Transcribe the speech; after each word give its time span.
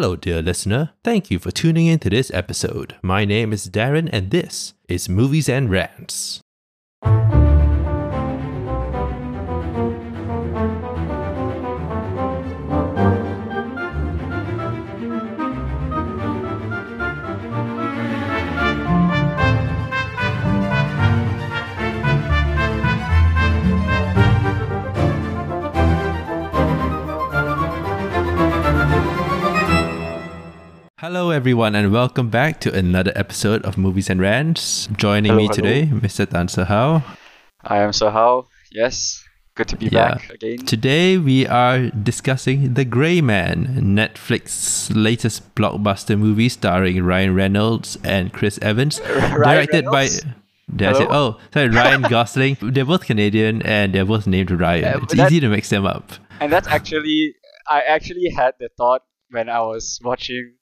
Hello, 0.00 0.14
dear 0.14 0.40
listener. 0.40 0.90
Thank 1.02 1.28
you 1.28 1.40
for 1.40 1.50
tuning 1.50 1.86
in 1.86 1.98
to 1.98 2.08
this 2.08 2.30
episode. 2.32 2.94
My 3.02 3.24
name 3.24 3.52
is 3.52 3.68
Darren, 3.68 4.08
and 4.12 4.30
this 4.30 4.74
is 4.88 5.08
Movies 5.08 5.48
and 5.48 5.68
Rants. 5.68 6.40
Hello, 31.08 31.30
everyone, 31.30 31.74
and 31.74 31.90
welcome 31.90 32.28
back 32.28 32.60
to 32.60 32.70
another 32.74 33.12
episode 33.16 33.64
of 33.64 33.78
Movies 33.78 34.10
and 34.10 34.20
Rants. 34.20 34.88
Joining 34.94 35.30
Hello, 35.32 35.38
me 35.38 35.44
hello. 35.44 35.54
today, 35.54 35.86
Mr. 35.86 36.28
Tan 36.28 36.48
Tse 36.48 36.64
Hao. 36.64 37.02
I 37.64 37.78
am 37.78 37.92
Tse 37.92 38.04
Hao. 38.10 38.46
Yes, 38.70 39.24
good 39.54 39.68
to 39.68 39.76
be 39.78 39.86
Yeah. 39.86 40.16
back 40.16 40.28
again. 40.28 40.58
Today, 40.66 41.16
we 41.16 41.46
are 41.46 41.88
discussing 41.88 42.74
The 42.74 42.84
Gray 42.84 43.22
Man, 43.22 43.80
Netflix's 43.96 44.94
latest 44.94 45.54
blockbuster 45.54 46.18
movie 46.18 46.50
starring 46.50 47.02
Ryan 47.02 47.34
Reynolds 47.34 47.96
and 48.04 48.30
Chris 48.30 48.58
Evans. 48.60 49.00
Ryan 49.08 49.40
directed 49.40 49.84
Reynolds? 49.86 50.24
by. 50.24 50.34
Did 50.76 50.88
I 50.88 50.92
say, 50.92 51.06
oh, 51.08 51.40
sorry, 51.54 51.68
Ryan 51.70 52.02
Gosling. 52.10 52.58
they're 52.60 52.84
both 52.84 53.06
Canadian 53.06 53.62
and 53.62 53.94
they're 53.94 54.04
both 54.04 54.26
named 54.26 54.50
Ryan. 54.50 54.82
Yeah, 54.82 54.98
it's 55.02 55.14
that- 55.14 55.32
easy 55.32 55.40
to 55.40 55.48
mix 55.48 55.70
them 55.70 55.86
up. 55.86 56.12
And 56.38 56.52
that's 56.52 56.68
actually, 56.68 57.34
I 57.66 57.80
actually 57.80 58.28
had 58.36 58.52
the 58.60 58.68
thought 58.76 59.04
when 59.30 59.48
I 59.48 59.60
was 59.62 59.98
watching 60.04 60.52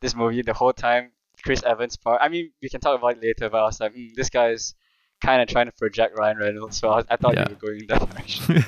this 0.00 0.14
movie 0.14 0.42
the 0.42 0.54
whole 0.54 0.72
time. 0.72 1.10
Chris 1.44 1.62
Evans 1.62 1.96
part. 1.96 2.20
I 2.20 2.28
mean, 2.28 2.50
we 2.60 2.68
can 2.68 2.80
talk 2.80 2.98
about 2.98 3.16
it 3.16 3.22
later, 3.22 3.48
but 3.48 3.58
I 3.58 3.62
was 3.64 3.78
like, 3.80 3.94
hmm, 3.94 4.06
this 4.16 4.28
guy 4.28 4.50
is 4.50 4.74
kind 5.22 5.40
of 5.40 5.46
trying 5.48 5.66
to 5.66 5.72
project 5.72 6.18
Ryan 6.18 6.36
Reynolds. 6.38 6.76
So 6.78 6.88
I, 6.88 6.96
was, 6.96 7.04
I 7.08 7.16
thought 7.16 7.34
Yeah. 7.34 7.44
you 7.48 7.54
were 7.54 7.60
going 7.68 7.80
in 7.80 7.86
that 7.86 8.10
direction. 8.10 8.64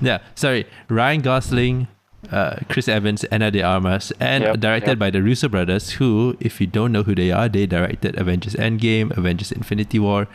yeah, 0.02 0.18
sorry, 0.34 0.66
Ryan 0.88 1.20
Gosling, 1.20 1.86
uh, 2.32 2.56
Chris 2.68 2.88
Evans, 2.88 3.22
Ana 3.24 3.52
de 3.52 3.62
Armas, 3.62 4.12
and 4.18 4.42
Yep, 4.42 4.60
directed 4.60 4.88
yep. 4.90 4.98
by 4.98 5.10
the 5.10 5.22
Russo 5.22 5.48
brothers, 5.48 5.90
who, 5.90 6.36
if 6.40 6.60
you 6.60 6.66
don't 6.66 6.90
know 6.90 7.04
who 7.04 7.14
they 7.14 7.30
are, 7.30 7.48
they 7.48 7.64
directed 7.66 8.18
Avengers 8.18 8.54
Endgame, 8.54 9.16
Avengers 9.16 9.52
Infinity 9.52 10.00
War, 10.00 10.26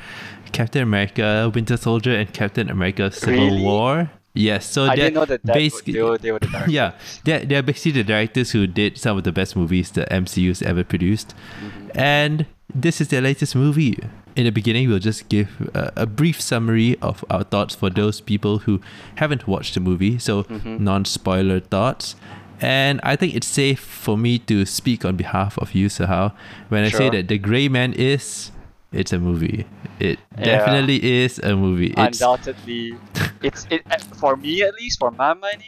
Captain 0.54 0.82
America, 0.84 1.52
Winter 1.54 1.76
Soldier, 1.76 2.16
and 2.16 2.34
Captain 2.34 2.70
America 2.70 3.12
Civil 3.12 3.48
Really? 3.48 3.62
War. 3.64 4.10
Yes, 4.36 4.66
so 4.66 4.86
I 4.86 4.88
they're 4.96 4.96
didn't 4.96 5.14
know 5.14 5.26
that, 5.26 5.44
that 5.44 5.54
basically 5.54 5.94
they, 5.94 6.02
were, 6.02 6.18
they 6.18 6.32
were 6.32 6.40
the 6.40 6.48
directors. 6.48 6.74
yeah, 6.74 6.94
they're, 7.24 7.46
they're 7.46 7.62
basically 7.62 7.92
the 7.92 8.04
directors 8.04 8.52
who 8.52 8.66
did 8.66 8.98
some 8.98 9.18
of 9.18 9.24
the 9.24 9.32
best 9.32 9.56
movies 9.56 9.92
the 9.92 10.06
MCU's 10.06 10.62
ever 10.64 10.84
produced. 10.84 11.36
Mm-hmm. 11.64 11.90
And 12.00 12.46
this 12.74 13.00
is 13.00 13.10
their 13.10 13.22
latest 13.22 13.56
movie. 13.56 14.00
In 14.36 14.46
the 14.46 14.50
beginning, 14.52 14.90
we'll 14.90 14.98
just 14.98 15.30
give 15.30 15.70
a, 15.76 15.94
a 15.96 16.06
brief 16.08 16.42
summary 16.42 16.98
of 17.04 17.24
our 17.30 17.44
thoughts 17.44 17.76
for 17.76 17.92
those 17.92 18.22
people 18.22 18.60
who 18.60 18.82
haven't 19.18 19.48
watched 19.48 19.76
the 19.76 19.80
movie, 19.80 20.18
so 20.18 20.44
Mhm. 20.46 20.80
non 20.80 21.06
spoiler 21.06 21.60
thoughts. 21.60 22.16
And 22.60 23.00
I 23.04 23.16
think 23.16 23.36
it's 23.36 23.46
safe 23.46 23.80
for 23.80 24.18
me 24.18 24.40
to 24.40 24.66
speak 24.66 25.06
on 25.06 25.16
behalf 25.16 25.58
of 25.60 25.76
you, 25.76 25.90
Tse 25.90 26.06
Hao, 26.06 26.32
when 26.70 26.84
I 26.84 26.90
say 26.90 27.10
that 27.12 27.28
The 27.28 27.38
Gray 27.38 27.68
Man 27.68 27.94
is. 27.94 28.50
It's 28.92 29.12
a 29.14 29.20
movie. 29.20 29.66
It 30.04 30.20
Yeah. 30.38 30.44
definitely 30.46 31.00
is 31.24 31.40
a 31.40 31.56
movie. 31.56 31.94
It's 31.96 32.20
Undoubtedly, 32.22 32.98
it's 33.42 33.66
it 33.70 33.82
uh, 33.90 33.98
for 34.20 34.36
me 34.36 34.62
at 34.62 34.74
least, 34.76 35.00
for 35.00 35.12
my 35.12 35.34
money, 35.34 35.66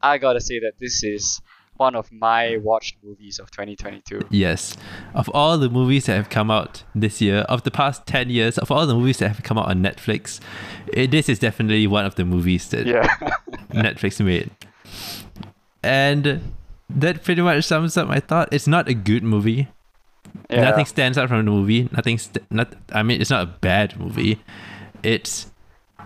I 0.00 0.18
gotta 0.18 0.40
say 0.40 0.60
that 0.60 0.74
this 0.78 1.02
is 1.02 1.40
one 1.78 1.94
of 1.94 2.10
my 2.12 2.56
watched 2.62 2.96
movies 3.02 3.38
of 3.38 3.50
2022. 3.50 4.20
Yes. 4.30 4.76
Of 5.14 5.28
all 5.34 5.58
the 5.58 5.68
movies 5.68 6.06
that 6.06 6.14
have 6.16 6.30
come 6.30 6.50
out 6.50 6.84
this 6.94 7.20
year, 7.20 7.40
of 7.54 7.64
the 7.64 7.70
past 7.70 8.06
10 8.06 8.30
years, 8.30 8.56
of 8.56 8.70
all 8.70 8.86
the 8.86 8.94
movies 8.94 9.18
that 9.18 9.28
have 9.28 9.42
come 9.42 9.58
out 9.58 9.68
on 9.68 9.82
Netflix, 9.82 10.40
it, 10.86 11.10
this 11.10 11.28
is 11.28 11.38
definitely 11.38 11.86
one 11.86 12.06
of 12.06 12.14
the 12.14 12.24
movies 12.24 12.68
that 12.70 12.86
Yeah. 12.86 13.06
Netflix 13.74 14.24
made. 14.24 14.50
And 15.82 16.40
that 16.88 17.22
pretty 17.24 17.42
much 17.42 17.64
sums 17.64 17.96
up 17.96 18.08
my 18.08 18.20
thought. 18.20 18.48
It's 18.52 18.66
not 18.66 18.88
a 18.88 18.94
good 18.94 19.22
movie. 19.22 19.68
Yeah. 20.50 20.62
Nothing 20.62 20.86
stands 20.86 21.18
out 21.18 21.28
from 21.28 21.44
the 21.44 21.50
movie. 21.50 21.88
Nothing 21.92 22.18
st- 22.18 22.44
not 22.50 22.74
I 22.92 23.02
mean 23.02 23.20
it's 23.20 23.30
not 23.30 23.42
a 23.42 23.46
bad 23.46 23.98
movie. 23.98 24.38
It's 25.02 25.50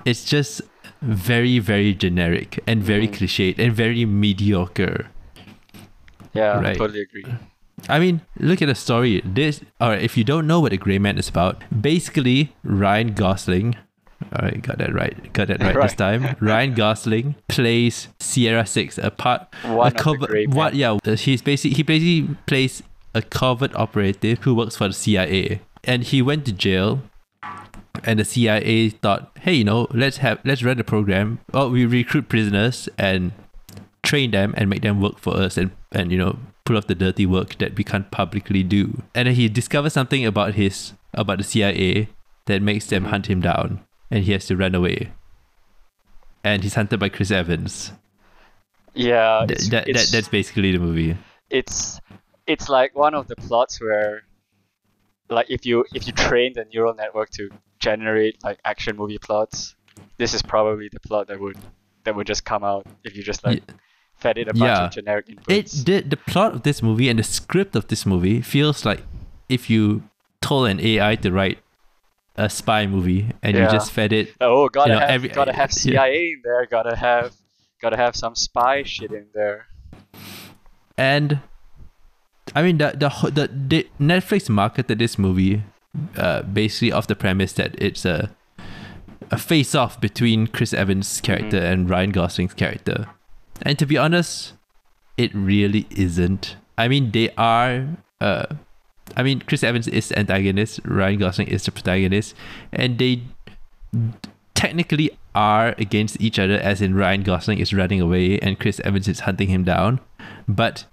it's 0.05 0.25
just 0.25 0.63
very 1.03 1.59
very 1.59 1.95
generic 1.95 2.61
and 2.67 2.83
very 2.83 3.09
Mhm. 3.09 3.15
cliched 3.15 3.59
and 3.59 3.73
very 3.73 4.05
mediocre. 4.05 5.07
Yeah, 6.33 6.61
I 6.61 6.75
totally 6.75 7.01
agree. 7.03 7.25
I 7.89 7.99
mean, 7.99 8.21
look 8.39 8.61
at 8.63 8.67
the 8.67 8.75
story. 8.75 9.23
This, 9.25 9.63
or 9.81 9.95
if 9.95 10.17
you 10.17 10.23
don't 10.23 10.47
know 10.47 10.61
what 10.61 10.73
a 10.73 10.77
Gray 10.77 10.99
Man 10.99 11.17
is 11.19 11.29
about, 11.29 11.63
basically 11.81 12.53
Ryan 12.63 13.15
Gosling. 13.15 13.75
All 14.37 14.43
right, 14.45 14.61
got 14.61 14.77
that 14.79 14.93
right. 14.93 15.33
Got 15.33 15.49
that 15.49 15.61
right, 15.63 15.75
this 15.75 15.95
time. 16.07 16.37
Ryan 16.41 16.75
Gosling 16.75 17.35
plays 17.49 18.09
Sierra 18.21 18.67
Six, 18.67 18.99
a 18.99 19.11
part, 19.11 19.49
One 19.65 19.93
a 19.97 19.99
the. 19.99 20.47
What? 20.51 20.75
Yeah, 20.75 20.99
uh, 21.05 21.17
he's 21.17 21.41
basically 21.41 21.75
he 21.75 21.83
basically 21.83 22.37
plays 22.47 22.83
a 23.15 23.23
covert 23.23 23.75
operative 23.75 24.41
who 24.41 24.55
works 24.55 24.77
for 24.77 24.89
the 24.89 24.95
CIA, 24.95 25.61
and 25.85 26.05
he 26.05 26.23
went 26.23 26.45
to 26.47 26.53
jail. 26.53 27.03
And 28.05 28.19
the 28.19 28.25
CIA 28.25 28.89
thought, 28.91 29.31
hey, 29.41 29.55
you 29.55 29.65
know, 29.65 29.87
let's 29.91 30.19
have 30.19 30.39
let's 30.45 30.63
run 30.63 30.79
a 30.81 30.85
program. 30.85 31.41
Oh, 31.53 31.69
we 31.69 31.85
recruit 31.85 32.29
prisoners 32.29 32.89
and 32.97 33.33
train 34.03 34.31
them 34.31 34.55
and 34.57 34.71
make 34.71 34.83
them 34.83 35.01
work 35.01 35.19
for 35.19 35.37
us 35.37 35.57
and, 35.59 35.73
and 35.93 36.11
you 36.11 36.17
know 36.17 36.39
pull 36.65 36.77
off 36.79 36.87
the 36.87 36.95
dirty 36.95 37.27
work 37.27 37.59
that 37.59 37.77
we 37.77 37.85
can't 37.85 38.11
publicly 38.11 38.63
do. 38.63 39.03
And 39.15 39.27
then 39.27 39.35
he 39.35 39.49
discovers 39.49 39.93
something 39.93 40.25
about 40.25 40.55
his 40.55 40.93
about 41.13 41.39
the 41.39 41.45
cia 41.45 42.09
that 42.47 42.63
makes 42.63 42.87
them 42.87 43.07
hunt 43.07 43.27
him 43.27 43.41
down. 43.41 43.81
And 44.11 44.25
he 44.25 44.33
has 44.33 44.47
to 44.47 44.57
run 44.57 44.75
away. 44.75 45.13
And 46.43 46.63
he's 46.63 46.75
hunted 46.75 47.01
by 47.01 47.09
chris 47.11 47.31
evans. 47.31 47.93
Yeah, 48.95 49.45
Th- 49.47 49.59
it's, 49.59 49.69
that, 49.71 49.87
that, 49.87 50.09
that's 50.11 50.29
basically 50.29 50.73
the 50.73 50.79
movie. 50.79 51.17
it's 51.51 52.01
it's 52.47 52.69
like 52.69 52.95
one 52.95 53.15
of 53.15 53.27
the 53.29 53.37
plots 53.37 53.81
where, 53.81 54.23
like, 55.29 55.47
if 55.51 55.65
you 55.67 55.85
if 55.95 56.07
you 56.07 56.13
train 56.13 56.53
the 56.55 56.65
neural 56.73 56.95
network 56.95 57.31
to 57.31 57.51
generate 57.79 58.43
like 58.45 58.59
action 58.65 58.97
movie 58.97 59.19
plots, 59.19 59.75
this 60.19 60.35
is 60.35 60.43
probably 60.43 60.89
the 60.93 61.01
plot 61.01 61.29
that 61.29 61.41
would 61.41 61.57
that 62.05 62.15
would 62.17 62.27
just 62.27 62.45
come 62.45 62.65
out 62.65 62.87
if 63.05 63.15
you 63.17 63.23
just 63.23 63.45
like 63.45 63.63
fed 64.17 64.37
it 64.39 64.49
a 64.49 64.53
bunch 64.55 64.63
Yeah. 64.63 64.85
of 64.87 64.91
generic 64.93 65.27
inputs. 65.29 65.49
it 65.49 65.87
the, 65.87 66.01
the 66.11 66.17
plot 66.17 66.55
of 66.55 66.63
this 66.63 66.83
movie 66.83 67.09
and 67.09 67.19
the 67.19 67.23
script 67.23 67.75
of 67.77 67.87
this 67.89 68.05
movie 68.05 68.41
feels 68.43 68.85
like 68.85 69.03
if 69.49 69.71
you 69.71 70.03
told 70.43 70.69
an 70.69 70.79
ai 70.81 71.15
to 71.17 71.31
write 71.33 71.59
a 72.37 72.49
spy 72.51 72.87
movie 72.87 73.27
and 73.43 73.57
you 73.57 73.65
just 73.71 73.91
fed 73.93 74.13
it 74.13 74.33
oh, 74.41 74.69
gotta 74.69 74.91
you 74.91 74.95
know, 74.95 75.01
have 75.01 75.11
every- 75.11 75.29
gotta 75.31 75.53
have 75.53 75.71
yeah. 75.73 75.77
CIA 76.03 76.33
in 76.33 76.41
there. 76.45 76.65
Gotta 76.67 76.97
have 76.97 77.33
gotta 77.83 77.97
have 77.97 78.15
some 78.17 78.35
spy 78.35 78.83
shit 78.83 79.11
in 79.13 79.27
there. 79.35 79.67
and 80.97 81.41
I 82.55 82.63
mean 82.63 82.79
the 82.79 82.93
the 82.97 83.09
the, 83.31 83.49
the 83.69 83.89
Netflix 84.01 84.49
marketed 84.49 84.99
this 84.99 85.19
movie 85.19 85.63
uh, 86.17 86.43
basically 86.43 86.93
off 86.93 87.07
the 87.07 87.17
premise 87.17 87.53
that 87.55 87.75
it's 87.81 88.05
a 88.05 88.31
a 89.31 89.39
face 89.39 89.75
off 89.75 90.01
between 90.01 90.47
Chris 90.49 90.73
Evans' 90.75 91.21
character 91.21 91.59
Mm-hmm. 91.59 91.73
and 91.73 91.91
Ryan 91.91 92.11
Gosling's 92.11 92.55
character, 92.55 93.07
and 93.63 93.79
to 93.79 93.87
be 93.87 93.97
honest, 93.97 94.55
it 95.17 95.31
really 95.35 95.87
isn't. 95.91 96.57
I 96.77 96.89
mean 96.89 97.11
they 97.13 97.31
are. 97.37 97.87
Uh, 98.21 98.47
I 99.17 99.23
mean 99.23 99.41
Chris 99.41 99.63
Evans 99.63 99.87
is 99.89 100.09
the 100.09 100.19
antagonist, 100.19 100.81
Ryan 100.85 101.19
Gosling 101.19 101.49
is 101.49 101.65
the 101.65 101.73
protagonist, 101.73 102.35
and 102.73 102.99
they 102.99 103.23
technically 104.55 105.11
are 105.35 105.75
against 105.79 106.21
each 106.21 106.39
other 106.39 106.55
as 106.55 106.83
in 106.83 106.95
Ryan 106.95 107.23
Gosling 107.23 107.59
is 107.59 107.73
running 107.73 108.01
away 108.01 108.39
and 108.41 108.59
Chris 108.59 108.81
Evans 108.81 109.09
is 109.09 109.21
hunting 109.21 109.49
him 109.49 109.65
down 109.65 110.01
but 110.47 110.85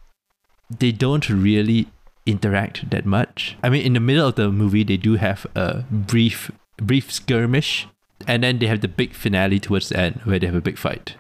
they 0.70 0.92
don't 0.92 1.30
really 1.30 1.88
interact 2.26 2.90
that 2.90 3.06
much. 3.06 3.56
I 3.64 3.70
mean 3.70 3.86
in 3.86 3.94
the 3.94 4.00
middle 4.00 4.28
of 4.28 4.36
the 4.36 4.52
movie 4.52 4.84
they 4.84 4.98
do 4.98 5.16
have 5.16 5.46
a 5.56 5.84
brief 5.92 6.52
brief 6.78 7.12
skirmish 7.12 7.88
and 8.28 8.44
then 8.44 8.60
they 8.60 8.68
have 8.68 8.82
the 8.82 8.88
big 8.88 9.14
finale 9.14 9.60
towards 9.60 9.90
the 9.90 10.00
end 10.00 10.22
where 10.24 10.40
they 10.40 10.46
have 10.48 10.56
a 10.56 10.62
big 10.62 10.78
fight. 10.78 11.16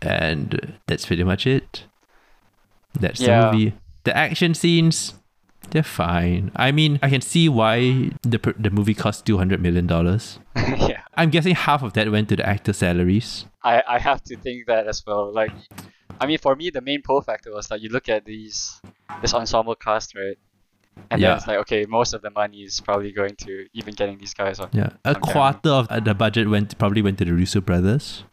And 0.00 0.78
that's 0.86 1.06
pretty 1.06 1.24
much 1.24 1.46
it. 1.46 1.84
That's 2.98 3.20
Yeah. 3.20 3.46
the 3.46 3.52
movie. 3.52 3.72
The 4.04 4.16
action 4.16 4.54
scenes 4.54 5.14
they're 5.70 5.82
fine. 5.84 6.50
I 6.56 6.72
mean, 6.72 6.98
I 7.02 7.08
can 7.08 7.20
see 7.20 7.48
why 7.48 8.10
the 8.22 8.38
the 8.58 8.68
movie 8.70 8.94
cost 8.94 9.24
two 9.24 9.38
hundred 9.38 9.62
million 9.62 9.86
dollars. 9.86 10.38
yeah, 10.56 11.02
I'm 11.14 11.30
guessing 11.30 11.54
half 11.54 11.82
of 11.82 11.92
that 11.94 12.10
went 12.10 12.28
to 12.30 12.36
the 12.36 12.46
actor 12.46 12.72
salaries. 12.72 13.46
I 13.62 13.82
I 13.88 13.98
have 14.00 14.22
to 14.24 14.36
think 14.36 14.66
that 14.66 14.86
as 14.88 15.02
well. 15.06 15.32
Like, 15.32 15.52
I 16.20 16.26
mean, 16.26 16.38
for 16.38 16.54
me, 16.56 16.70
the 16.70 16.80
main 16.80 17.02
pull 17.02 17.20
factor 17.22 17.52
was 17.52 17.68
that 17.68 17.80
you 17.80 17.88
look 17.88 18.08
at 18.08 18.24
these 18.24 18.80
this 19.20 19.34
ensemble 19.34 19.74
cast, 19.74 20.14
right? 20.14 20.38
And 21.10 21.20
Yeah. 21.20 21.28
then 21.30 21.36
it's 21.38 21.46
like, 21.46 21.58
okay, 21.58 21.86
most 21.86 22.12
of 22.14 22.22
the 22.22 22.30
money 22.30 22.62
is 22.62 22.80
probably 22.80 23.12
going 23.12 23.34
to 23.36 23.66
even 23.72 23.94
getting 23.94 24.18
these 24.18 24.34
guys 24.34 24.60
on. 24.60 24.68
Yeah, 24.72 24.90
a 25.04 25.14
on 25.16 25.22
camera. 25.22 25.52
quarter 25.60 25.70
of 25.70 26.04
the 26.04 26.14
budget 26.14 26.48
went 26.48 26.76
probably 26.78 27.02
went 27.02 27.18
to 27.18 27.24
the 27.24 27.32
Russo 27.32 27.60
brothers. 27.60 28.24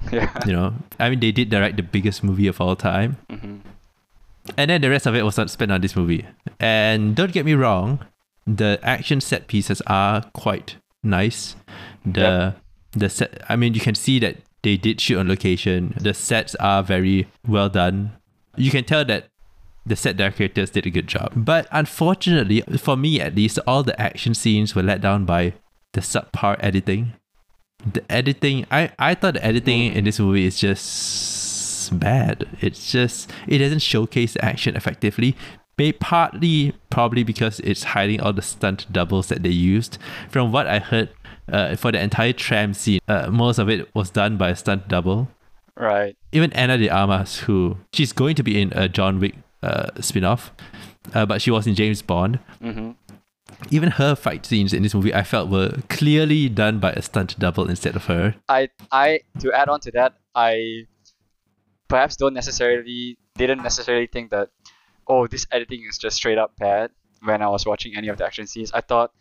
Yeah. 0.12 0.30
You 0.46 0.52
know, 0.52 0.74
I 1.00 1.10
mean, 1.10 1.18
they 1.20 1.32
did 1.32 1.50
direct 1.50 1.76
the 1.76 1.82
biggest 1.82 2.22
movie 2.22 2.46
of 2.46 2.60
all 2.60 2.76
time, 2.76 3.16
hmm 3.28 3.56
And 4.56 4.70
then 4.70 4.80
the 4.80 4.88
rest 4.90 5.06
of 5.06 5.14
it 5.14 5.22
was 5.24 5.36
not 5.36 5.50
spent 5.50 5.70
on 5.72 5.80
this 5.82 5.94
movie. 5.96 6.24
And 6.58 7.14
don't 7.14 7.32
get 7.32 7.44
me 7.44 7.52
wrong, 7.54 8.00
the 8.46 8.78
action 8.82 9.20
set 9.20 9.46
pieces 9.48 9.82
are 9.86 10.22
quite 10.32 10.76
nice. 11.02 11.56
The 12.06 12.54
the 12.92 13.08
set 13.10 13.42
I 13.50 13.56
mean 13.56 13.74
you 13.74 13.80
can 13.80 13.94
see 13.94 14.18
that 14.20 14.36
they 14.62 14.76
did 14.76 15.00
shoot 15.00 15.18
on 15.18 15.28
location. 15.28 15.94
The 16.00 16.14
sets 16.14 16.54
are 16.56 16.82
very 16.82 17.28
well 17.46 17.68
done. 17.68 18.12
You 18.56 18.70
can 18.70 18.84
tell 18.84 19.04
that 19.04 19.28
the 19.86 19.96
set 19.96 20.16
decorators 20.16 20.70
did 20.70 20.86
a 20.86 20.90
good 20.90 21.06
job. 21.06 21.32
But 21.34 21.66
unfortunately, 21.70 22.62
for 22.76 22.96
me 22.96 23.20
at 23.20 23.34
least, 23.34 23.58
all 23.66 23.82
the 23.82 23.98
action 24.00 24.34
scenes 24.34 24.74
were 24.74 24.82
let 24.82 25.00
down 25.00 25.24
by 25.24 25.54
the 25.92 26.00
subpar 26.00 26.56
editing. 26.60 27.14
The 27.90 28.04
editing, 28.10 28.66
I, 28.70 28.90
I 28.98 29.14
thought 29.14 29.34
the 29.34 29.44
editing 29.44 29.92
in 29.94 30.04
this 30.04 30.18
movie 30.18 30.44
is 30.44 30.58
just 30.58 31.98
bad. 31.98 32.46
It's 32.60 32.90
just, 32.90 33.30
it 33.46 33.58
doesn't 33.58 33.78
showcase 33.78 34.34
the 34.34 34.44
action 34.44 34.76
effectively. 34.76 35.36
Partly 36.00 36.72
probably 36.90 37.22
because 37.22 37.60
it's 37.60 37.84
hiding 37.84 38.20
all 38.20 38.32
the 38.32 38.42
stunt 38.42 38.92
doubles 38.92 39.28
that 39.28 39.44
they 39.44 39.50
used. 39.50 39.96
From 40.28 40.50
what 40.50 40.66
I 40.66 40.80
heard, 40.80 41.10
uh, 41.52 41.76
for 41.76 41.92
the 41.92 42.00
entire 42.00 42.32
tram 42.32 42.74
scene, 42.74 43.00
uh, 43.08 43.30
most 43.30 43.58
of 43.58 43.68
it 43.68 43.94
was 43.94 44.10
done 44.10 44.36
by 44.36 44.50
a 44.50 44.56
stunt 44.56 44.88
double. 44.88 45.28
Right. 45.76 46.16
Even 46.32 46.52
Ana 46.54 46.76
de 46.76 46.88
Armas, 46.88 47.40
who 47.40 47.76
she's 47.92 48.12
going 48.12 48.34
to 48.36 48.42
be 48.42 48.60
in 48.60 48.72
a 48.74 48.88
John 48.88 49.20
Wick 49.20 49.36
uh, 49.62 49.90
spin-off, 50.00 50.52
uh, 51.14 51.24
but 51.26 51.40
she 51.40 51.50
was 51.50 51.66
in 51.66 51.74
James 51.74 52.02
Bond. 52.02 52.40
Mm-hmm. 52.62 52.92
Even 53.70 53.92
her 53.92 54.14
fight 54.14 54.44
scenes 54.46 54.72
in 54.72 54.82
this 54.82 54.94
movie, 54.94 55.14
I 55.14 55.22
felt 55.22 55.48
were 55.48 55.78
clearly 55.88 56.48
done 56.48 56.78
by 56.78 56.92
a 56.92 57.02
stunt 57.02 57.38
double 57.38 57.68
instead 57.68 57.96
of 57.96 58.04
her. 58.04 58.36
I 58.48 58.68
I 58.92 59.20
to 59.40 59.52
add 59.52 59.68
on 59.68 59.80
to 59.80 59.90
that, 59.92 60.14
I 60.34 60.86
perhaps 61.88 62.16
don't 62.16 62.34
necessarily 62.34 63.18
didn't 63.36 63.62
necessarily 63.62 64.06
think 64.06 64.30
that 64.30 64.50
oh 65.06 65.26
this 65.26 65.46
editing 65.50 65.84
is 65.88 65.98
just 65.98 66.16
straight 66.16 66.38
up 66.38 66.56
bad 66.58 66.90
when 67.24 67.42
I 67.42 67.48
was 67.48 67.66
watching 67.66 67.96
any 67.96 68.08
of 68.08 68.18
the 68.18 68.26
action 68.26 68.46
scenes. 68.46 68.70
I 68.72 68.80
thought 68.80 69.12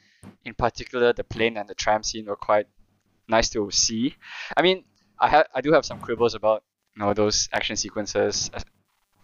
in 0.45 0.53
particular 0.53 1.13
the 1.13 1.23
plane 1.23 1.57
and 1.57 1.67
the 1.67 1.75
tram 1.75 2.03
scene 2.03 2.25
were 2.25 2.35
quite 2.35 2.67
nice 3.27 3.49
to 3.49 3.69
see. 3.71 4.15
I 4.55 4.61
mean, 4.61 4.83
I 5.19 5.29
have 5.29 5.47
I 5.53 5.61
do 5.61 5.73
have 5.73 5.85
some 5.85 5.99
quibbles 5.99 6.35
about 6.35 6.63
you 6.95 7.03
know 7.03 7.13
those 7.13 7.49
action 7.51 7.75
sequences, 7.75 8.49
uh, 8.53 8.61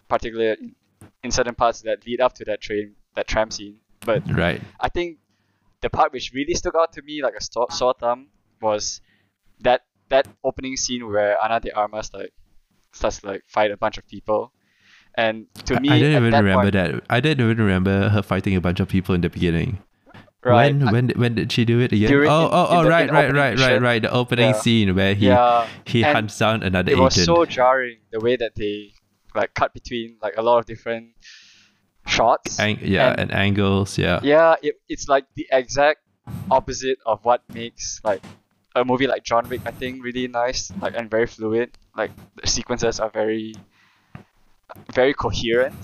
particularly 0.07 0.57
in, 0.59 0.75
in 1.23 1.31
certain 1.31 1.55
parts 1.55 1.81
that 1.81 2.05
lead 2.05 2.21
up 2.21 2.33
to 2.35 2.45
that 2.45 2.61
train 2.61 2.95
that 3.15 3.27
tram 3.27 3.51
scene. 3.51 3.77
But 4.01 4.23
Right. 4.29 4.61
I 4.79 4.89
think 4.89 5.19
the 5.81 5.89
part 5.89 6.11
which 6.11 6.31
really 6.33 6.53
stuck 6.55 6.75
out 6.75 6.93
to 6.93 7.01
me 7.01 7.21
like 7.21 7.35
a 7.35 7.43
sore, 7.43 7.67
sore 7.71 7.93
thumb 7.99 8.27
was 8.61 9.01
that 9.61 9.81
that 10.09 10.27
opening 10.43 10.75
scene 10.77 11.07
where 11.07 11.41
Ana 11.43 11.59
de 11.59 11.71
Armas 11.71 12.13
like 12.13 12.33
starts 12.91 13.21
to 13.21 13.27
like 13.27 13.43
fight 13.47 13.71
a 13.71 13.77
bunch 13.77 13.97
of 13.97 14.07
people, 14.07 14.51
and 15.15 15.47
to 15.65 15.79
me 15.79 15.89
I 15.89 15.99
didn't 15.99 16.17
even 16.17 16.31
that 16.31 16.43
remember 16.43 16.71
point, 16.71 16.73
that. 16.73 17.03
I 17.09 17.19
didn't 17.19 17.43
even 17.43 17.57
remember 17.57 18.09
her 18.09 18.21
fighting 18.21 18.55
a 18.55 18.61
bunch 18.61 18.79
of 18.79 18.87
people 18.87 19.15
in 19.15 19.21
the 19.21 19.29
beginning. 19.29 19.79
Right? 20.45 20.73
When 20.75 20.91
when 20.91 21.09
when 21.15 21.35
did 21.35 21.51
she 21.51 21.65
do 21.65 21.79
it 21.79 21.91
again? 21.91 22.09
During- 22.09 22.29
oh 22.29 22.49
oh 22.51 22.67
oh 22.69 22.87
right 22.87 23.09
right 23.11 23.33
right 23.33 23.57
right 23.59 23.81
right. 23.81 24.01
The 24.01 24.11
opening 24.11 24.51
Yeah. 24.51 24.61
scene 24.61 24.95
where 24.95 25.13
he 25.15 25.27
yeah, 25.27 25.67
he 25.85 26.03
and 26.03 26.13
hunts 26.15 26.37
down 26.37 26.63
another 26.63 26.91
it 26.91 26.97
was 26.99 27.15
so 27.15 27.45
jarring 27.45 27.99
the 28.11 28.19
way 28.19 28.35
that 28.35 28.55
they 28.55 28.93
like 29.35 29.53
cut 29.53 29.73
between 29.73 30.17
like 30.21 30.35
a 30.37 30.41
lot 30.41 30.59
of 30.59 30.65
different 30.65 31.11
shots. 32.07 32.59
Ang- 32.59 32.79
yeah, 32.81 33.11
and- 33.11 33.19
and, 33.21 33.31
angles. 33.33 33.97
Yeah. 33.97 34.19
yeah, 34.23 34.55
it, 34.61 34.75
it's 34.89 35.07
like 35.07 35.25
the 35.35 35.47
exact 35.51 36.01
opposite 36.51 36.99
of 37.05 37.23
what 37.25 37.41
makes 37.53 37.99
like 38.03 38.21
a 38.75 38.83
movie 38.83 39.07
like 39.07 39.23
John 39.23 39.47
Wick, 39.49 39.61
I 39.65 39.71
think, 39.71 40.03
really 40.03 40.27
nice, 40.27 40.71
like 40.81 40.95
and 40.97 41.09
very 41.09 41.27
fluid. 41.27 41.77
Like 41.95 42.11
the 42.41 42.47
sequences 42.47 42.99
are 42.99 43.09
very, 43.09 43.55
very 44.93 45.13
coherent. 45.13 45.75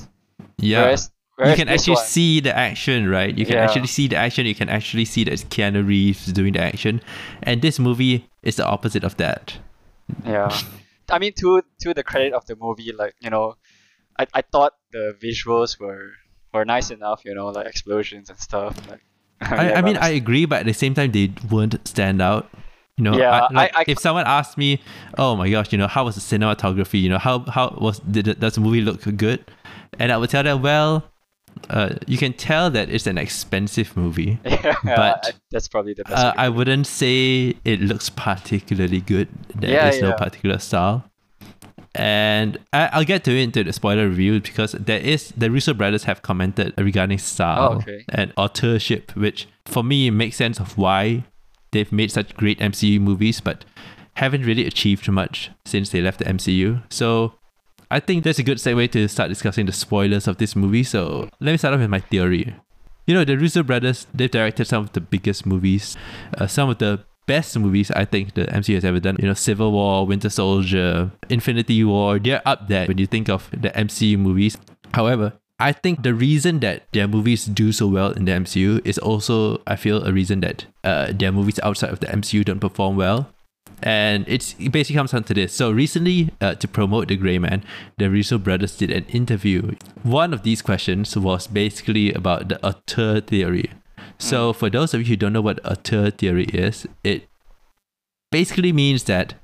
Yeah. 0.58 0.82
Whereas, 0.82 1.12
you 1.48 1.56
can 1.56 1.70
actually 1.70 1.96
one, 1.96 2.06
see 2.06 2.40
the 2.42 2.56
action, 2.58 3.08
right? 3.10 3.36
You 3.38 3.46
can 3.46 3.56
Yeah. 3.56 3.64
actually 3.64 3.88
see 3.88 4.08
the 4.08 4.16
action. 4.18 4.46
You 4.46 4.56
can 4.56 4.68
actually 4.70 5.06
see 5.06 5.24
that 5.24 5.32
it's 5.34 5.44
Keanu 5.46 5.86
Reeves 5.88 6.26
doing 6.34 6.54
the 6.54 6.62
action, 6.62 7.02
and 7.44 7.62
this 7.62 7.80
movie 7.80 8.28
is 8.44 8.56
the 8.58 8.66
opposite 8.66 9.04
of 9.04 9.16
that. 9.18 9.58
Yeah, 10.26 10.50
I 11.10 11.20
mean, 11.20 11.34
to 11.40 11.62
to 11.82 11.94
the 11.94 12.04
credit 12.04 12.34
of 12.34 12.46
the 12.48 12.56
movie, 12.56 12.92
like 12.92 13.16
you 13.22 13.30
know, 13.30 13.56
I, 14.18 14.28
I 14.34 14.42
thought 14.42 14.74
the 14.92 15.16
visuals 15.22 15.80
were 15.80 16.14
were 16.54 16.66
nice 16.66 16.90
enough. 16.92 17.22
You 17.24 17.34
know, 17.36 17.48
like 17.48 17.68
explosions 17.68 18.30
and 18.30 18.40
stuff. 18.40 18.76
Like, 18.90 19.02
I, 19.42 19.74
I 19.76 19.82
mean, 19.82 19.98
I 19.98 20.10
agree, 20.10 20.46
but 20.46 20.60
at 20.62 20.66
the 20.66 20.74
same 20.74 20.94
time, 20.94 21.12
they 21.12 21.32
wouldn't 21.50 21.88
stand 21.88 22.22
out. 22.22 22.50
You 22.98 23.04
know, 23.06 23.18
Yeah, 23.18 23.32
I, 23.32 23.54
like, 23.54 23.76
I- 23.76 23.80
I- 23.82 23.86
if 23.88 24.00
someone 24.00 24.26
asked 24.28 24.58
me, 24.58 24.82
"Oh 25.18 25.36
my 25.38 25.50
gosh, 25.50 25.72
you 25.72 25.78
know, 25.78 25.88
how 25.88 26.04
was 26.04 26.16
the 26.16 26.22
cinematography? 26.22 27.00
You 27.02 27.08
know, 27.10 27.18
how 27.20 27.46
how 27.48 27.78
was 27.80 28.00
did 28.00 28.28
it, 28.28 28.40
does 28.42 28.56
the 28.56 28.62
movie 28.62 28.82
look 28.82 29.00
good?" 29.16 29.40
and 30.00 30.12
I 30.12 30.18
would 30.18 30.30
tell 30.30 30.44
them, 30.44 30.62
"Well, 30.62 31.06
uh, 31.70 31.96
you 32.08 32.18
can 32.18 32.34
tell 32.34 32.70
that 32.72 32.90
it's 32.90 33.08
an 33.08 33.18
expensive 33.18 33.96
movie." 33.98 34.40
yeah, 34.46 34.76
but, 34.84 35.26
I- 35.28 35.32
that's 35.52 35.68
probably 35.68 35.94
the 35.94 36.04
best. 36.04 36.16
Uh, 36.18 36.34
I 36.38 36.50
wouldn't 36.50 36.88
say 36.88 37.56
it 37.66 37.82
looks 37.82 38.10
particularly 38.10 39.02
good. 39.02 39.28
There 39.56 39.88
is 39.90 39.96
Yeah, 39.98 40.02
no 40.02 40.10
yeah. 40.10 40.16
particular 40.16 40.60
style. 40.60 41.06
And 41.96 42.58
I, 42.72 42.90
I'll 42.94 43.04
get 43.04 43.24
to 43.26 43.32
it 43.32 43.42
into 43.42 43.64
the 43.64 43.74
spoiler 43.74 44.08
review 44.08 44.40
because 44.40 44.74
there 44.74 45.00
is 45.00 45.34
the 45.36 45.50
Russo 45.50 45.74
brothers 45.74 46.04
have 46.04 46.22
commented 46.22 46.74
regarding 46.78 47.18
style 47.18 47.74
Oh, 47.74 47.78
okay. 47.78 48.06
and 48.10 48.32
authorship, 48.38 49.12
which 49.16 49.48
for 49.66 49.84
me 49.84 50.10
makes 50.12 50.36
sense 50.38 50.60
of 50.60 50.78
why 50.78 51.24
they've 51.72 51.92
made 51.92 52.12
such 52.12 52.36
great 52.36 52.60
MCU 52.60 53.00
movies, 53.02 53.42
but 53.42 53.66
haven't 54.16 54.44
really 54.46 54.66
achieved 54.68 55.10
much 55.10 55.50
since 55.66 55.90
they 55.90 56.02
left 56.02 56.20
the 56.20 56.26
MCU. 56.26 56.84
So 56.92 57.34
I 57.92 58.00
think 58.00 58.24
that's 58.24 58.38
a 58.38 58.44
good 58.44 58.58
segue 58.58 58.92
to 58.92 59.08
start 59.08 59.30
discussing 59.30 59.66
the 59.66 59.72
spoilers 59.72 60.28
of 60.28 60.38
this 60.38 60.56
movie. 60.56 60.84
So 60.84 61.30
let 61.40 61.52
me 61.52 61.58
start 61.58 61.74
off 61.74 61.80
with 61.80 61.90
my 61.90 62.00
theory. 62.00 62.56
You 63.08 63.16
know, 63.16 63.26
the 63.26 63.38
Russo 63.38 63.64
brothers, 63.64 64.06
they've 64.14 64.30
directed 64.30 64.66
some 64.66 64.84
of 64.84 64.94
the 64.94 65.02
biggest 65.02 65.46
movies, 65.46 65.98
uh, 66.38 66.46
some 66.46 66.70
of 66.70 66.78
the 66.78 67.04
best 67.26 67.58
movies 67.58 67.90
I 67.92 68.06
think 68.06 68.36
the 68.36 68.46
MCU 68.46 68.76
has 68.76 68.86
ever 68.86 69.00
done. 69.00 69.18
You 69.20 69.28
know, 69.28 69.34
Civil 69.34 69.72
War, 69.72 70.06
Winter 70.06 70.30
Soldier, 70.30 71.12
Infinity 71.30 71.84
War, 71.84 72.20
they're 72.20 72.42
up 72.46 72.68
there 72.68 72.86
when 72.86 73.00
you 73.00 73.08
think 73.08 73.28
of 73.28 73.50
the 73.52 73.70
MCU 73.70 74.20
movies. 74.20 74.58
However, 74.94 75.34
I 75.60 75.72
think 75.72 76.04
the 76.04 76.14
reason 76.14 76.60
that 76.60 76.84
their 76.94 77.08
movies 77.08 77.46
do 77.46 77.72
so 77.72 77.88
well 77.88 78.12
in 78.12 78.26
the 78.26 78.32
MCU 78.32 78.86
is 78.86 78.98
also, 78.98 79.62
I 79.68 79.76
feel, 79.76 80.06
a 80.06 80.14
reason 80.14 80.40
that 80.42 80.66
uh, 80.84 81.12
their 81.12 81.32
movies 81.32 81.60
outside 81.64 81.90
of 81.90 82.00
the 82.00 82.08
MCU 82.08 82.46
don't 82.46 82.60
perform 82.60 82.96
well. 82.96 83.30
And 83.82 84.26
it's, 84.28 84.56
it 84.60 84.72
basically 84.72 84.98
comes 84.98 85.12
down 85.12 85.24
to 85.26 85.34
this. 85.34 85.54
So 85.54 85.72
recently, 85.72 86.32
uh, 86.42 86.56
to 86.56 86.68
promote 86.68 87.08
The 87.08 87.16
Gray 87.16 87.40
Man, 87.40 87.64
the 87.98 88.10
Russo 88.10 88.38
brothers 88.38 88.76
did 88.78 88.92
an 88.92 89.06
interview. 89.06 89.76
One 90.04 90.34
of 90.34 90.44
these 90.44 90.62
questions 90.62 91.16
was 91.16 91.48
basically 91.48 92.12
about 92.14 92.50
the 92.50 92.66
auteur 92.66 93.22
theory. 93.22 93.72
So 94.18 94.52
for 94.52 94.70
those 94.70 94.94
of 94.94 95.02
you 95.02 95.08
who 95.08 95.16
don't 95.16 95.34
know 95.34 95.42
what 95.42 95.66
auteur 95.66 96.12
theory 96.12 96.46
is, 96.46 96.86
it 97.04 97.28
basically 98.32 98.74
means 98.74 99.06
that 99.06 99.36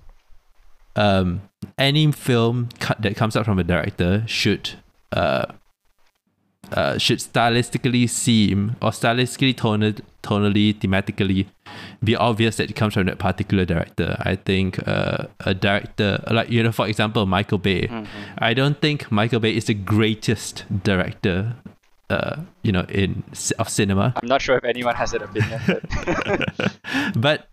um, 0.96 1.42
any 1.78 2.12
film 2.12 2.70
cut 2.80 3.02
that 3.02 3.16
comes 3.16 3.36
out 3.36 3.46
from 3.46 3.60
a 3.60 3.64
director 3.64 4.24
should 4.28 4.72
uh, 5.12 5.46
uh, 6.72 6.98
should 6.98 7.20
stylistically 7.20 8.10
seem 8.10 8.76
or 8.82 8.90
stylistically 8.90 9.56
tonal, 9.56 9.94
tonally 10.24 10.74
thematically 10.74 11.48
be 12.04 12.16
obvious 12.16 12.58
that 12.58 12.70
it 12.70 12.74
comes 12.76 12.94
from 12.94 13.06
that 13.08 13.18
particular 13.20 13.66
director. 13.66 14.16
I 14.20 14.36
think 14.36 14.86
uh, 14.88 15.26
a 15.42 15.54
director 15.54 16.24
like 16.32 16.50
you 16.50 16.64
know 16.64 16.72
for 16.72 16.88
example 16.88 17.26
Michael 17.26 17.58
Bay. 17.60 17.88
Mhm. 17.88 18.08
I 18.40 18.54
don't 18.54 18.80
think 18.82 19.12
Michael 19.12 19.40
Bay 19.40 19.56
is 19.56 19.66
the 19.66 19.74
greatest 19.74 20.64
director 20.84 21.56
uh, 22.10 22.38
you 22.62 22.72
know 22.72 22.86
in 22.90 23.24
of 23.58 23.68
cinema 23.70 24.14
I'm 24.22 24.28
not 24.30 24.42
sure 24.42 24.58
if 24.58 24.64
anyone 24.64 24.96
has 24.96 25.12
that 25.12 25.22
opinion. 25.24 25.60
But 25.66 26.78
but 27.16 27.48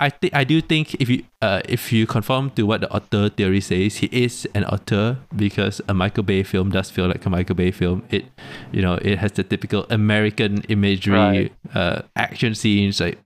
I 0.00 0.10
think 0.10 0.34
I 0.34 0.42
do 0.44 0.60
think 0.60 0.94
if 1.00 1.08
you 1.08 1.22
uh 1.40 1.62
if 1.68 1.92
you 1.92 2.04
conform 2.06 2.50
to 2.58 2.66
what 2.66 2.80
the 2.82 2.90
auteur 2.92 3.28
theory 3.30 3.60
says, 3.60 3.96
he 4.02 4.08
is 4.12 4.46
an 4.54 4.64
author 4.64 5.16
because 5.34 5.80
a 5.88 5.94
Michael 5.94 6.24
Bay 6.24 6.42
film 6.42 6.70
does 6.70 6.90
feel 6.90 7.06
like 7.06 7.24
a 7.24 7.30
Michael 7.30 7.54
Bay 7.54 7.70
film. 7.70 8.02
It 8.10 8.26
you 8.72 8.82
know 8.82 8.94
it 9.00 9.18
has 9.18 9.32
the 9.32 9.44
typical 9.44 9.86
American 9.90 10.62
imagery, 10.68 11.14
Right. 11.14 11.52
uh, 11.74 12.02
action 12.16 12.54
scenes 12.54 13.00
like 13.00 13.18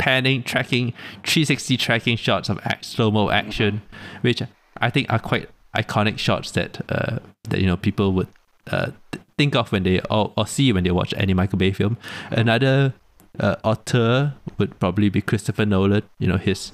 panning, 0.00 0.42
tracking, 0.42 0.92
360 1.24 1.76
tracking 1.76 2.16
shots 2.16 2.48
of 2.48 2.58
slow 2.80 3.10
mo 3.10 3.30
action, 3.30 3.82
which 4.22 4.42
I 4.78 4.90
think 4.90 5.12
are 5.12 5.18
quite 5.18 5.48
iconic 5.76 6.18
shots 6.18 6.50
that 6.52 6.80
uh 6.88 7.18
that 7.44 7.60
you 7.60 7.66
know 7.66 7.76
people 7.76 8.12
would 8.12 8.26
uh 8.72 8.90
think 9.38 9.54
of 9.54 9.70
when 9.70 9.84
they 9.84 10.00
or, 10.10 10.32
or 10.36 10.46
see 10.46 10.72
when 10.72 10.84
they 10.84 10.90
watch 10.90 11.14
any 11.16 11.34
Michael 11.34 11.58
Bay 11.58 11.72
film. 11.72 11.98
Another 12.30 12.94
uh, 13.38 13.56
author 13.62 14.34
would 14.58 14.78
probably 14.80 15.08
be 15.08 15.20
Christopher 15.20 15.66
Nolan. 15.66 16.02
You 16.18 16.28
know 16.28 16.38
his 16.38 16.72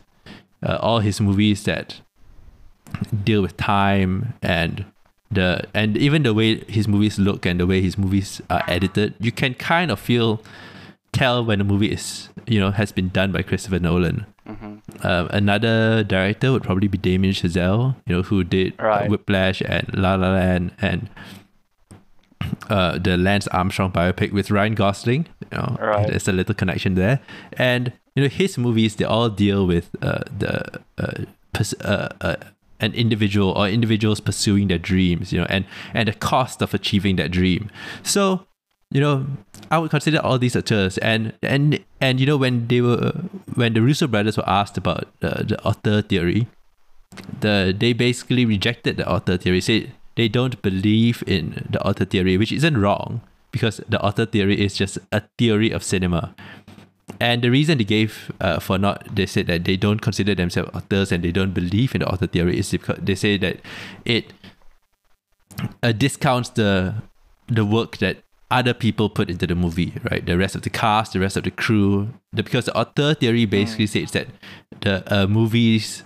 uh, 0.63 0.79
all 0.81 1.01
his 1.01 1.21
movies 1.21 1.65
that 1.65 2.01
deal 3.25 3.43
with 3.43 3.57
time 3.57 4.35
and 4.41 4.85
the 5.31 5.65
and 5.75 5.97
even 5.97 6.23
the 6.23 6.33
way 6.33 6.61
his 6.69 6.87
movies 6.87 7.19
look 7.19 7.45
and 7.45 7.59
the 7.59 7.67
way 7.67 7.83
his 7.83 7.99
movies 7.99 8.41
are 8.49 8.63
edited, 8.69 9.15
you 9.19 9.33
can 9.33 9.55
kind 9.55 9.91
of 9.91 9.99
feel 9.99 10.41
tell 11.17 11.45
when 11.45 11.61
a 11.61 11.65
movie 11.65 11.91
is 11.93 12.29
you 12.47 12.61
know 12.61 12.71
has 12.71 12.93
been 12.93 13.09
done 13.09 13.33
by 13.33 13.43
Christopher 13.43 13.79
Nolan. 13.79 14.27
Mhm. 14.49 15.05
Um, 15.05 15.29
another 15.31 16.05
director 16.05 16.53
would 16.53 16.63
probably 16.63 16.89
be 16.89 16.99
Damien 16.99 17.35
Chazelle, 17.35 17.97
you 18.07 18.15
know, 18.15 18.23
who 18.23 18.45
did 18.45 18.75
Right. 18.79 19.11
Whiplash 19.11 19.61
and 19.63 19.85
La 19.95 20.15
La 20.15 20.31
Land 20.33 20.71
and 20.81 21.09
uh, 22.71 22.99
the 22.99 23.17
Lance 23.17 23.47
Armstrong 23.49 23.91
biopic 23.93 24.33
with 24.33 24.51
Ryan 24.51 24.75
Gosling. 24.75 25.27
You 25.53 25.59
know, 25.59 25.77
Right. 25.81 26.07
there's 26.09 26.29
a 26.29 26.33
little 26.33 26.55
connection 26.55 26.95
there, 26.95 27.21
and 27.59 27.93
you 28.15 28.23
know 28.23 28.29
his 28.29 28.57
movies 28.59 28.97
they 28.97 29.05
all 29.05 29.29
deal 29.29 29.67
with 29.67 29.91
uh, 30.03 30.21
the 30.39 30.81
uh, 30.99 31.25
pers- 31.53 31.75
uh, 31.81 32.09
uh, 32.21 32.37
an 32.81 32.93
individual 32.95 33.51
or 33.57 33.69
individuals 33.69 34.21
pursuing 34.21 34.69
their 34.69 34.79
dreams, 34.79 35.33
you 35.33 35.41
know, 35.41 35.47
and 35.49 35.65
and 35.95 36.09
the 36.09 36.13
cost 36.13 36.63
of 36.63 36.75
achieving 36.75 37.17
that 37.17 37.31
dream. 37.31 37.71
So 38.03 38.47
you 38.91 39.01
know, 39.01 39.27
I 39.71 39.79
would 39.79 39.91
consider 39.91 40.21
all 40.21 40.39
these 40.39 40.55
actors, 40.55 40.99
and 40.99 41.33
and 41.43 41.85
and 42.01 42.21
you 42.21 42.27
know 42.27 42.37
when 42.37 42.69
they 42.69 42.81
were 42.81 43.13
when 43.55 43.75
the 43.75 43.83
Russo 43.83 44.07
brothers 44.07 44.37
were 44.37 44.49
asked 44.49 44.79
about 44.79 45.09
uh, 45.23 45.43
the 45.43 45.61
auteur 45.65 46.03
theory, 46.03 46.47
the 47.41 47.75
they 47.77 47.93
basically 47.93 48.45
rejected 48.45 48.97
the 48.97 49.11
auteur 49.11 49.37
theory, 49.37 49.61
said 49.61 49.93
they 50.15 50.29
don't 50.29 50.61
believe 50.63 51.25
in 51.27 51.67
the 51.71 51.83
auteur 51.87 52.05
theory, 52.05 52.37
which 52.37 52.53
isn't 52.53 52.79
wrong 52.79 53.21
because 53.51 53.81
the 53.89 54.01
auteur 54.01 54.27
theory 54.27 54.61
is 54.61 54.75
just 54.75 54.99
a 55.13 55.23
theory 55.39 55.71
of 55.71 55.83
cinema. 55.83 56.35
And 57.21 57.41
the 57.43 57.51
reason 57.51 57.79
they 57.79 57.85
gave 57.85 58.31
uh, 58.41 58.61
for 58.61 58.79
not, 58.79 59.15
they 59.15 59.27
said 59.27 59.47
that 59.47 59.65
they 59.65 59.77
don't 59.77 60.01
consider 60.01 60.35
themselves 60.35 60.71
authors 60.75 61.13
and 61.13 61.23
they 61.23 61.33
don't 61.33 61.55
believe 61.55 61.95
in 61.95 62.01
the 62.01 62.09
author 62.09 62.27
theory 62.27 62.59
is 62.59 62.71
because 62.71 62.99
they 63.01 63.15
say 63.15 63.39
that 63.39 63.59
it 64.05 64.33
uh, 65.83 65.93
discounts 65.93 66.51
the 66.51 66.95
the 67.49 67.65
work 67.65 67.99
that 67.99 68.26
other 68.51 68.75
people 68.75 69.09
put 69.09 69.29
into 69.29 69.47
the 69.47 69.55
movie, 69.55 69.95
right? 70.11 70.25
The 70.25 70.39
rest 70.39 70.55
of 70.55 70.63
the 70.63 70.71
cast, 70.71 71.13
the 71.13 71.21
rest 71.21 71.37
of 71.37 71.45
the 71.45 71.51
crew. 71.51 72.09
The, 72.33 72.43
because 72.43 72.67
the 72.67 72.77
auteur 72.77 73.15
theory 73.15 73.45
basically 73.45 73.87
states 73.87 74.13
that 74.13 74.29
the 74.81 75.03
uh, 75.13 75.27
movies 75.27 76.05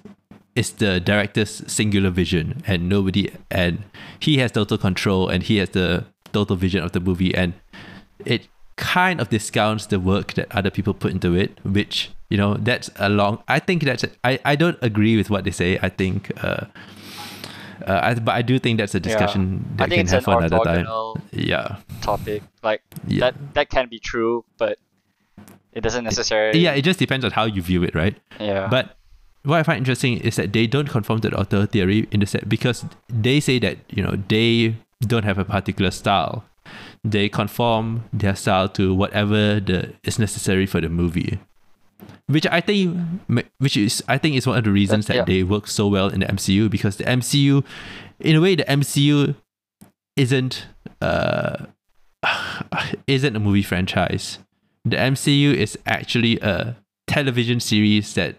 is 0.56 0.72
the 0.72 1.00
director's 1.00 1.62
singular 1.70 2.10
vision 2.10 2.62
and 2.66 2.88
nobody 2.88 3.30
and 3.50 3.84
he 4.18 4.38
has 4.38 4.50
total 4.52 4.76
control 4.78 5.28
and 5.28 5.44
he 5.44 5.58
has 5.58 5.70
the 5.70 6.04
total 6.32 6.56
vision 6.56 6.82
of 6.82 6.92
the 6.92 7.00
movie 7.00 7.34
and 7.34 7.54
it 8.24 8.48
kind 8.76 9.20
of 9.20 9.28
discounts 9.28 9.86
the 9.86 10.00
work 10.00 10.34
that 10.34 10.50
other 10.54 10.70
people 10.70 10.92
put 10.92 11.12
into 11.12 11.34
it 11.34 11.58
which 11.64 12.10
you 12.30 12.36
know 12.36 12.54
that's 12.54 12.90
a 12.96 13.08
long 13.08 13.42
i 13.46 13.58
think 13.58 13.84
that's 13.84 14.04
I 14.24 14.40
I 14.44 14.56
don't 14.56 14.78
agree 14.82 15.16
with 15.16 15.30
what 15.30 15.44
they 15.44 15.50
say 15.50 15.78
i 15.82 15.88
think 15.88 16.32
uh, 16.42 16.64
uh 17.86 18.00
I, 18.02 18.14
but 18.14 18.32
i 18.32 18.42
do 18.42 18.58
think 18.58 18.78
that's 18.78 18.94
a 18.94 19.00
discussion 19.00 19.64
I 19.74 19.76
that 19.76 19.90
we 19.90 19.96
can 19.96 20.06
have 20.06 20.24
for 20.24 20.38
another 20.38 20.58
time 20.64 20.86
yeah 21.32 21.76
topic. 22.00 22.42
Like 22.62 22.82
yeah 23.06 23.20
that 23.20 23.54
that 23.54 23.68
can 23.70 23.88
be 23.88 23.98
true, 23.98 24.44
but 24.58 24.78
it 25.72 25.82
doesn't 25.82 26.04
necessarily. 26.04 26.58
yeah 26.58 26.72
it 26.72 26.82
just 26.82 26.98
depends 26.98 27.24
on 27.24 27.30
how 27.30 27.44
you 27.44 27.62
view 27.62 27.82
it 27.82 27.94
right 27.94 28.16
yeah. 28.38 28.68
But 28.68 28.96
what 29.42 29.58
I 29.58 29.62
find 29.62 29.78
interesting 29.78 30.18
is 30.18 30.36
that 30.36 30.52
they 30.52 30.66
don't 30.66 30.88
conform 30.88 31.20
to 31.20 31.30
the 31.30 31.36
auteur 31.38 31.66
theory 31.66 32.08
in 32.10 32.20
the 32.20 32.26
set 32.26 32.48
because 32.48 32.84
they 33.08 33.40
say 33.40 33.58
that 33.60 33.78
you 33.88 34.02
know 34.02 34.16
they 34.28 34.76
don't 35.00 35.24
have 35.24 35.38
a 35.38 35.44
particular 35.44 35.90
style. 35.90 36.44
They 37.02 37.28
conform 37.28 38.04
their 38.12 38.36
style 38.36 38.68
to 38.70 38.94
whatever 38.94 39.60
the 39.60 39.94
is 40.04 40.18
necessary 40.18 40.66
for 40.66 40.80
the 40.80 40.88
movie, 40.88 41.38
which 42.26 42.46
I 42.46 42.60
think, 42.60 42.96
which 43.58 43.76
is 43.76 44.02
I 44.08 44.18
think 44.18 44.36
is 44.36 44.46
one 44.46 44.58
of 44.58 44.64
the 44.64 44.72
reasons 44.72 45.06
that 45.06 45.16
yeah. 45.16 45.24
they 45.24 45.42
work 45.42 45.66
so 45.66 45.88
well 45.88 46.08
in 46.08 46.20
the 46.20 46.26
MCU 46.26 46.70
because 46.70 46.96
the 46.96 47.04
MCU, 47.04 47.64
in 48.20 48.36
a 48.36 48.40
way, 48.40 48.54
the 48.54 48.64
MCU 48.64 49.34
isn't 50.16 50.66
uh 51.00 51.66
isn't 53.06 53.36
a 53.36 53.40
movie 53.40 53.62
franchise. 53.62 54.38
The 54.84 54.96
MCU 54.96 55.54
is 55.54 55.78
actually 55.86 56.38
a 56.40 56.76
television 57.06 57.60
series 57.60 58.14
that 58.14 58.36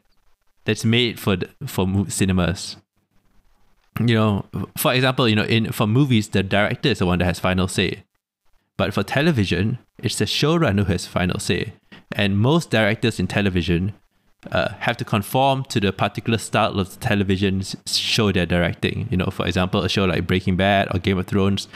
that's 0.65 0.86
made 0.86 1.20
for 1.20 1.36
the, 1.36 1.50
for 1.65 1.88
cinemas. 2.08 2.77
You 4.00 4.15
know, 4.15 4.46
for 4.77 4.94
example, 4.94 5.27
you 5.27 5.36
know, 5.36 5.44
in 5.44 5.72
for 5.72 5.86
movies, 5.86 6.30
the 6.30 6.44
director 6.44 6.89
is 6.89 7.00
the 7.00 7.06
one 7.06 7.20
that 7.20 7.25
has 7.25 7.39
final 7.39 7.68
say, 7.68 8.03
but 8.77 8.94
for 8.94 9.03
television, 9.03 9.80
it's 10.00 10.18
the 10.18 10.25
showrunner 10.25 10.86
who 10.86 10.91
has 10.91 11.06
final 11.06 11.39
say. 11.39 11.74
And 12.13 12.38
most 12.38 12.70
directors 12.70 13.20
in 13.20 13.27
television 13.27 13.94
uh, 14.51 14.70
have 14.80 14.98
to 14.98 15.06
conform 15.06 15.63
to 15.65 15.80
the 15.80 15.94
particular 15.94 16.38
style 16.38 16.80
of 16.80 16.91
the 16.91 17.00
television 17.00 17.62
show 17.86 18.32
they're 18.32 18.46
directing. 18.46 19.08
You 19.12 19.18
know, 19.18 19.27
for 19.27 19.46
example, 19.46 19.84
a 19.84 19.89
show 19.89 20.06
like 20.06 20.27
Breaking 20.27 20.56
Bad 20.56 20.88
or 20.94 21.00
Game 21.00 21.18
of 21.18 21.27
Thrones, 21.27 21.68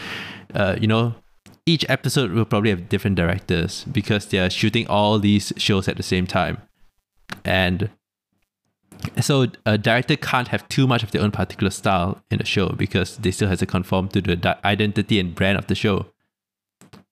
uh, 0.53 0.75
you 0.79 0.87
know, 0.87 1.15
each 1.65 1.85
episode 1.89 2.31
will 2.31 2.45
probably 2.45 2.69
have 2.69 2.89
different 2.89 3.15
directors 3.15 3.85
because 3.91 4.27
they 4.27 4.39
are 4.39 4.49
shooting 4.49 4.87
all 4.87 5.19
these 5.19 5.51
shows 5.57 5.87
at 5.87 5.97
the 5.97 6.03
same 6.03 6.27
time. 6.27 6.57
And 7.43 7.89
so 9.21 9.47
a 9.65 9.77
director 9.77 10.15
can't 10.15 10.47
have 10.49 10.67
too 10.69 10.87
much 10.87 11.03
of 11.03 11.11
their 11.11 11.21
own 11.21 11.31
particular 11.31 11.71
style 11.71 12.23
in 12.29 12.41
a 12.41 12.45
show 12.45 12.69
because 12.69 13.17
they 13.17 13.31
still 13.31 13.49
have 13.49 13.59
to 13.59 13.65
conform 13.65 14.09
to 14.09 14.21
the 14.21 14.57
identity 14.65 15.19
and 15.19 15.35
brand 15.35 15.57
of 15.57 15.67
the 15.67 15.75
show. 15.75 16.07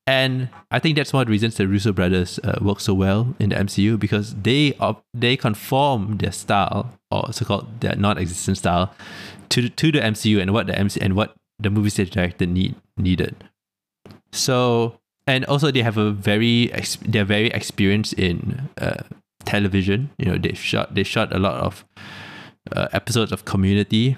And 0.05 0.49
I 0.69 0.79
think 0.79 0.97
that's 0.97 1.13
one 1.13 1.21
of 1.21 1.27
the 1.27 1.31
reasons 1.31 1.55
the 1.55 1.67
Russo 1.67 1.93
brothers 1.93 2.37
uh, 2.43 2.59
work 2.61 2.81
so 2.81 2.93
well 2.93 3.35
in 3.39 3.49
the 3.49 3.55
MCU 3.55 3.97
because 3.97 4.35
they 4.35 4.73
op- 4.79 5.05
they 5.13 5.37
conform 5.37 6.17
their 6.17 6.33
style 6.33 6.91
or 7.09 7.31
so-called 7.31 7.79
their 7.79 7.95
non-existent 7.95 8.57
style 8.57 8.93
to 9.49 9.69
to 9.69 9.91
the 9.93 9.99
MCU 9.99 10.41
and 10.41 10.51
what 10.51 10.67
the 10.67 10.77
MC 10.77 10.99
and 10.99 11.15
what 11.15 11.35
the 11.57 11.69
movie 11.69 11.89
stage 11.89 12.09
director 12.11 12.45
need 12.45 12.75
needed. 12.97 13.35
So 14.33 14.99
and 15.25 15.45
also 15.45 15.71
they 15.71 15.83
have 15.83 15.97
a 15.97 16.11
very 16.11 16.71
ex- 16.73 16.97
they're 17.05 17.23
very 17.23 17.47
experienced 17.47 18.13
in 18.13 18.69
uh, 18.81 19.03
television. 19.45 20.09
You 20.17 20.25
know 20.31 20.37
they 20.37 20.53
shot 20.53 20.95
they 20.95 21.03
shot 21.03 21.33
a 21.33 21.39
lot 21.39 21.55
of 21.55 21.85
uh, 22.75 22.87
episodes 22.91 23.31
of 23.31 23.45
Community 23.45 24.17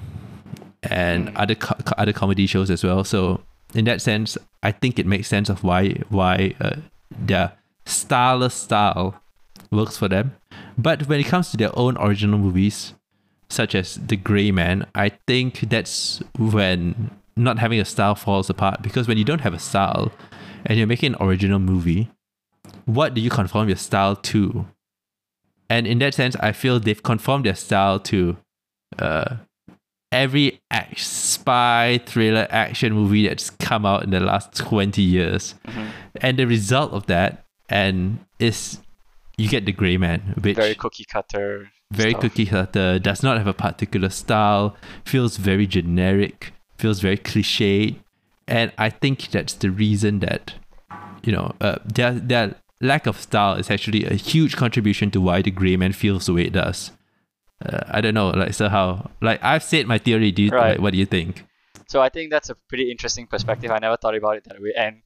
and 0.81 1.35
other 1.35 1.53
co- 1.53 1.77
other 1.95 2.13
comedy 2.13 2.47
shows 2.47 2.71
as 2.71 2.83
well. 2.83 3.03
So 3.03 3.41
in 3.73 3.85
that 3.85 4.01
sense, 4.01 4.37
I 4.63 4.71
think 4.71 4.99
it 4.99 5.05
makes 5.05 5.27
sense 5.27 5.49
of 5.49 5.63
why 5.63 5.95
why 6.09 6.55
uh, 6.61 6.77
their 7.11 7.53
styleless 7.85 8.51
style 8.51 9.21
works 9.71 9.97
for 9.97 10.07
them. 10.07 10.35
But 10.77 11.07
when 11.07 11.19
it 11.19 11.25
comes 11.25 11.51
to 11.51 11.57
their 11.57 11.77
own 11.77 11.97
original 11.97 12.39
movies, 12.39 12.93
such 13.49 13.75
as 13.75 13.95
The 13.95 14.15
Gray 14.15 14.51
Man, 14.51 14.85
I 14.95 15.09
think 15.27 15.61
that's 15.69 16.21
when 16.37 17.11
not 17.37 17.59
having 17.59 17.79
a 17.79 17.85
style 17.85 18.15
falls 18.15 18.49
apart 18.49 18.81
because 18.81 19.07
when 19.07 19.17
you 19.17 19.25
don't 19.25 19.41
have 19.41 19.53
a 19.53 19.59
style 19.59 20.11
and 20.65 20.77
you're 20.77 20.87
making 20.87 21.13
an 21.13 21.21
original 21.21 21.59
movie, 21.59 22.09
what 22.85 23.13
do 23.13 23.21
you 23.21 23.29
conform 23.29 23.67
your 23.67 23.77
style 23.77 24.15
to? 24.15 24.65
And 25.69 25.87
in 25.87 25.99
that 25.99 26.13
sense, 26.13 26.35
I 26.39 26.51
feel 26.51 26.79
they've 26.79 27.01
conformed 27.01 27.45
their 27.45 27.55
style 27.55 27.99
to 28.01 28.37
uh, 28.99 29.35
every 30.11 30.61
act, 30.71 30.99
spy 30.99 31.99
thriller 32.05 32.47
action 32.49 32.93
movie 32.93 33.27
that's 33.27 33.49
come 33.49 33.85
out 33.85 34.03
in 34.03 34.11
the 34.11 34.19
last 34.19 34.55
20 34.55 35.01
years. 35.01 35.55
Mhm. 35.67 35.87
And 36.21 36.39
the 36.39 36.47
result 36.47 36.91
of 36.93 37.05
that 37.07 37.45
and 37.69 38.19
is 38.39 38.79
you 39.37 39.49
get 39.49 39.65
the 39.65 39.71
Gray 39.71 39.97
Man, 39.97 40.33
which 40.41 40.55
very 40.55 40.75
cookie 40.75 41.05
cutter. 41.05 41.71
very 41.91 42.11
stuff. 42.11 42.21
cookie 42.21 42.45
cutter, 42.45 42.99
does 42.99 43.21
not 43.23 43.37
have 43.37 43.47
a 43.47 43.53
particular 43.53 44.09
style, 44.09 44.75
feels 45.05 45.37
very 45.37 45.67
generic, 45.67 46.53
feels 46.77 46.99
very 47.01 47.17
cliched, 47.17 47.95
and 48.47 48.71
I 48.77 48.89
think 48.89 49.29
that's 49.31 49.53
the 49.53 49.69
reason 49.71 50.19
that 50.19 50.53
you 51.23 51.31
know 51.33 51.53
uh, 51.59 51.77
their 51.85 52.13
their 52.13 52.55
lack 52.81 53.07
of 53.07 53.19
style 53.19 53.55
is 53.55 53.69
actually 53.71 54.05
a 54.05 54.13
huge 54.15 54.55
contribution 54.55 55.11
to 55.11 55.21
why 55.21 55.41
the 55.41 55.51
Gray 55.51 55.75
Man 55.75 55.91
feels 55.93 56.25
the 56.27 56.33
way 56.33 56.43
it 56.43 56.53
does. 56.53 56.91
Uh, 57.63 57.79
I 57.87 58.01
don't 58.01 58.13
know, 58.13 58.29
like 58.29 58.53
so 58.53 58.67
how 58.67 59.11
like 59.21 59.43
I've 59.43 59.63
said 59.63 59.87
my 59.87 59.97
theory. 59.97 60.31
Do 60.31 60.43
you 60.43 60.49
Right. 60.51 60.71
like, 60.71 60.79
what 60.81 60.91
do 60.91 60.99
you 60.99 61.05
think? 61.05 61.45
So 61.87 62.01
I 62.01 62.09
think 62.09 62.31
that's 62.31 62.49
a 62.49 62.55
pretty 62.67 62.91
interesting 62.91 63.27
perspective. 63.27 63.71
I 63.71 63.79
never 63.79 63.95
thought 63.97 64.15
about 64.15 64.37
it 64.37 64.43
that 64.45 64.59
way, 64.61 64.73
and 64.75 65.03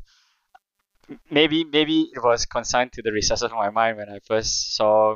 maybe 1.30 1.64
maybe 1.64 2.10
it 2.14 2.24
was 2.24 2.46
consigned 2.46 2.92
to 2.94 3.02
the 3.02 3.12
recesses 3.12 3.44
of 3.44 3.52
my 3.52 3.70
mind 3.70 3.98
when 3.98 4.10
I 4.10 4.20
first 4.26 4.76
saw 4.76 5.16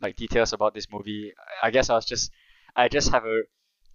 like 0.00 0.16
details 0.16 0.52
about 0.52 0.74
this 0.74 0.86
movie. 0.90 1.32
I 1.62 1.70
guess 1.70 1.90
I 1.90 1.94
was 1.94 2.04
just 2.04 2.30
I 2.74 2.88
just 2.88 3.10
have 3.10 3.24
a 3.24 3.42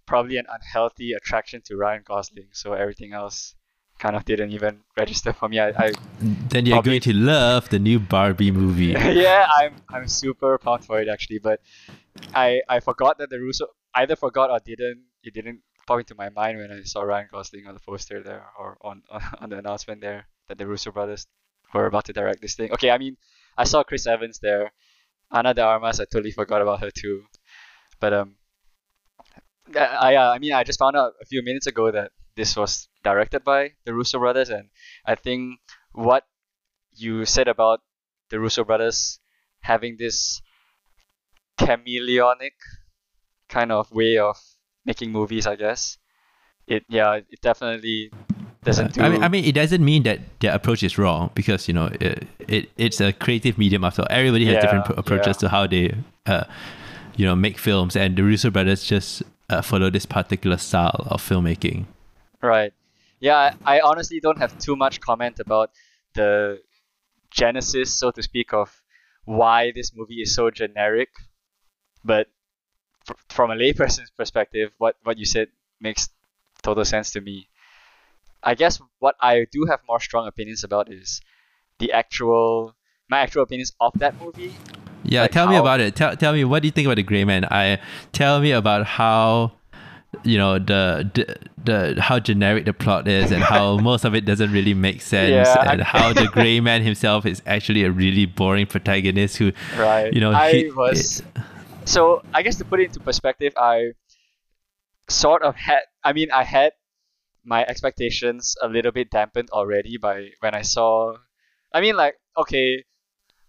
probably 0.06 0.36
an 0.36 0.46
unhealthy 0.48 1.12
attraction 1.12 1.62
to 1.66 1.76
Ryan 1.76 2.02
Gosling, 2.04 2.48
so 2.52 2.72
everything 2.72 3.12
else 3.12 3.54
kind 4.02 4.16
of 4.18 4.24
didn't 4.24 4.50
even 4.50 4.80
register 4.98 5.32
for 5.32 5.48
me. 5.48 5.60
I, 5.60 5.68
I 5.84 5.92
Then 6.52 6.66
you're 6.66 6.76
Probably- 6.76 6.98
going 6.98 7.06
to 7.10 7.14
love 7.14 7.68
the 7.74 7.78
new 7.78 7.98
Barbie 8.14 8.50
movie. 8.50 8.86
yeah, 9.26 9.46
I'm 9.58 9.74
I'm 9.94 10.08
super 10.08 10.58
pumped 10.58 10.84
for 10.90 11.00
it 11.02 11.08
actually, 11.14 11.38
but 11.48 11.60
I 12.34 12.48
I 12.68 12.80
forgot 12.88 13.18
that 13.18 13.30
the 13.30 13.38
Russo 13.38 13.66
either 13.94 14.16
forgot 14.16 14.50
or 14.50 14.58
didn't 14.70 15.00
it 15.22 15.32
didn't 15.38 15.60
pop 15.86 15.98
into 16.02 16.14
my 16.22 16.28
mind 16.40 16.58
when 16.58 16.70
I 16.76 16.82
saw 16.92 17.02
Ryan 17.02 17.28
Gosling 17.32 17.66
on 17.68 17.74
the 17.78 17.84
poster 17.90 18.18
there 18.28 18.44
or 18.58 18.76
on 18.90 19.02
on 19.40 19.50
the 19.50 19.58
announcement 19.62 20.00
there 20.00 20.26
that 20.48 20.58
the 20.58 20.66
Russo 20.66 20.90
brothers 20.90 21.26
were 21.72 21.86
about 21.86 22.04
to 22.06 22.12
direct 22.12 22.40
this 22.42 22.54
thing. 22.58 22.72
Okay, 22.72 22.90
I 22.90 22.98
mean 22.98 23.16
I 23.56 23.64
saw 23.64 23.84
Chris 23.84 24.06
Evans 24.06 24.38
there, 24.42 24.72
Ana 25.30 25.54
de 25.54 25.62
Armas. 25.62 26.00
I 26.00 26.06
totally 26.10 26.32
forgot 26.32 26.60
about 26.62 26.80
her 26.84 26.90
too, 26.90 27.22
but 28.00 28.12
um, 28.12 28.34
I 29.76 29.86
I, 30.08 30.34
I 30.34 30.38
mean 30.38 30.52
I 30.52 30.64
just 30.64 30.78
found 30.78 30.96
out 30.96 31.12
a 31.22 31.26
few 31.26 31.42
minutes 31.44 31.66
ago 31.66 31.90
that 31.98 32.10
this 32.34 32.56
was 32.56 32.88
directed 33.02 33.44
by 33.44 33.72
the 33.84 33.94
Russo 33.94 34.18
brothers, 34.18 34.50
and 34.50 34.68
I 35.04 35.14
think 35.14 35.60
what 35.92 36.24
you 36.94 37.24
said 37.24 37.48
about 37.48 37.80
the 38.30 38.38
Russo 38.40 38.64
brothers 38.64 39.18
having 39.60 39.96
this 39.98 40.40
chameleonic 41.58 42.52
kind 43.48 43.72
of 43.72 43.90
way 43.92 44.18
of 44.18 44.36
making 44.84 45.12
movies, 45.12 45.46
I 45.46 45.56
guess. 45.56 45.98
It 46.66 46.84
yeah, 46.88 47.14
it 47.14 47.40
definitely 47.40 48.10
doesn't 48.64 48.94
do. 48.94 49.02
I 49.02 49.08
mean, 49.08 49.22
I 49.22 49.28
mean, 49.28 49.44
it 49.44 49.52
doesn't 49.54 49.84
mean 49.84 50.04
that 50.04 50.20
their 50.40 50.54
approach 50.54 50.82
is 50.82 50.96
wrong 50.96 51.30
because 51.34 51.66
you 51.68 51.74
know 51.74 51.90
it, 52.00 52.26
it 52.38 52.70
it's 52.76 53.00
a 53.00 53.12
creative 53.12 53.58
medium 53.58 53.84
after 53.84 54.02
all. 54.02 54.08
Everybody 54.10 54.46
has 54.46 54.54
Yeah, 54.54 54.60
different 54.60 54.84
pro- 54.86 54.96
approaches 54.96 55.36
yeah. 55.36 55.40
to 55.40 55.48
how 55.48 55.66
they, 55.66 55.94
uh, 56.26 56.44
you 57.16 57.26
know, 57.26 57.34
make 57.34 57.58
films, 57.58 57.96
and 57.96 58.16
the 58.16 58.22
Russo 58.22 58.50
brothers 58.50 58.84
just 58.84 59.22
uh, 59.50 59.60
follow 59.60 59.90
this 59.90 60.06
particular 60.06 60.56
style 60.56 61.06
of 61.10 61.20
filmmaking. 61.20 61.86
Right. 62.40 62.72
Yeah, 63.22 63.54
I, 63.64 63.78
honestly 63.80 64.18
don't 64.18 64.38
have 64.38 64.58
too 64.58 64.74
much 64.74 65.00
comment 65.00 65.38
about 65.38 65.70
the 66.14 66.60
genesis, 67.30 67.96
so 67.96 68.10
to 68.10 68.20
speak, 68.20 68.52
of 68.52 68.82
why 69.24 69.70
this 69.72 69.92
movie 69.94 70.22
is 70.22 70.34
so 70.34 70.50
generic. 70.50 71.08
But 72.04 72.26
fr- 73.04 73.12
from 73.28 73.52
a 73.52 73.54
layperson's 73.54 74.10
perspective, 74.10 74.72
what, 74.78 74.96
what 75.04 75.18
you 75.18 75.24
said 75.24 75.48
makes 75.80 76.08
total 76.64 76.84
sense 76.84 77.12
to 77.12 77.20
me. 77.20 77.48
I 78.42 78.56
guess 78.56 78.82
what 78.98 79.14
I 79.20 79.46
do 79.52 79.66
have 79.70 79.78
more 79.88 80.00
strong 80.00 80.26
opinions 80.26 80.64
about 80.64 80.92
is 80.92 81.20
the 81.78 81.92
actual 81.92 82.74
my 83.08 83.20
actual 83.20 83.44
opinions 83.44 83.72
of 83.80 83.92
that 84.00 84.20
movie. 84.20 84.52
Yeah, 85.04 85.22
Like 85.22 85.30
tell 85.30 85.46
me 85.46 85.54
about 85.54 85.78
it. 85.78 85.94
Tell 85.94 86.16
tell 86.16 86.32
me 86.32 86.42
what 86.42 86.62
do 86.62 86.66
you 86.66 86.72
think 86.72 86.86
about 86.86 86.96
the 86.96 87.04
Gray 87.04 87.24
Man? 87.24 87.44
I 87.44 87.78
tell 88.10 88.40
me 88.40 88.50
about 88.50 88.84
how 88.84 89.52
you 90.24 90.36
know 90.36 90.58
the, 90.58 91.10
the 91.14 91.36
the 91.94 92.00
how 92.02 92.18
generic 92.18 92.64
the 92.66 92.72
plot 92.72 93.08
is 93.08 93.30
and 93.32 93.42
how 93.42 93.76
most 93.90 94.04
of 94.04 94.14
it 94.14 94.24
doesn't 94.24 94.52
really 94.52 94.74
make 94.74 95.00
sense 95.00 95.30
Yeah. 95.48 95.70
and 95.72 95.80
how 95.82 96.12
the 96.12 96.26
Gray 96.26 96.60
Man 96.68 96.82
himself 96.82 97.24
is 97.24 97.40
actually 97.46 97.84
a 97.84 97.90
really 97.90 98.26
boring 98.26 98.66
protagonist 98.66 99.38
who 99.38 99.52
Right. 99.78 100.12
you 100.12 100.20
know 100.20 100.32
I 100.32 100.52
he- 100.52 100.70
was 100.70 101.22
so 101.84 102.22
I 102.34 102.42
guess 102.42 102.56
to 102.58 102.64
put 102.64 102.78
it 102.80 102.84
into 102.84 103.00
perspective, 103.00 103.52
I 103.56 103.92
sort 105.08 105.42
of 105.42 105.56
had 105.56 105.80
I 106.04 106.12
mean 106.12 106.30
I 106.30 106.44
had 106.44 106.72
my 107.44 107.64
expectations 107.64 108.54
a 108.62 108.68
little 108.68 108.92
bit 108.92 109.10
dampened 109.10 109.50
already 109.50 109.96
by 110.00 110.28
when 110.40 110.54
I 110.54 110.62
saw 110.62 111.16
I 111.74 111.80
mean 111.80 111.96
like 111.96 112.14
okay 112.36 112.84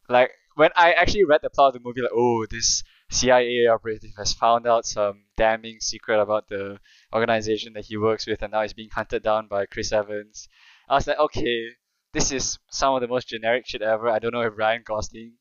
like 0.10 0.32
when 0.56 0.70
I 0.76 0.94
actually 0.94 1.26
read 1.26 1.42
the 1.44 1.50
plot 1.50 1.68
of 1.70 1.74
the 1.74 1.80
movie 1.88 2.02
like 2.02 2.12
oh 2.16 2.46
this 2.50 2.84
CIA 3.14 3.68
operative 3.68 4.12
has 4.18 4.34
found 4.34 4.68
out 4.68 4.86
some 4.86 5.26
damning 5.38 5.80
secret 5.80 6.20
about 6.20 6.48
the 6.50 6.80
organization 7.14 7.74
that 7.74 7.86
he 7.86 7.98
works 7.98 8.28
with 8.28 8.42
and 8.42 8.52
now 8.52 8.62
he's 8.62 8.74
being 8.74 8.90
hunted 8.90 9.24
down 9.24 9.48
by 9.48 9.66
Chris 9.66 9.92
Evans. 9.92 10.48
I 10.90 10.96
was 10.96 11.08
like 11.08 11.20
okay 11.20 11.70
this 12.14 12.32
is 12.32 12.60
some 12.70 12.94
of 12.94 13.02
the 13.02 13.08
most 13.08 13.28
generic 13.28 13.66
shit 13.68 13.82
ever. 13.82 14.08
I 14.08 14.20
don't 14.20 14.34
know 14.34 14.42
if 14.42 14.54
Ryan 14.56 14.84
Gosling 14.86 15.34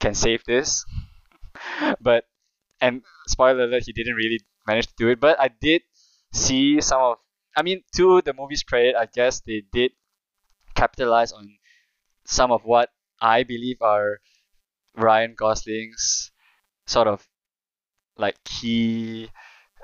can 0.00 0.14
save 0.14 0.42
this. 0.44 0.84
but 2.00 2.24
and 2.80 3.02
spoiler 3.28 3.64
alert, 3.64 3.84
he 3.86 3.92
didn't 3.92 4.16
really 4.16 4.40
manage 4.66 4.86
to 4.86 4.94
do 4.96 5.08
it. 5.08 5.20
But 5.20 5.38
I 5.38 5.48
did 5.48 5.82
see 6.32 6.80
some 6.80 7.00
of. 7.00 7.16
I 7.56 7.62
mean, 7.62 7.82
to 7.96 8.20
the 8.22 8.34
movie's 8.34 8.64
credit, 8.64 8.96
I 8.96 9.06
guess 9.06 9.40
they 9.46 9.62
did 9.72 9.92
capitalize 10.74 11.30
on 11.30 11.48
some 12.24 12.50
of 12.50 12.64
what 12.64 12.88
I 13.20 13.44
believe 13.44 13.80
are 13.80 14.18
Ryan 14.96 15.34
Gosling's 15.36 16.32
sort 16.86 17.08
of 17.08 17.26
like 18.16 18.36
key 18.44 19.28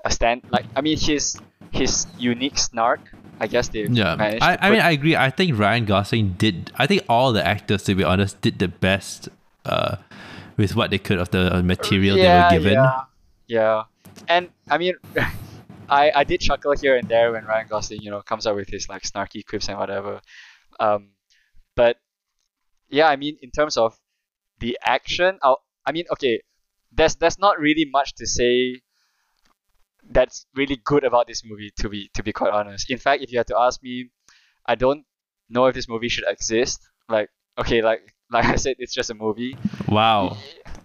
a 0.04 0.10
stand 0.10 0.42
like 0.50 0.66
I 0.76 0.80
mean 0.80 0.98
his 0.98 1.36
his 1.72 2.06
unique 2.18 2.58
snark. 2.58 3.00
I 3.40 3.46
guess 3.46 3.68
they 3.68 3.88
Yeah, 3.88 4.16
managed 4.16 4.42
I, 4.42 4.56
to 4.56 4.64
I 4.64 4.70
mean, 4.70 4.80
I 4.80 4.90
agree. 4.90 5.16
I 5.16 5.30
think 5.30 5.58
Ryan 5.58 5.86
Gosling 5.86 6.34
did. 6.36 6.70
I 6.76 6.86
think 6.86 7.04
all 7.08 7.32
the 7.32 7.46
actors, 7.46 7.84
to 7.84 7.94
be 7.94 8.04
honest, 8.04 8.40
did 8.42 8.58
the 8.58 8.68
best 8.68 9.28
uh, 9.64 9.96
with 10.56 10.76
what 10.76 10.90
they 10.90 10.98
could 10.98 11.18
of 11.18 11.30
the 11.30 11.62
material 11.62 12.18
they 12.18 12.28
were 12.28 12.50
given. 12.50 12.74
Yeah, 12.74 13.00
yeah. 13.46 13.82
And 14.28 14.50
I 14.68 14.78
mean, 14.78 14.94
I 15.88 16.12
I 16.14 16.24
did 16.24 16.40
chuckle 16.40 16.74
here 16.76 16.96
and 16.96 17.08
there 17.08 17.32
when 17.32 17.44
Ryan 17.44 17.66
Gosling, 17.68 18.02
you 18.02 18.10
know, 18.10 18.20
comes 18.20 18.46
up 18.46 18.56
with 18.56 18.68
his 18.68 18.88
like 18.88 19.02
snarky 19.02 19.44
quips 19.44 19.68
and 19.68 19.78
whatever. 19.78 20.20
Um, 20.78 21.12
but 21.76 21.96
yeah, 22.90 23.08
I 23.08 23.16
mean, 23.16 23.38
in 23.42 23.50
terms 23.50 23.76
of 23.76 23.96
the 24.60 24.78
action, 24.84 25.38
i 25.42 25.54
I 25.86 25.92
mean, 25.92 26.04
okay, 26.12 26.42
there's 26.92 27.16
there's 27.16 27.38
not 27.38 27.58
really 27.58 27.86
much 27.90 28.14
to 28.16 28.26
say 28.26 28.80
that's 30.10 30.46
really 30.54 30.76
good 30.84 31.04
about 31.04 31.26
this 31.26 31.42
movie 31.44 31.70
to 31.78 31.88
be 31.88 32.10
to 32.14 32.22
be 32.22 32.32
quite 32.32 32.52
honest. 32.52 32.90
In 32.90 32.98
fact, 32.98 33.22
if 33.22 33.30
you 33.32 33.38
had 33.38 33.46
to 33.48 33.58
ask 33.58 33.82
me, 33.82 34.10
I 34.66 34.74
don't 34.74 35.04
know 35.48 35.66
if 35.66 35.74
this 35.74 35.88
movie 35.88 36.08
should 36.08 36.24
exist. 36.26 36.80
Like, 37.08 37.28
okay, 37.58 37.82
like 37.82 38.14
like 38.30 38.44
I 38.44 38.56
said, 38.56 38.76
it's 38.78 38.94
just 38.94 39.10
a 39.10 39.14
movie. 39.14 39.56
Wow. 39.88 40.36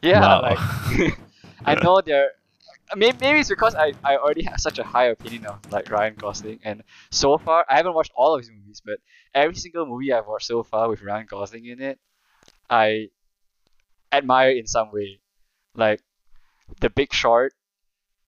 Yeah, 0.01 0.21
Wow. 0.21 0.41
like 0.41 0.59
I 1.65 1.75
know 1.81 2.01
they're 2.01 2.31
maybe, 2.95 3.17
maybe 3.19 3.39
it's 3.39 3.49
because 3.49 3.73
I, 3.75 3.93
I 4.03 4.17
already 4.17 4.43
have 4.43 4.59
such 4.59 4.77
a 4.79 4.83
high 4.83 5.05
opinion 5.05 5.45
of 5.45 5.59
like 5.71 5.89
Ryan 5.89 6.15
Gosling 6.15 6.59
and 6.63 6.83
so 7.11 7.37
far 7.37 7.65
I 7.69 7.77
haven't 7.77 7.93
watched 7.95 8.11
all 8.15 8.35
of 8.35 8.41
his 8.41 8.51
movies 8.51 8.81
but 8.85 8.99
every 9.33 9.55
single 9.55 9.85
movie 9.87 10.13
I've 10.13 10.27
watched 10.27 10.45
so 10.45 10.61
far 10.61 10.89
with 10.89 11.01
Ryan 11.01 11.25
Gosling 11.27 11.65
in 11.65 11.81
it 11.81 11.99
I 12.69 13.07
admire 14.11 14.51
in 14.51 14.67
some 14.67 14.91
way 14.91 15.19
like 15.75 16.01
The 16.79 16.89
Big 16.89 17.13
Short 17.13 17.53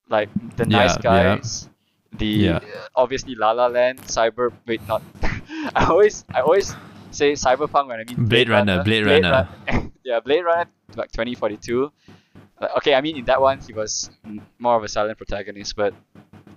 like 0.10 0.30
The 0.56 0.66
Nice 0.66 0.98
Yeah, 1.04 1.14
yeah. 1.14 1.36
Guys 1.36 1.70
the 2.18 2.26
Yeah. 2.26 2.60
obviously 2.96 3.36
La 3.36 3.52
La 3.52 3.68
Land 3.68 4.00
Cyber 4.04 4.52
wait 4.66 4.82
not 4.88 5.02
I 5.76 5.86
always 5.90 6.24
I 6.34 6.42
always 6.42 6.74
say 7.12 7.34
Cyberpunk 7.34 7.88
when 7.88 8.00
I 8.00 8.04
mean 8.04 8.28
Blade 8.28 8.50
Runner, 8.50 8.84
Blade 8.84 9.06
Runner. 9.06 9.48
Run- 9.68 9.92
yeah, 10.04 10.20
Blade 10.20 10.44
Runner 10.44 10.70
like 10.96 11.12
2042. 11.12 11.92
Like, 12.60 12.72
okay, 12.78 12.96
I 12.96 13.02
mean 13.02 13.18
in 13.18 13.26
that 13.26 13.42
one 13.42 13.60
he 13.60 13.74
was 13.74 14.10
more 14.60 14.76
of 14.76 14.84
a 14.84 14.88
silent 14.88 15.18
protagonist, 15.18 15.76
but 15.76 15.94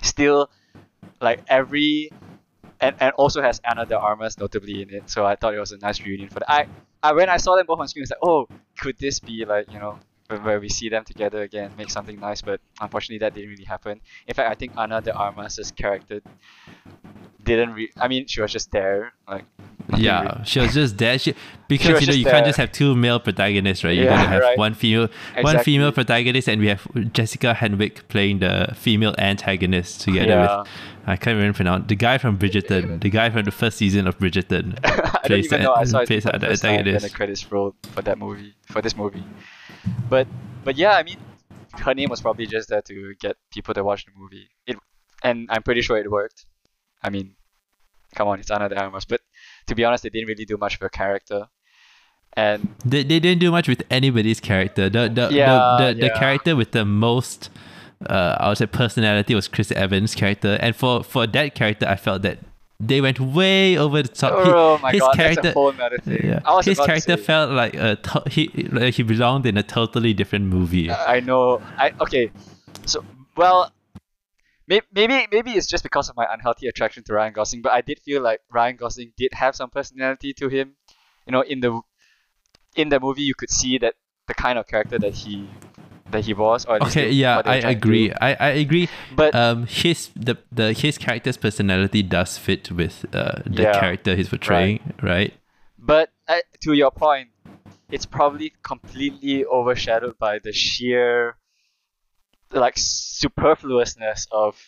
still, 0.03 0.50
like 1.20 1.42
every 1.48 2.11
and, 2.81 2.96
and 3.00 3.12
also 3.12 3.42
has 3.42 3.61
Ana 3.64 3.85
de 3.87 3.98
Armas 3.98 4.38
notably 4.38 4.83
in 4.83 4.90
it. 4.90 5.11
So 5.11 5.26
I 5.26 5.37
thought 5.37 5.55
it 5.55 5.61
was 5.61 5.72
a 5.72 5.79
nice 5.79 6.00
reunion 6.00 6.31
for 6.31 6.40
that. 6.40 6.50
I, 6.50 6.66
I 7.03 7.12
when 7.12 7.29
I 7.29 7.37
saw 7.37 7.57
them 7.57 7.66
both 7.66 7.81
on 7.81 7.88
screen, 7.88 8.03
I 8.03 8.05
was 8.05 8.11
like, 8.11 8.20
oh, 8.22 8.48
could 8.79 8.98
this 8.98 9.20
be 9.20 9.44
like 9.44 9.70
you 9.72 9.79
know 9.79 9.98
where- 10.38 10.61
we 10.61 10.69
see 10.69 10.88
them 10.88 11.05
together 11.05 11.43
again, 11.43 11.71
make 11.79 11.90
something 11.90 12.19
nice? 12.21 12.43
But 12.43 12.61
unfortunately, 12.81 13.19
that 13.19 13.35
didn't 13.35 13.51
really 13.51 13.64
happen. 13.64 14.01
In 14.27 14.35
fact, 14.35 14.51
I 14.51 14.55
think 14.55 14.73
Ana 14.77 15.01
de 15.01 15.12
Armas's 15.14 15.71
character 15.73 16.21
didn't. 17.45 17.73
Re- 17.75 17.90
I 17.97 18.09
mean, 18.09 18.27
she 18.27 18.40
was 18.40 18.53
just 18.53 18.71
there, 18.71 19.12
like. 19.29 19.45
Yeah, 19.97 20.23
really- 20.23 20.45
she 20.45 20.61
was 20.61 20.75
just 20.75 20.99
there. 20.99 21.19
She, 21.19 21.35
because 21.69 21.93
was 21.95 22.01
you 22.03 22.07
know 22.09 22.12
you 22.14 22.25
can't 22.25 22.47
just 22.47 22.59
have 22.59 22.71
two 22.71 22.95
male 22.95 23.19
protagonists, 23.19 23.83
right? 23.83 23.97
You 23.97 24.05
Yeah, 24.05 24.11
gotta 24.16 24.29
have 24.29 24.43
right. 24.43 24.59
one 24.59 24.75
female, 24.75 25.09
one 25.40 25.59
female 25.64 25.90
protagonist, 25.90 26.49
and 26.49 26.61
we 26.61 26.69
have 26.69 26.87
Jessica 27.12 27.55
Henwick 27.59 28.07
playing 28.09 28.38
the 28.40 28.73
female 28.77 29.14
antagonist 29.19 30.03
together 30.03 30.29
Yeah. 30.29 30.59
with 30.61 30.69
I 31.07 31.16
can't 31.16 31.38
even 31.38 31.55
pronounce 31.55 31.88
the 31.88 31.97
guy 31.97 32.19
from 32.19 32.38
Bridgerton, 32.38 33.01
the 33.01 33.09
guy 33.11 33.31
from 33.31 33.45
the 33.45 33.51
first 33.51 33.79
season 33.79 34.07
of 34.07 34.16
Bridgerton. 34.19 34.79
I 34.85 35.27
don't 35.27 35.38
even 35.38 35.51
the- 35.61 35.64
know. 35.64 35.75
I 35.75 35.85
saw 35.85 36.01
it 36.01 36.07
plays 36.07 36.25
the 36.25 36.33
the 36.38 36.99
the 37.01 37.11
credits 37.12 37.51
rolled 37.51 37.75
for 37.95 38.03
that 38.03 38.19
movie, 38.19 38.55
for 38.66 38.81
this 38.83 38.97
movie. 38.97 39.25
But 40.09 40.27
but 40.64 40.77
yeah, 40.77 40.93
I 40.93 41.03
mean, 41.03 41.19
her 41.79 41.95
name 41.95 42.11
was 42.11 42.21
probably 42.21 42.47
just 42.47 42.69
there 42.69 42.83
to 42.83 43.14
get 43.21 43.37
people 43.53 43.75
to 43.75 43.85
watch 43.85 44.05
the 44.05 44.12
movie. 44.16 44.49
It, 44.66 44.77
and 45.23 45.49
I'm 45.51 45.62
pretty 45.62 45.83
sure 45.83 45.97
it 45.97 46.11
worked. 46.11 46.47
I 47.03 47.11
mean, 47.11 47.35
come 48.14 48.29
on, 48.29 48.40
it's 48.40 48.51
Ana 48.51 48.69
de 48.69 48.77
Armas. 48.77 49.05
But 49.05 49.21
to 49.66 49.75
be 49.75 49.85
honest, 49.85 50.03
they 50.03 50.11
didn't 50.11 50.29
really 50.29 50.45
do 50.45 50.57
much 50.57 50.75
of 50.75 50.81
her 50.81 50.88
character. 50.88 51.47
And 52.35 52.75
They, 52.85 53.03
they 53.03 53.19
didn't 53.19 53.40
do 53.40 53.51
much 53.51 53.69
with 53.69 53.83
anybody's 53.90 54.40
character. 54.40 54.88
The 54.88 55.09
the 55.09 55.29
Yeah, 55.33 55.77
the, 55.79 55.95
the, 55.95 56.01
the 56.01 56.11
character 56.11 56.55
with 56.55 56.71
the 56.73 56.85
most 56.85 57.51
uh 58.09 58.37
I 58.38 58.49
would 58.49 58.59
say 58.59 58.66
personality 58.66 59.35
was 59.35 59.49
Chris 59.49 59.73
Evans' 59.73 60.14
character. 60.14 60.57
And 60.61 60.77
for 60.77 61.03
for 61.03 61.27
that 61.27 61.55
character 61.55 61.87
I 61.88 61.97
felt 61.97 62.23
that 62.23 62.38
they 62.81 63.01
went 63.01 63.21
way 63.21 63.77
over 63.77 64.03
the 64.03 64.09
top. 64.09 64.33
He- 64.45 64.51
oh 64.51 64.79
my 64.83 64.93
his 64.93 65.01
god, 65.01 65.14
character 65.14 65.43
that's 65.43 65.55
a 65.57 65.59
whole 65.59 65.73
thing. 65.73 66.21
yeah. 66.25 66.62
His 66.62 66.79
character 66.79 67.16
say- 67.16 67.23
felt 67.23 67.51
like 67.51 67.75
a 67.75 67.97
to- 67.97 68.23
he 68.31 68.49
like 68.73 68.95
he 68.95 69.03
belonged 69.03 69.45
in 69.47 69.57
a 69.59 69.62
totally 69.62 70.14
different 70.14 70.47
movie. 70.47 70.90
I 70.90 71.21
know. 71.21 71.61
I 71.77 71.93
okay. 72.01 72.33
So 72.87 73.05
well, 73.37 73.71
may, 74.66 74.81
maybe 74.93 75.27
maybe 75.31 75.51
it's 75.53 75.66
just 75.66 75.83
because 75.83 76.09
of 76.09 76.16
my 76.16 76.27
unhealthy 76.33 76.66
attraction 76.69 77.05
to 77.05 77.12
Ryan 77.12 77.33
Gosling, 77.35 77.62
but 77.62 77.73
I 77.73 77.83
did 77.83 77.99
feel 78.01 78.23
like 78.23 78.40
Ryan 78.51 78.77
Gosling 78.77 79.12
did 79.16 79.35
have 79.35 79.55
some 79.55 79.69
personality 79.71 80.33
to 80.35 80.49
him. 80.49 80.77
You 81.27 81.33
know, 81.33 81.43
in 81.43 81.61
the 81.61 81.81
in 82.77 82.88
the 82.88 82.99
movie, 82.99 83.23
you 83.23 83.35
could 83.35 83.51
see 83.51 83.77
that 83.79 83.95
the 84.27 84.35
kind 84.35 84.59
of 84.59 84.66
character 84.66 84.99
that 84.99 85.14
he 85.14 85.49
that 86.11 86.25
he 86.25 86.35
was. 86.35 86.64
Or 86.66 86.79
Okay, 86.81 87.11
yeah, 87.11 87.37
what 87.37 87.44
they 87.44 87.51
were 87.61 87.66
I 87.66 87.70
agree. 87.70 88.12
I, 88.12 88.35
I 88.40 88.49
agree. 88.51 88.88
But 89.14 89.35
Um, 89.35 89.66
his 89.66 90.11
the 90.16 90.37
the 90.51 90.73
his 90.73 90.99
character's 90.99 91.37
personality 91.37 92.03
does 92.03 92.38
fit 92.38 92.70
with 92.70 93.05
uh 93.14 93.42
the 93.46 93.62
Yeah, 93.62 93.73
character 93.73 94.16
he's 94.16 94.29
portraying, 94.29 94.81
right? 95.03 95.33
But 95.79 96.11
uh, 96.29 96.40
to 96.62 96.73
your 96.75 96.90
point, 96.90 97.31
it's 97.90 98.07
probably 98.07 98.53
completely 98.62 99.44
overshadowed 99.44 100.18
by 100.18 100.38
the 100.38 100.53
sheer 100.53 101.37
like 102.53 102.75
superfluousness 102.77 104.27
of 104.33 104.61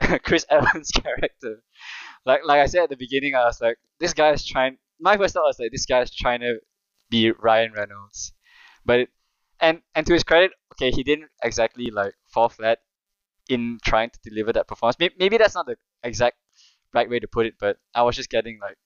Chris 0.22 0.44
Evans' 0.50 0.90
character. 0.90 1.62
Like 2.24 2.40
like 2.44 2.60
I 2.60 2.66
said 2.66 2.84
at 2.84 2.90
the 2.90 2.96
beginning, 2.96 3.34
I 3.34 3.44
was 3.44 3.60
like, 3.60 3.78
this 4.00 4.12
guy 4.14 4.30
is 4.32 4.44
trying. 4.44 4.78
My 5.00 5.16
first 5.16 5.34
thought 5.34 5.44
was 5.46 5.58
like, 5.58 5.72
this 5.72 5.86
guy 5.86 6.00
is 6.02 6.14
trying 6.14 6.40
to 6.40 6.58
be 7.10 7.30
Ryan 7.30 7.72
Reynolds, 7.72 8.32
but 8.84 9.00
it, 9.00 9.08
and 9.60 9.80
and 9.94 10.06
to 10.06 10.12
his 10.12 10.24
credit, 10.24 10.52
okay, 10.74 10.90
he 10.90 11.02
didn't 11.02 11.30
exactly 11.42 11.90
like 11.90 12.14
fall 12.28 12.48
flat 12.48 12.78
in 13.48 13.78
trying 13.84 14.10
to 14.10 14.18
deliver 14.22 14.52
that 14.52 14.68
performance. 14.68 14.96
Maybe, 14.98 15.14
maybe 15.18 15.38
that's 15.38 15.54
not 15.54 15.66
the 15.66 15.76
exact 16.02 16.36
right 16.92 17.08
way 17.08 17.18
to 17.18 17.28
put 17.28 17.46
it, 17.46 17.54
but 17.58 17.78
I 17.94 18.02
was 18.02 18.16
just 18.16 18.30
getting 18.30 18.58
like 18.60 18.76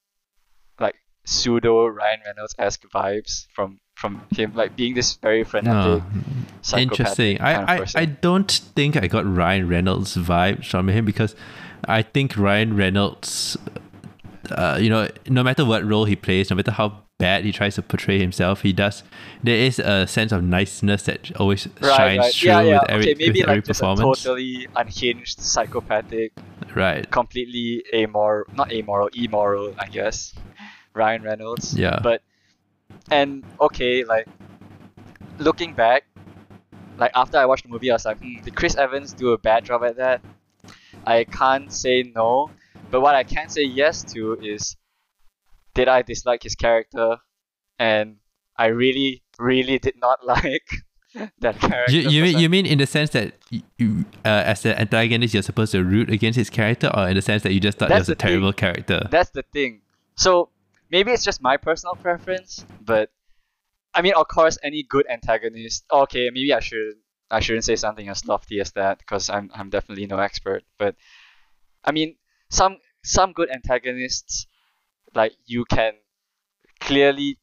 like 0.79 0.95
pseudo 1.25 1.87
Ryan 1.87 2.19
Reynolds 2.25 2.55
esque 2.57 2.83
vibes 2.93 3.47
from 3.53 3.79
from 3.95 4.21
him, 4.35 4.53
like 4.55 4.75
being 4.75 4.95
this 4.95 5.13
very 5.15 5.43
frenetic, 5.43 6.03
No. 6.03 6.77
Interesting. 6.77 7.39
I, 7.39 7.77
I. 7.77 7.85
I 7.95 8.05
don't 8.05 8.51
think 8.51 8.97
I 8.97 9.07
got 9.07 9.25
Ryan 9.25 9.67
Reynolds 9.67 10.17
vibes 10.17 10.65
from 10.65 10.89
him 10.89 11.05
because 11.05 11.35
I 11.87 12.01
think 12.01 12.35
Ryan 12.37 12.75
Reynolds, 12.75 13.57
uh, 14.49 14.77
you 14.81 14.89
know, 14.89 15.09
no 15.27 15.43
matter 15.43 15.63
what 15.63 15.85
role 15.85 16.05
he 16.05 16.15
plays, 16.15 16.49
no 16.49 16.55
matter 16.55 16.71
how 16.71 17.02
bad 17.19 17.45
he 17.45 17.51
tries 17.51 17.75
to 17.75 17.81
portray 17.81 18.19
himself, 18.19 18.61
he 18.61 18.73
does. 18.73 19.03
There 19.43 19.55
is 19.55 19.79
a 19.79 20.05
sense 20.07 20.31
of 20.31 20.43
niceness 20.43 21.03
that 21.03 21.31
always 21.39 21.67
right, 21.81 21.95
shines 21.95 22.19
right. 22.19 22.33
through 22.33 22.49
Yeah, 22.49 22.61
yeah. 22.61 22.79
with 22.81 22.89
every, 22.91 23.03
okay, 23.11 23.15
maybe 23.17 23.39
with 23.41 23.49
every 23.49 23.55
like 23.57 23.65
just 23.65 23.79
a 23.79 23.83
performance. 23.83 24.23
totally 24.23 24.67
unhinged, 24.75 25.39
psychopathic, 25.39 26.33
Right. 26.75 27.09
completely 27.11 27.83
amoral, 27.93 28.45
not 28.55 28.71
amoral, 28.71 29.09
immoral, 29.13 29.73
I 29.79 29.87
guess. 29.87 30.33
Ryan 30.93 31.23
Reynolds. 31.23 31.73
Yeah. 31.77 31.99
But 32.03 32.21
and 33.09 33.43
okay, 33.59 34.03
like 34.03 34.27
looking 35.39 35.73
back, 35.73 36.03
like 36.97 37.11
after 37.15 37.37
I 37.37 37.45
watched 37.45 37.63
the 37.63 37.69
movie, 37.69 37.89
I 37.89 37.95
was 37.95 38.05
like, 38.05 38.19
hmm, 38.19 38.41
did 38.43 38.55
Chris 38.55 38.75
Evans 38.75 39.13
do 39.13 39.29
a 39.33 39.37
bad 39.37 39.65
job 39.65 39.83
at 39.83 39.97
that? 39.97 40.21
I 41.05 41.23
can't 41.25 41.71
say 41.71 42.03
no, 42.15 42.49
but 42.91 43.01
what 43.01 43.15
I 43.15 43.23
can 43.23 43.49
say 43.49 43.63
yes 43.63 44.03
to 44.13 44.33
is, 44.41 44.77
did 45.73 45.87
I 45.87 46.01
dislike 46.01 46.43
his 46.43 46.55
character? 46.55 47.17
And 47.79 48.17
I 48.57 48.67
really, 48.67 49.23
really 49.39 49.79
did 49.79 49.95
not 49.99 50.25
like 50.25 50.67
that 51.39 51.59
character. 51.59 51.91
You, 51.91 52.09
you, 52.09 52.23
mean, 52.23 52.37
you 52.39 52.49
mean 52.49 52.65
in 52.65 52.77
the 52.77 52.85
sense 52.85 53.11
that 53.11 53.33
you, 53.49 54.05
uh, 54.25 54.43
as 54.45 54.65
an 54.65 54.73
antagonist, 54.77 55.33
you're 55.33 55.43
supposed 55.43 55.71
to 55.73 55.83
root 55.83 56.09
against 56.09 56.37
his 56.37 56.49
character, 56.49 56.91
or 56.93 57.07
in 57.07 57.15
the 57.15 57.21
sense 57.21 57.43
that 57.43 57.53
you 57.53 57.59
just 57.59 57.77
thought 57.77 57.89
That's 57.89 58.07
he 58.07 58.11
was 58.11 58.15
a 58.15 58.15
thing. 58.15 58.29
terrible 58.29 58.53
character? 58.53 59.07
That's 59.11 59.31
the 59.31 59.43
thing. 59.53 59.81
So 60.15 60.49
maybe 60.91 61.11
it's 61.11 61.23
just 61.23 61.41
my 61.41 61.57
personal 61.57 61.95
preference, 61.95 62.65
but 62.81 63.09
I 63.93 64.01
mean, 64.01 64.13
of 64.15 64.27
course, 64.27 64.57
any 64.63 64.83
good 64.83 65.05
antagonist. 65.09 65.85
Okay, 65.91 66.29
maybe 66.33 66.53
I 66.53 66.59
should 66.59 66.95
I 67.29 67.39
shouldn't 67.39 67.65
say 67.65 67.75
something 67.75 68.09
as 68.09 68.25
lofty 68.25 68.59
as 68.59 68.71
that 68.73 68.99
because 68.99 69.29
I'm 69.29 69.49
I'm 69.53 69.69
definitely 69.69 70.05
no 70.07 70.17
expert. 70.17 70.63
But 70.77 70.95
I 71.83 71.91
mean, 71.91 72.15
some 72.49 72.77
some 73.03 73.33
good 73.33 73.49
antagonists, 73.51 74.47
like 75.15 75.33
you 75.45 75.65
can 75.65 75.93
clearly. 76.79 77.39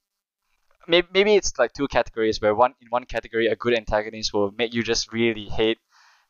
Maybe, 0.89 1.09
maybe 1.13 1.35
it's 1.37 1.59
like 1.59 1.73
two 1.73 1.89
categories 1.89 2.41
where 2.41 2.55
one 2.55 2.75
in 2.81 2.89
one 2.91 3.05
category 3.05 3.47
a 3.47 3.57
good 3.57 3.75
antagonist 3.75 4.33
will 4.35 4.51
make 4.53 4.75
you 4.75 4.83
just 4.83 5.13
really 5.13 5.47
hate 5.47 5.79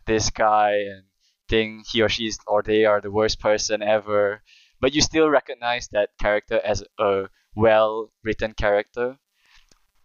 this 0.06 0.30
guy 0.30 0.72
and 0.72 1.04
think 1.48 1.86
he 1.88 2.02
or 2.02 2.08
she 2.08 2.26
is 2.26 2.38
or 2.46 2.62
they 2.62 2.84
are 2.84 3.00
the 3.00 3.10
worst 3.10 3.40
person 3.40 3.82
ever 3.82 4.42
but 4.80 4.94
you 4.94 5.00
still 5.02 5.28
recognize 5.30 5.88
that 5.88 6.10
character 6.20 6.60
as 6.64 6.84
a 6.98 7.28
well 7.56 8.12
written 8.24 8.54
character 8.54 9.18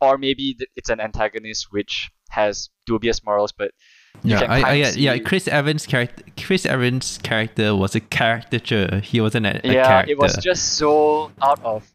or 0.02 0.18
maybe 0.18 0.58
it's 0.76 0.90
an 0.90 1.00
antagonist 1.02 1.68
which 1.72 2.12
has 2.30 2.70
dubious 2.86 3.24
morals 3.24 3.52
but 3.52 3.72
Yeah, 4.24 4.42
I, 4.42 4.62
I, 4.62 4.74
yeah, 4.74 4.92
yeah. 4.92 5.18
Chris 5.20 5.48
Evans' 5.48 5.86
character, 5.86 6.24
Chris 6.38 6.66
Evans' 6.66 7.20
character 7.22 7.76
was 7.76 7.96
a 7.96 8.00
caricature. 8.00 9.00
He 9.00 9.22
wasn't 9.22 9.46
a, 9.46 9.68
a 9.68 9.74
yeah 9.74 9.88
character. 9.88 10.12
it 10.14 10.18
was 10.18 10.38
just 10.38 10.74
so 10.78 11.32
out 11.42 11.64
of 11.64 11.92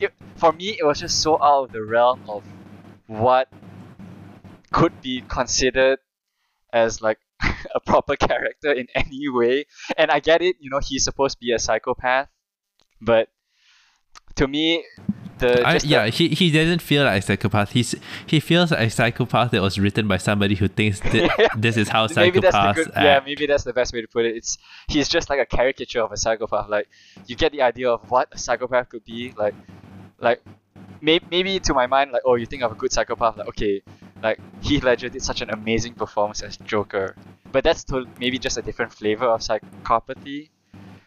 it, 0.00 0.12
for 0.36 0.52
me 0.52 0.76
it 0.78 0.84
was 0.84 1.00
just 1.00 1.20
so 1.22 1.40
out 1.40 1.64
of 1.64 1.72
the 1.72 1.82
realm 1.82 2.20
of 2.28 2.42
what 3.06 3.48
could 4.72 5.00
be 5.02 5.22
considered 5.28 5.98
as 6.72 7.02
like 7.02 7.18
a 7.74 7.80
proper 7.80 8.16
character 8.16 8.72
in 8.72 8.86
any 8.94 9.28
way 9.28 9.64
and 9.96 10.10
i 10.10 10.20
get 10.20 10.42
it 10.42 10.56
you 10.60 10.70
know 10.70 10.80
he's 10.82 11.04
supposed 11.04 11.36
to 11.36 11.40
be 11.40 11.52
a 11.52 11.58
psychopath 11.58 12.28
but 13.00 13.28
to 14.36 14.46
me 14.46 14.84
the 15.40 15.66
I, 15.66 15.78
the- 15.78 15.86
yeah, 15.86 16.06
he, 16.06 16.28
he 16.28 16.50
doesn't 16.50 16.80
feel 16.82 17.04
like 17.04 17.22
a 17.22 17.26
psychopath. 17.26 17.72
He's 17.72 17.94
he 18.26 18.40
feels 18.40 18.70
like 18.70 18.80
a 18.80 18.90
psychopath 18.90 19.50
that 19.50 19.62
was 19.62 19.78
written 19.78 20.06
by 20.08 20.18
somebody 20.18 20.54
who 20.54 20.68
thinks 20.68 21.00
thi- 21.00 21.28
this 21.56 21.76
is 21.76 21.88
how 21.88 22.06
maybe 22.14 22.40
psychopaths 22.40 22.74
good, 22.76 22.92
yeah 22.94 23.20
maybe 23.24 23.46
that's 23.46 23.64
the 23.64 23.72
best 23.72 23.92
way 23.92 24.00
to 24.00 24.08
put 24.08 24.24
it. 24.24 24.36
It's 24.36 24.58
he's 24.88 25.08
just 25.08 25.28
like 25.28 25.40
a 25.40 25.46
caricature 25.46 26.02
of 26.02 26.12
a 26.12 26.16
psychopath. 26.16 26.68
Like 26.68 26.88
you 27.26 27.36
get 27.36 27.52
the 27.52 27.62
idea 27.62 27.90
of 27.90 28.10
what 28.10 28.28
a 28.32 28.38
psychopath 28.38 28.88
could 28.88 29.04
be 29.04 29.34
like 29.36 29.54
like 30.18 30.42
may, 31.00 31.20
maybe 31.30 31.58
to 31.60 31.74
my 31.74 31.86
mind 31.86 32.12
like 32.12 32.22
oh 32.24 32.36
you 32.36 32.46
think 32.46 32.62
of 32.62 32.72
a 32.72 32.74
good 32.74 32.92
psychopath 32.92 33.36
like 33.36 33.48
okay 33.48 33.82
like 34.22 34.38
Heath 34.60 34.82
Ledger 34.82 35.08
did 35.08 35.22
such 35.22 35.40
an 35.40 35.50
amazing 35.50 35.94
performance 35.94 36.42
as 36.42 36.56
Joker. 36.58 37.16
But 37.52 37.64
that's 37.64 37.84
to, 37.84 38.06
maybe 38.18 38.38
just 38.38 38.58
a 38.58 38.62
different 38.62 38.92
flavor 38.92 39.24
of 39.24 39.40
psychopathy 39.40 40.50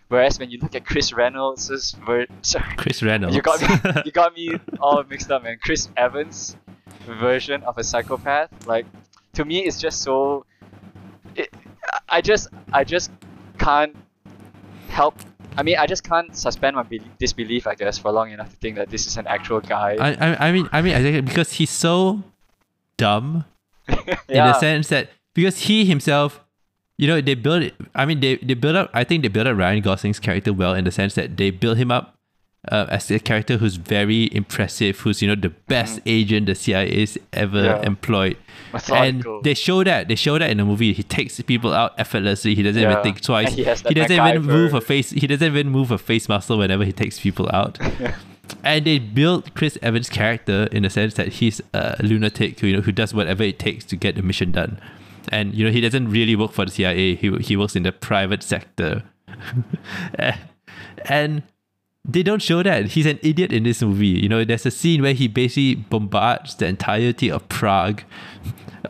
whereas 0.10 0.40
when 0.40 0.50
you 0.50 0.58
look 0.60 0.76
at 0.76 0.86
Chris 0.86 1.14
Reynolds' 1.14 1.92
ver- 2.06 2.28
sorry, 2.42 2.76
Chris 2.78 3.02
Reynolds. 3.04 3.36
you 3.36 3.42
got 3.42 3.62
me 3.62 4.02
you 4.06 4.12
got 4.12 4.36
me 4.36 4.60
all 4.80 5.04
mixed 5.10 5.32
up 5.32 5.44
man. 5.44 5.58
Chris 5.62 5.90
evans 5.98 6.56
version 7.06 7.64
of 7.64 7.78
a 7.78 7.84
psychopath 7.84 8.50
like 8.68 8.86
to 9.34 9.44
me 9.44 9.60
it's 9.60 9.80
just 9.80 10.02
so 10.02 10.46
it, 11.36 11.50
i 12.08 12.22
just 12.22 12.48
i 12.72 12.84
just 12.84 13.12
can't 13.58 13.94
help 14.88 15.16
i 15.58 15.64
mean 15.64 15.76
i 15.78 15.86
just 15.86 16.04
can't 16.04 16.36
suspend 16.36 16.76
my 16.76 16.84
be- 16.84 17.02
disbelief 17.20 17.68
i 17.68 17.76
guess 17.76 17.98
for 17.98 18.12
long 18.12 18.32
enough 18.32 18.50
to 18.50 18.56
think 18.58 18.76
that 18.78 18.90
this 18.90 19.06
is 19.06 19.18
an 19.18 19.28
actual 19.28 19.60
guy. 19.60 19.98
I, 20.00 20.12
I, 20.14 20.48
I 20.48 20.52
mean, 20.52 20.70
I 20.72 20.82
mean, 20.82 20.94
I 20.96 21.02
think 21.02 21.26
because 21.26 21.54
he's 21.54 21.70
so 21.72 22.24
dumb 22.98 23.46
in 23.88 23.98
the 24.30 24.60
sense 24.60 24.88
that 24.90 25.10
because 25.34 25.58
he 25.60 25.86
himself, 25.86 26.43
you 27.04 27.10
know, 27.10 27.20
they 27.20 27.36
build 27.36 27.64
it. 27.64 27.74
I 27.94 28.06
mean, 28.06 28.22
they 28.22 28.38
they 28.38 28.54
build 28.54 28.78
up. 28.78 28.90
I 28.94 29.04
think 29.04 29.24
they 29.24 29.28
build 29.28 29.46
up 29.46 29.58
Ryan 29.58 29.82
Gosling's 29.82 30.22
character 30.22 30.54
well 30.54 30.74
in 30.74 30.86
the 30.86 30.92
sense 30.92 31.16
that 31.16 31.36
they 31.36 31.52
build 31.52 31.76
him 31.76 31.92
up 31.92 32.16
uh, 32.72 32.86
as 32.88 33.12
a 33.12 33.20
character 33.20 33.58
who's 33.58 33.76
very 33.76 34.34
impressive, 34.34 35.02
who's 35.02 35.22
you 35.22 35.28
know 35.28 35.36
the 35.36 35.50
best 35.50 36.00
agent 36.06 36.46
the 36.46 36.56
CIA's 36.56 37.18
ever. 37.34 37.64
Yeah. 37.66 37.82
employed. 37.82 38.38
Methodical. 38.72 39.36
And 39.36 39.44
they 39.44 39.54
show 39.54 39.84
that 39.84 40.08
they 40.08 40.16
show 40.16 40.40
that 40.40 40.50
in 40.50 40.60
the 40.60 40.64
movie. 40.64 40.94
He 40.94 41.04
takes 41.04 41.42
people 41.42 41.74
out 41.74 41.94
effortlessly. 41.98 42.56
He 42.56 42.64
doesn't 42.64 42.82
even 42.82 43.04
think 43.04 43.20
twice. 43.20 43.48
And 43.50 43.58
he 43.58 43.64
has 43.66 43.82
doesn't 43.82 44.12
even 44.14 44.44
move 44.44 44.74
a 44.74 44.80
face. 44.80 45.10
He 45.10 45.28
doesn't 45.28 45.46
even 45.46 45.68
move 45.68 45.92
a 45.92 45.98
face 45.98 46.30
muscle 46.30 46.58
whenever 46.58 46.86
he 46.86 46.94
takes 46.94 47.20
people 47.20 47.50
out. 47.52 47.80
and 48.64 48.86
they 48.86 49.00
built 49.00 49.54
Chris 49.56 49.78
Evans' 49.82 50.08
character 50.08 50.70
in 50.72 50.84
the 50.84 50.90
sense 50.90 51.16
that 51.16 51.28
he's 51.40 51.60
a 51.74 51.98
lunatic 52.02 52.62
who 52.62 52.68
you 52.68 52.78
know 52.78 52.82
who 52.82 52.94
does 52.94 53.14
whatever 53.14 53.44
it 53.44 53.60
takes 53.60 53.84
to 53.92 53.98
get 53.98 54.16
the 54.16 54.22
mission 54.22 54.54
done. 54.54 54.80
And 55.32 55.54
you 55.54 55.66
know 55.66 55.72
he 55.72 55.82
doesn't 55.82 56.10
really 56.10 56.36
work 56.36 56.52
for 56.52 56.66
the 56.66 56.72
CIA. 56.72 57.16
He 57.16 57.32
he 57.38 57.58
works 57.58 57.76
in 57.76 57.84
the 57.84 57.92
private 57.92 58.44
sector. 58.44 59.04
and 61.06 61.44
they 62.06 62.24
don't 62.24 62.42
show 62.42 62.62
that 62.64 62.88
he's 62.88 63.06
an 63.06 63.20
idiot 63.22 63.54
in 63.54 63.64
this 63.64 63.82
movie. 63.82 64.08
You 64.08 64.30
know, 64.30 64.44
there's 64.44 64.66
a 64.66 64.72
scene 64.72 65.02
where 65.02 65.14
he 65.14 65.28
basically 65.28 65.76
bombards 65.76 66.56
the 66.56 66.68
entirety 66.68 67.32
of 67.32 67.48
Prague 67.50 68.04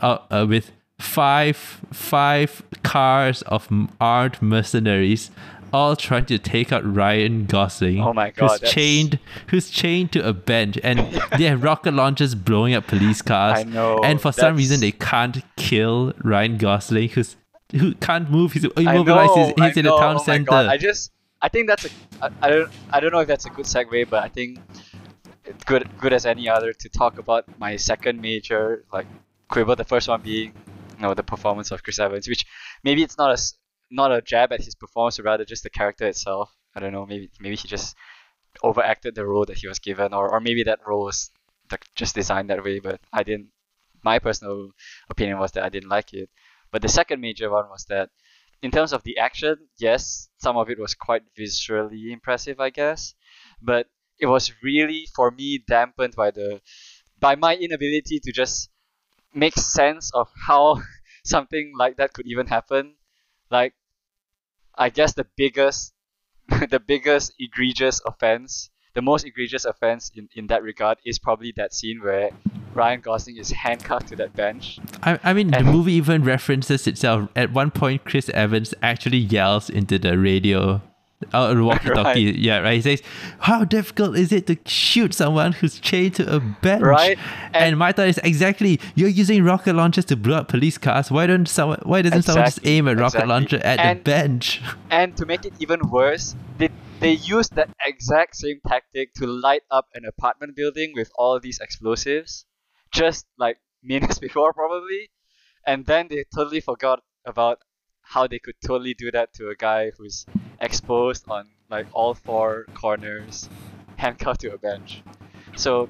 uh, 0.01 0.17
uh, 0.31 0.45
with 0.49 0.71
five 0.99 1.57
five 1.91 2.63
cars 2.83 3.41
of 3.43 3.67
armed 4.01 4.41
mercenaries, 4.41 5.29
all 5.73 5.95
trying 5.95 6.25
to 6.27 6.37
take 6.37 6.71
out 6.71 6.83
Ryan 6.85 7.45
Gosling. 7.45 7.99
Oh 7.99 8.13
my 8.13 8.29
God, 8.29 8.51
Who's 8.51 8.59
that's- 8.61 8.73
chained? 8.73 9.19
Who's 9.47 9.69
chained 9.69 10.11
to 10.13 10.25
a 10.27 10.31
bench, 10.31 10.77
and 10.83 10.99
they 11.37 11.45
have 11.45 11.63
rocket 11.63 11.93
launchers 11.93 12.35
blowing 12.35 12.73
up 12.75 12.87
police 12.87 13.21
cars. 13.21 13.59
I 13.59 13.63
know, 13.63 13.97
And 14.03 14.21
for 14.21 14.31
some 14.31 14.55
reason, 14.55 14.79
they 14.79 14.91
can't 14.91 15.43
kill 15.57 16.13
Ryan 16.23 16.57
Gosling, 16.57 17.09
who's 17.09 17.35
who 17.71 17.95
can't 17.95 18.29
move. 18.29 18.53
He's 18.53 18.65
immobilized. 18.65 19.35
know, 19.35 19.45
He's, 19.57 19.65
he's 19.65 19.77
in 19.77 19.85
the 19.85 19.97
town 19.97 20.17
oh 20.17 20.23
center. 20.23 20.45
God, 20.45 20.67
I 20.67 20.77
just, 20.77 21.11
I 21.41 21.49
think 21.49 21.67
that's 21.67 21.85
a, 21.85 21.89
I, 22.21 22.29
I 22.43 22.49
don't, 22.51 22.71
I 22.91 22.99
don't 22.99 23.11
know 23.11 23.19
if 23.19 23.27
that's 23.27 23.45
a 23.47 23.49
good 23.49 23.65
segue, 23.65 24.09
but 24.09 24.23
I 24.23 24.29
think 24.29 24.59
it's 25.43 25.63
good, 25.63 25.89
good 25.99 26.13
as 26.13 26.25
any 26.25 26.47
other 26.47 26.71
to 26.71 26.89
talk 26.89 27.17
about 27.17 27.45
my 27.59 27.75
second 27.75 28.21
major 28.21 28.85
like 28.93 29.07
quibble. 29.49 29.75
The 29.75 29.83
first 29.83 30.07
one 30.07 30.21
being, 30.21 30.53
you 30.97 31.01
know, 31.01 31.13
the 31.15 31.23
performance 31.23 31.71
of 31.71 31.81
Chris 31.83 31.97
Evans, 31.99 32.27
which 32.29 32.45
maybe 32.83 33.01
it's 33.03 33.17
not 33.17 33.31
a, 33.31 33.33
s- 33.33 33.55
not 33.93 34.11
a 34.11 34.21
jab 34.21 34.51
at 34.53 34.61
his 34.61 34.75
performance, 34.75 35.17
but 35.17 35.25
rather 35.25 35.45
just 35.45 35.63
the 35.63 35.69
character 35.69 36.07
itself. 36.07 36.51
I 36.75 36.79
don't 36.81 36.93
know, 36.93 37.05
maybe, 37.05 37.29
maybe 37.39 37.55
he 37.55 37.67
just 37.67 37.95
overacted 38.63 39.15
the 39.15 39.25
role 39.25 39.45
that 39.45 39.57
he 39.57 39.67
was 39.67 39.79
given, 39.79 40.13
or, 40.13 40.29
or 40.31 40.39
maybe 40.39 40.63
that 40.63 40.79
role 40.87 41.05
was 41.05 41.31
like, 41.71 41.85
just 41.95 42.15
designed 42.15 42.49
that 42.49 42.63
way. 42.63 42.79
But 42.79 43.01
I 43.13 43.23
didn't. 43.23 43.49
My 44.03 44.19
personal 44.19 44.71
opinion 45.09 45.39
was 45.39 45.51
that 45.53 45.63
I 45.63 45.69
didn't 45.69 45.89
like 45.89 46.13
it. 46.13 46.29
But 46.71 46.81
the 46.81 46.89
second 46.89 47.21
major 47.21 47.49
one 47.49 47.69
was 47.69 47.85
that 47.85 48.09
in 48.61 48.71
terms 48.71 48.93
of 48.93 49.03
the 49.03 49.17
action, 49.17 49.69
yes, 49.79 50.29
some 50.39 50.57
of 50.57 50.69
it 50.69 50.79
was 50.79 50.95
quite 50.95 51.23
visually 51.37 52.11
impressive, 52.11 52.59
I 52.59 52.69
guess, 52.69 53.15
but 53.61 53.87
it 54.19 54.27
was 54.27 54.53
really 54.63 55.07
for 55.15 55.31
me 55.31 55.59
dampened 55.67 56.15
by 56.15 56.31
the 56.31 56.61
by 57.19 57.35
my 57.35 57.55
inability 57.55 58.19
to 58.21 58.31
just 58.31 58.69
make 59.33 59.55
sense 59.55 60.11
of 60.13 60.29
how 60.47 60.81
something 61.25 61.73
like 61.77 61.97
that 61.97 62.13
could 62.13 62.27
even 62.27 62.47
happen. 62.47 62.95
Like, 63.51 63.73
I 64.75 64.89
guess 64.89 65.13
the 65.13 65.27
biggest 65.37 65.93
the 66.69 66.79
biggest 66.79 67.33
egregious 67.39 68.01
offense, 68.05 68.69
the 68.93 69.01
most 69.01 69.25
egregious 69.25 69.65
offense 69.65 70.11
in, 70.15 70.27
in 70.35 70.47
that 70.47 70.61
regard 70.61 70.97
is 71.05 71.19
probably 71.19 71.53
that 71.55 71.73
scene 71.73 72.01
where 72.03 72.31
Ryan 72.73 73.01
Gosling 73.01 73.37
is 73.37 73.51
handcuffed 73.65 74.07
to 74.09 74.15
that 74.17 74.35
bench. 74.35 74.79
I, 75.03 75.19
I 75.23 75.33
mean, 75.33 75.51
the 75.51 75.63
movie 75.63 75.93
even 75.93 76.23
references 76.23 76.87
itself. 76.87 77.29
At 77.35 77.53
one 77.53 77.71
point, 77.71 78.03
Chris 78.03 78.29
Evans 78.29 78.73
actually 78.81 79.17
yells 79.17 79.69
into 79.69 79.97
the 79.97 80.17
radio 80.17 80.81
The 81.31 81.63
walkie-talkie. 81.63 82.25
Right. 82.25 82.35
Yeah, 82.35 82.59
right. 82.59 82.75
He 82.75 82.81
says, 82.81 83.01
"How 83.39 83.63
difficult 83.63 84.17
is 84.17 84.31
it 84.31 84.47
to 84.47 84.57
shoot 84.65 85.13
someone 85.13 85.53
who's 85.53 85.79
chained 85.79 86.15
to 86.15 86.35
a 86.35 86.39
bench?" 86.39 86.83
Right. 86.83 87.17
And, 87.53 87.55
and 87.55 87.77
my 87.77 87.91
thought 87.91 88.07
is 88.07 88.19
exactly, 88.23 88.79
you're 88.95 89.09
using 89.09 89.43
rocket 89.43 89.73
launchers 89.73 90.05
to 90.05 90.15
blow 90.15 90.37
up 90.37 90.47
police 90.47 90.77
cars. 90.77 91.11
Why 91.11 91.27
don't 91.27 91.47
someone? 91.47 91.79
Why 91.83 92.01
doesn't 92.01 92.19
exactly, 92.19 92.33
someone 92.33 92.47
just 92.47 92.65
aim 92.65 92.87
a 92.87 92.95
rocket 92.95 93.17
exactly. 93.17 93.29
launcher 93.29 93.57
at 93.57 93.79
and, 93.79 93.99
the 93.99 94.03
bench? 94.03 94.61
And 94.89 95.17
to 95.17 95.25
make 95.25 95.43
it 95.45 95.53
even 95.59 95.79
worse, 95.89 96.35
they 96.57 96.69
they 96.99 97.13
use 97.13 97.49
that 97.49 97.69
exact 97.85 98.35
same 98.35 98.59
tactic 98.67 99.13
to 99.15 99.25
light 99.25 99.63
up 99.71 99.87
an 99.93 100.05
apartment 100.05 100.55
building 100.55 100.93
with 100.95 101.11
all 101.15 101.39
these 101.39 101.59
explosives, 101.59 102.45
just 102.91 103.25
like 103.37 103.57
minutes 103.83 104.19
before 104.19 104.53
probably, 104.53 105.09
and 105.65 105.85
then 105.85 106.07
they 106.09 106.25
totally 106.33 106.61
forgot 106.61 107.01
about 107.25 107.59
how 108.03 108.27
they 108.27 108.39
could 108.39 108.55
totally 108.65 108.93
do 108.93 109.11
that 109.11 109.33
to 109.33 109.49
a 109.49 109.55
guy 109.55 109.91
who's 109.97 110.25
exposed 110.61 111.25
on 111.29 111.49
like 111.69 111.87
all 111.93 112.13
four 112.13 112.65
corners, 112.75 113.49
handcuffed 113.97 114.41
to 114.41 114.53
a 114.53 114.57
bench. 114.57 115.03
So 115.55 115.89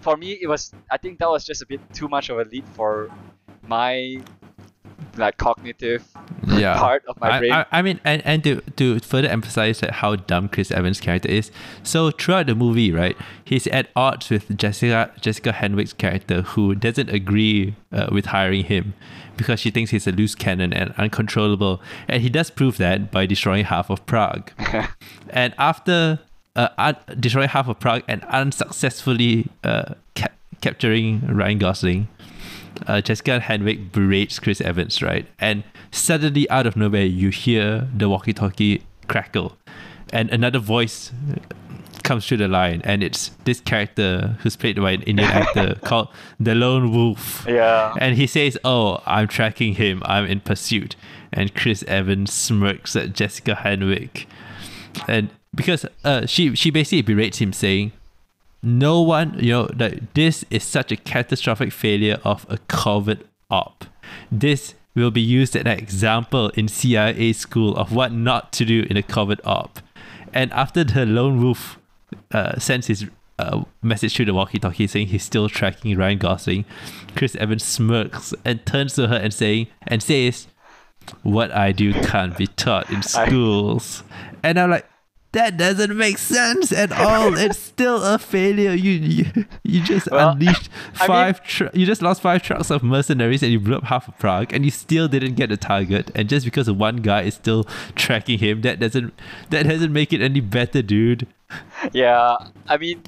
for 0.00 0.16
me, 0.16 0.38
it 0.40 0.48
was 0.48 0.72
I 0.90 0.98
think 0.98 1.18
that 1.20 1.30
was 1.30 1.44
just 1.44 1.62
a 1.62 1.66
bit 1.66 1.80
too 1.92 2.08
much 2.08 2.30
of 2.30 2.38
a 2.38 2.44
leap 2.44 2.66
for 2.68 3.10
my 3.66 4.22
like 5.18 5.36
cognitive 5.36 6.04
yeah. 6.48 6.78
part 6.78 7.04
of 7.06 7.20
my 7.20 7.30
I, 7.30 7.38
brain. 7.38 7.52
I, 7.52 7.66
I, 7.72 7.82
mean, 7.82 8.00
and, 8.04 8.22
and 8.24 8.44
to, 8.44 8.60
to 8.60 8.98
further 9.00 9.28
emphasize 9.28 9.82
like, 9.82 9.92
how 9.92 10.16
dumb 10.16 10.48
Chris 10.48 10.70
Evans' 10.70 11.00
character 11.00 11.28
is, 11.28 11.50
so 11.82 12.10
throughout 12.10 12.46
the 12.46 12.54
movie, 12.54 12.92
right, 12.92 13.16
he's 13.44 13.66
at 13.68 13.88
odds 13.96 14.30
with 14.30 14.56
Jessica 14.56 15.12
Jessica 15.20 15.52
Henwick's 15.52 15.92
character, 15.92 16.42
who 16.42 16.74
doesn't 16.74 17.10
agree 17.10 17.76
uh, 17.92 18.08
with 18.10 18.26
hiring 18.26 18.64
him 18.64 18.94
because 19.36 19.60
she 19.60 19.70
thinks 19.70 19.90
he's 19.90 20.06
a 20.06 20.12
loose 20.12 20.34
cannon 20.34 20.72
and 20.72 20.94
uncontrollable, 20.96 21.80
and 22.08 22.22
he 22.22 22.28
does 22.28 22.50
prove 22.50 22.76
that 22.78 23.10
by 23.10 23.26
destroying 23.26 23.64
half 23.64 23.90
of 23.90 24.04
Prague. 24.06 24.50
and 25.30 25.54
after 25.58 26.20
uh, 26.56 26.68
un- 26.78 26.96
destroying 27.18 27.48
half 27.48 27.68
of 27.68 27.78
Prague 27.80 28.02
and 28.08 28.22
unsuccessfully 28.24 29.48
uh, 29.62 29.94
ca- 30.14 30.28
capturing 30.60 31.26
Ryan 31.26 31.58
Gosling 31.58 32.08
uh, 32.86 33.00
Jessica 33.00 33.40
Henwick 33.40 33.92
berates 33.92 34.38
Chris 34.38 34.60
Evans, 34.60 35.02
right? 35.02 35.26
And 35.38 35.64
suddenly, 35.90 36.48
out 36.50 36.66
of 36.66 36.76
nowhere, 36.76 37.04
you 37.04 37.30
hear 37.30 37.88
the 37.96 38.08
walkie-talkie 38.08 38.82
crackle, 39.08 39.56
and 40.12 40.30
another 40.30 40.58
voice 40.58 41.12
comes 42.02 42.26
through 42.26 42.36
the 42.36 42.48
line, 42.48 42.82
and 42.84 43.02
it's 43.02 43.30
this 43.44 43.60
character 43.60 44.36
who's 44.40 44.56
played 44.56 44.76
by 44.76 44.92
an 44.92 45.02
Indian 45.02 45.30
actor 45.32 45.74
called 45.82 46.08
the 46.38 46.54
Lone 46.54 46.92
Wolf. 46.92 47.44
Yeah. 47.48 47.94
And 47.98 48.16
he 48.16 48.26
says, 48.26 48.56
"Oh, 48.64 49.02
I'm 49.06 49.28
tracking 49.28 49.74
him. 49.74 50.02
I'm 50.04 50.26
in 50.26 50.40
pursuit." 50.40 50.96
And 51.32 51.52
Chris 51.54 51.82
Evans 51.88 52.32
smirks 52.32 52.94
at 52.94 53.12
Jessica 53.12 53.54
Henwick, 53.54 54.26
and 55.08 55.30
because 55.54 55.84
uh, 56.04 56.26
she 56.26 56.54
she 56.54 56.70
basically 56.70 57.02
berates 57.02 57.38
him, 57.38 57.52
saying, 57.52 57.92
no 58.64 59.02
one, 59.02 59.36
you 59.38 59.52
know, 59.52 59.66
that 59.74 60.14
this 60.14 60.44
is 60.50 60.64
such 60.64 60.90
a 60.90 60.96
catastrophic 60.96 61.72
failure 61.72 62.18
of 62.24 62.46
a 62.48 62.58
covert 62.68 63.20
op. 63.50 63.84
This 64.30 64.74
will 64.94 65.10
be 65.10 65.20
used 65.20 65.56
as 65.56 65.62
an 65.62 65.68
example 65.68 66.48
in 66.50 66.68
CIA 66.68 67.32
school 67.32 67.76
of 67.76 67.92
what 67.92 68.12
not 68.12 68.52
to 68.54 68.64
do 68.64 68.86
in 68.88 68.96
a 68.96 69.02
covert 69.02 69.40
op. 69.44 69.80
And 70.32 70.52
after 70.52 70.84
the 70.84 71.04
lone 71.06 71.42
wolf 71.42 71.78
uh, 72.32 72.58
sends 72.58 72.86
his 72.86 73.06
uh, 73.38 73.64
message 73.82 74.14
through 74.14 74.26
the 74.26 74.34
walkie-talkie 74.34 74.86
saying 74.86 75.08
he's 75.08 75.24
still 75.24 75.48
tracking 75.48 75.96
Ryan 75.96 76.18
Gosling, 76.18 76.64
Chris 77.16 77.34
Evans 77.36 77.64
smirks 77.64 78.32
and 78.44 78.64
turns 78.64 78.94
to 78.94 79.08
her 79.08 79.16
and 79.16 79.34
saying 79.34 79.68
and 79.86 80.02
says, 80.02 80.46
"What 81.22 81.50
I 81.50 81.72
do 81.72 81.92
can't 81.92 82.36
be 82.36 82.46
taught 82.46 82.90
in 82.90 83.02
schools." 83.02 84.04
And 84.42 84.58
I'm 84.58 84.70
like, 84.70 84.86
that 85.34 85.56
doesn't 85.56 85.96
make 85.96 86.18
sense 86.18 86.72
at 86.72 86.90
all. 86.92 87.36
it's 87.38 87.58
still 87.58 88.02
a 88.02 88.18
failure. 88.18 88.72
You 88.72 88.92
you, 88.92 89.46
you 89.62 89.82
just 89.82 90.10
well, 90.10 90.30
unleashed 90.30 90.70
five. 90.94 91.40
I 91.60 91.64
mean, 91.64 91.70
you 91.74 91.86
just 91.86 92.02
lost 92.02 92.22
five 92.22 92.42
trucks 92.42 92.70
of 92.70 92.82
mercenaries 92.82 93.42
and 93.42 93.52
you 93.52 93.60
blew 93.60 93.76
up 93.76 93.84
half 93.84 94.08
of 94.08 94.18
Prague, 94.18 94.52
and 94.52 94.64
you 94.64 94.70
still 94.70 95.06
didn't 95.08 95.34
get 95.34 95.50
the 95.50 95.56
target. 95.56 96.10
And 96.14 96.28
just 96.28 96.44
because 96.44 96.70
one 96.70 96.96
guy 96.96 97.22
is 97.22 97.34
still 97.34 97.64
tracking 97.94 98.38
him, 98.38 98.62
that 98.62 98.80
doesn't 98.80 99.12
that 99.50 99.64
doesn't 99.64 99.92
make 99.92 100.12
it 100.12 100.22
any 100.22 100.40
better, 100.40 100.82
dude. 100.82 101.26
Yeah, 101.92 102.36
I 102.66 102.76
mean, 102.76 103.02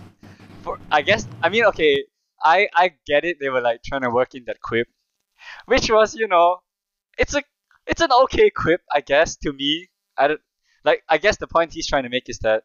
for 0.63 0.79
I 0.91 1.03
guess 1.03 1.27
I 1.43 1.49
mean 1.49 1.65
okay, 1.67 2.05
I 2.45 2.69
I 2.75 2.93
get 3.07 3.25
it. 3.25 3.39
They 3.41 3.49
were 3.49 3.63
like 3.63 3.83
trying 3.83 4.03
to 4.03 4.11
work 4.11 4.35
in 4.35 4.45
that 4.47 4.61
quip, 4.61 4.89
which 5.67 5.91
was 5.91 6.15
you 6.15 6.29
know, 6.29 6.59
it's 7.19 7.35
a 7.35 7.43
it's 7.87 8.01
an 8.01 8.11
okay 8.25 8.51
quip 8.51 8.83
I 8.93 9.01
guess 9.01 9.37
to 9.39 9.53
me. 9.53 9.89
I 10.19 10.29
don't 10.29 10.41
like 10.87 11.03
I 11.09 11.19
guess 11.19 11.37
the 11.37 11.47
point 11.47 11.75
he's 11.75 11.87
trying 11.87 12.05
to 12.05 12.09
make 12.09 12.29
is 12.29 12.39
that 12.39 12.63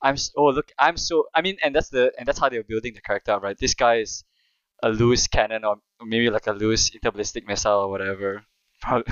I'm 0.00 0.16
oh 0.36 0.46
look 0.46 0.72
I'm 0.78 0.96
so 0.96 1.26
I 1.34 1.42
mean 1.42 1.56
and 1.62 1.74
that's 1.74 1.90
the 1.90 2.12
and 2.18 2.26
that's 2.26 2.38
how 2.38 2.48
they're 2.48 2.64
building 2.64 2.94
the 2.94 3.02
character 3.02 3.38
right. 3.38 3.58
This 3.58 3.74
guy 3.74 3.96
is 3.96 4.24
a 4.82 4.88
loose 4.90 5.26
cannon 5.26 5.64
or 5.64 5.76
maybe 6.04 6.30
like 6.30 6.46
a 6.46 6.52
loose 6.52 6.90
interballistic 6.90 7.46
missile 7.46 7.80
or 7.80 7.90
whatever. 7.90 8.44
I, 8.86 9.02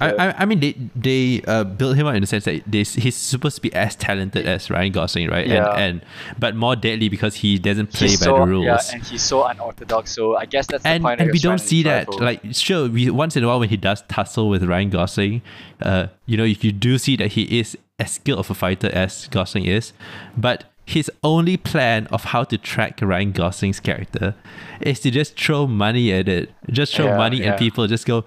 I, 0.00 0.34
I 0.38 0.44
mean 0.44 0.60
they 0.60 0.76
they 0.94 1.42
uh, 1.44 1.64
built 1.64 1.96
him 1.96 2.06
up 2.06 2.14
in 2.14 2.20
the 2.20 2.26
sense 2.28 2.44
that 2.44 2.62
they, 2.70 2.84
he's 2.84 3.16
supposed 3.16 3.56
to 3.56 3.62
be 3.62 3.72
as 3.74 3.96
talented 3.96 4.46
as 4.46 4.70
Ryan 4.70 4.92
Gosling 4.92 5.28
right 5.28 5.44
yeah. 5.44 5.72
and, 5.72 5.80
and 5.80 6.02
but 6.38 6.54
more 6.54 6.76
deadly 6.76 7.08
because 7.08 7.34
he 7.34 7.58
doesn't 7.58 7.92
play 7.92 8.10
he's 8.10 8.20
by 8.20 8.26
so, 8.26 8.38
the 8.38 8.46
rules 8.46 8.66
yeah 8.66 8.78
and 8.92 9.02
he's 9.02 9.22
so 9.22 9.42
unorthodox 9.44 10.14
so 10.14 10.36
I 10.36 10.44
guess 10.44 10.68
that's 10.68 10.84
and, 10.84 11.02
the 11.02 11.08
point 11.08 11.20
and 11.20 11.32
we 11.32 11.40
don't 11.40 11.58
see 11.58 11.82
that 11.82 12.06
for. 12.06 12.20
like 12.20 12.42
sure 12.52 12.88
we 12.88 13.10
once 13.10 13.34
in 13.34 13.42
a 13.42 13.48
while 13.48 13.58
when 13.58 13.70
he 13.70 13.76
does 13.76 14.02
tussle 14.02 14.48
with 14.48 14.62
Ryan 14.62 14.90
Gosling 14.90 15.42
uh 15.82 16.06
you 16.26 16.36
know 16.36 16.44
if 16.44 16.62
you 16.62 16.70
do 16.70 16.96
see 16.96 17.16
that 17.16 17.32
he 17.32 17.58
is 17.58 17.76
as 17.98 18.12
skilled 18.12 18.38
of 18.38 18.50
a 18.50 18.54
fighter 18.54 18.88
as 18.92 19.26
Gosling 19.28 19.64
is, 19.64 19.92
but 20.36 20.64
his 20.84 21.10
only 21.22 21.56
plan 21.56 22.06
of 22.06 22.24
how 22.24 22.44
to 22.44 22.56
track 22.56 23.00
Ryan 23.02 23.32
Gosling's 23.32 23.80
character 23.80 24.34
is 24.80 25.00
to 25.00 25.10
just 25.10 25.38
throw 25.38 25.66
money 25.66 26.12
at 26.12 26.28
it. 26.28 26.50
Just 26.70 26.94
throw 26.94 27.06
yeah, 27.06 27.16
money 27.18 27.38
yeah. 27.38 27.50
and 27.50 27.58
people 27.58 27.86
just 27.86 28.06
go, 28.06 28.24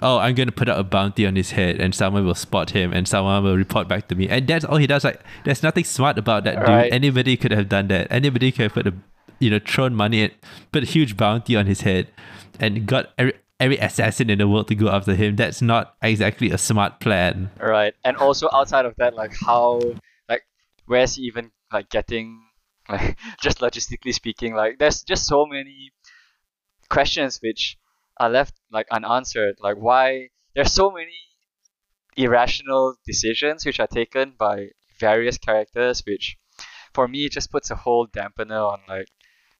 Oh, 0.00 0.18
I'm 0.18 0.34
gonna 0.34 0.52
put 0.52 0.68
out 0.68 0.78
a 0.78 0.84
bounty 0.84 1.26
on 1.26 1.34
his 1.36 1.50
head 1.50 1.80
and 1.80 1.94
someone 1.94 2.24
will 2.24 2.34
spot 2.34 2.70
him 2.70 2.92
and 2.92 3.06
someone 3.06 3.42
will 3.42 3.56
report 3.56 3.88
back 3.88 4.08
to 4.08 4.14
me. 4.14 4.28
And 4.28 4.46
that's 4.46 4.64
all 4.64 4.76
he 4.76 4.86
does. 4.86 5.04
Like 5.04 5.20
there's 5.44 5.62
nothing 5.62 5.84
smart 5.84 6.16
about 6.16 6.44
that 6.44 6.60
dude. 6.60 6.68
Right. 6.68 6.92
Anybody 6.92 7.36
could 7.36 7.50
have 7.50 7.68
done 7.68 7.88
that. 7.88 8.06
Anybody 8.10 8.52
could 8.52 8.62
have 8.62 8.72
put 8.72 8.86
a 8.86 8.94
you 9.38 9.50
know, 9.50 9.58
thrown 9.58 9.94
money 9.94 10.22
at 10.22 10.32
put 10.72 10.82
a 10.82 10.86
huge 10.86 11.16
bounty 11.16 11.56
on 11.56 11.66
his 11.66 11.82
head 11.82 12.08
and 12.58 12.86
got 12.86 13.10
every, 13.18 13.34
every 13.60 13.78
assassin 13.78 14.30
in 14.30 14.38
the 14.38 14.48
world 14.48 14.68
to 14.68 14.74
go 14.74 14.88
after 14.88 15.14
him. 15.14 15.36
That's 15.36 15.60
not 15.60 15.96
exactly 16.02 16.50
a 16.50 16.58
smart 16.58 17.00
plan. 17.00 17.50
Right. 17.60 17.94
And 18.04 18.16
also 18.16 18.48
outside 18.52 18.84
of 18.84 18.94
that, 18.96 19.14
like 19.14 19.34
how 19.34 19.80
like 20.28 20.42
where's 20.86 21.16
he 21.16 21.22
even 21.22 21.50
like 21.72 21.88
getting 21.90 22.42
like 22.88 23.18
just 23.40 23.58
logistically 23.60 24.14
speaking, 24.14 24.54
like 24.54 24.78
there's 24.78 25.02
just 25.02 25.26
so 25.26 25.46
many 25.46 25.92
questions 26.88 27.38
which 27.42 27.76
are 28.18 28.30
left 28.30 28.54
like 28.70 28.86
unanswered. 28.90 29.56
Like 29.60 29.76
why 29.76 30.28
there's 30.54 30.72
so 30.72 30.90
many 30.90 31.14
irrational 32.16 32.96
decisions 33.06 33.64
which 33.64 33.78
are 33.78 33.86
taken 33.86 34.34
by 34.36 34.68
various 34.98 35.38
characters 35.38 36.02
which 36.04 36.36
for 36.92 37.06
me 37.06 37.28
just 37.28 37.52
puts 37.52 37.70
a 37.70 37.76
whole 37.76 38.08
dampener 38.08 38.72
on 38.72 38.80
like 38.88 39.06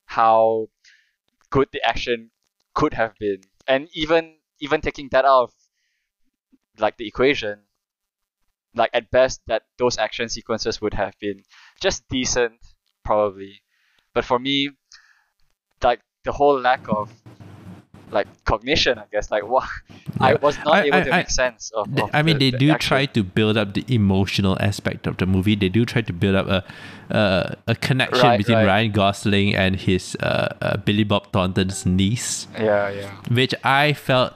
how 0.07 0.67
good 1.51 1.69
the 1.73 1.81
action 1.87 2.31
could 2.75 2.95
have 2.95 3.15
been 3.21 3.41
and 3.69 3.89
even 3.93 4.37
even 4.61 4.81
taking 4.81 5.09
that 5.11 5.25
out 5.25 5.45
of 5.45 5.55
like 6.79 6.97
the 6.97 7.07
equation 7.07 7.65
like 8.75 8.91
at 8.95 9.11
best 9.11 9.41
that 9.47 9.65
those 9.79 9.99
action 9.99 10.29
sequences 10.29 10.81
would 10.81 10.95
have 10.95 11.15
been 11.21 11.43
just 11.83 12.07
decent 12.09 12.55
probably. 13.05 13.63
But 14.15 14.25
for 14.25 14.39
me 14.39 14.71
like 15.83 16.01
the 16.25 16.33
whole 16.33 16.61
lack 16.61 16.87
of 16.89 17.11
like 18.11 18.27
cognition, 18.45 18.99
I 18.99 19.05
guess. 19.13 19.31
Like 19.31 19.47
what 19.47 19.69
yeah. 19.89 19.97
I 20.21 20.35
was 20.35 20.57
not 20.59 20.75
I, 20.75 20.83
able 20.85 20.97
I, 20.97 21.05
to 21.05 21.13
I, 21.13 21.17
make 21.19 21.31
sense 21.31 21.71
of. 21.75 21.87
of 21.99 22.11
I 22.13 22.23
mean, 22.23 22.39
the, 22.39 22.51
they 22.51 22.59
do 22.59 22.75
try 22.79 23.07
to 23.07 23.23
build 23.23 23.57
up 23.57 23.75
the 23.75 23.85
emotional 23.89 24.57
aspect 24.61 25.07
of 25.07 25.17
the 25.17 25.27
movie. 25.27 25.55
They 25.55 25.69
do 25.69 25.85
try 25.85 26.03
to 26.03 26.13
build 26.13 26.35
up 26.35 26.47
a 26.47 26.65
uh, 27.15 27.55
a 27.67 27.75
connection 27.75 28.27
right, 28.27 28.39
between 28.39 28.59
right. 28.59 28.67
Ryan 28.67 28.93
Gosling 28.93 29.55
and 29.55 29.77
his 29.77 30.17
uh, 30.21 30.55
uh, 30.61 30.77
Billy 30.79 31.05
Bob 31.05 31.33
Thornton's 31.33 31.87
niece. 31.87 32.47
Yeah, 32.59 32.91
yeah. 32.91 33.11
Which 33.31 33.55
I 33.65 33.93
felt, 33.93 34.35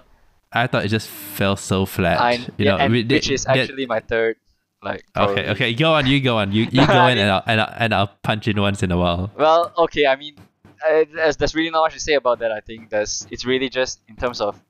I 0.52 0.66
thought 0.66 0.85
it 0.85 0.88
just 0.88 1.08
fell 1.08 1.56
so 1.56 1.87
flat. 1.87 2.20
I, 2.20 2.32
you 2.32 2.46
yeah, 2.58 2.70
know, 2.72 2.78
and, 2.78 3.11
which 3.11 3.30
is 3.30 3.46
actually 3.46 3.87
my 3.87 4.00
third. 4.00 4.37
Like 4.82 5.04
okay, 5.16 5.50
okay, 5.50 5.74
go 5.74 5.94
on, 5.94 6.06
you 6.06 6.20
go 6.20 6.38
on, 6.38 6.50
you 6.50 6.64
you 6.64 6.85
go 6.87 7.06
in, 7.06 7.16
and 7.16 7.30
I'll, 7.30 7.42
and 7.46 7.61
I'll 7.61 7.74
and 7.78 7.94
I'll 7.94 8.11
punch 8.24 8.48
in 8.48 8.61
once 8.61 8.82
in 8.82 8.90
a 8.90 8.98
while. 8.98 9.30
Well, 9.37 9.72
okay, 9.78 10.06
I 10.06 10.16
mean, 10.16 10.35
Uh, 10.84 11.04
there's, 11.14 11.36
there's 11.36 11.54
really 11.54 11.70
not 11.70 11.82
much 11.82 11.94
to 11.94 12.00
say 12.00 12.14
about 12.14 12.38
that. 12.40 12.50
I 12.52 12.60
think 12.60 12.90
there's 12.90 13.26
it's 13.30 13.44
really 13.44 13.68
just 13.68 14.00
in 14.08 14.16
terms 14.16 14.40
of 14.40 14.60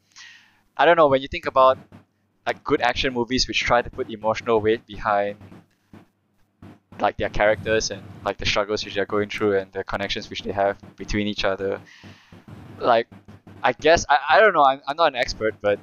I 0.76 0.84
don't 0.84 0.96
know 0.96 1.08
when 1.08 1.22
you 1.22 1.28
think 1.28 1.46
about 1.46 1.78
like 2.46 2.64
good 2.64 2.80
action 2.80 3.14
movies 3.14 3.46
which 3.48 3.60
try 3.60 3.82
to 3.82 3.90
put 3.90 4.10
emotional 4.10 4.60
weight 4.60 4.86
behind 4.86 5.36
like 7.00 7.16
their 7.16 7.28
characters 7.30 7.90
and 7.90 8.02
like 8.24 8.36
the 8.38 8.46
struggles 8.46 8.84
which 8.84 8.94
they're 8.94 9.06
going 9.06 9.28
through 9.28 9.58
and 9.58 9.72
the 9.72 9.82
connections 9.84 10.28
which 10.30 10.42
they 10.42 10.52
have 10.52 10.76
between 10.96 11.26
each 11.26 11.44
other. 11.44 11.80
Like 12.78 13.08
I 13.62 13.72
guess 13.72 14.04
I, 14.08 14.18
I 14.30 14.40
don't 14.40 14.54
know 14.54 14.64
I'm, 14.64 14.80
I'm 14.86 14.96
not 14.96 15.08
an 15.08 15.16
expert 15.16 15.54
but 15.60 15.78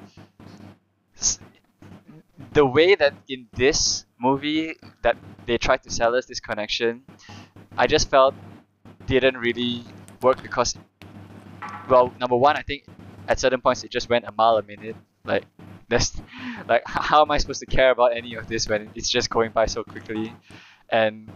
the 2.54 2.66
way 2.66 2.96
that 2.96 3.14
in 3.28 3.48
this 3.54 4.06
movie 4.20 4.76
that 5.02 5.18
they 5.46 5.58
tried 5.58 5.84
to 5.84 5.90
sell 5.92 6.16
us 6.16 6.26
this 6.26 6.40
connection, 6.40 7.04
I 7.78 7.88
just 7.88 8.10
felt 8.10 8.36
didn't 9.06 9.38
really 9.38 9.84
work 10.22 10.42
because, 10.42 10.76
well, 11.90 12.14
number 12.20 12.36
one, 12.36 12.56
I 12.56 12.62
think 12.62 12.86
at 13.28 13.40
certain 13.40 13.62
points 13.62 13.84
it 13.84 13.92
just 13.92 14.10
went 14.10 14.26
a 14.26 14.32
mile 14.32 14.58
a 14.58 14.64
minute. 14.64 14.96
Like, 15.24 15.46
that's 15.88 16.20
like, 16.68 16.84
how 16.86 17.22
am 17.22 17.32
I 17.32 17.38
supposed 17.38 17.60
to 17.62 17.66
care 17.66 17.92
about 17.92 18.16
any 18.16 18.36
of 18.36 18.48
this 18.48 18.68
when 18.68 18.90
it's 18.96 19.10
just 19.10 19.30
going 19.30 19.52
by 19.52 19.66
so 19.66 19.84
quickly? 19.84 20.34
And 20.90 21.30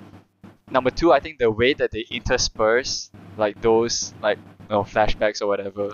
number 0.69 0.89
two, 0.89 1.12
I 1.12 1.19
think 1.19 1.39
the 1.39 1.52
way 1.52 1.74
that 1.74 1.91
they 1.91 2.06
intersperse 2.10 3.12
like 3.38 3.62
those 3.62 4.13
like 4.22 4.38
you 4.62 4.67
know, 4.69 4.84
flashbacks 4.84 5.41
or 5.41 5.48
whatever 5.48 5.91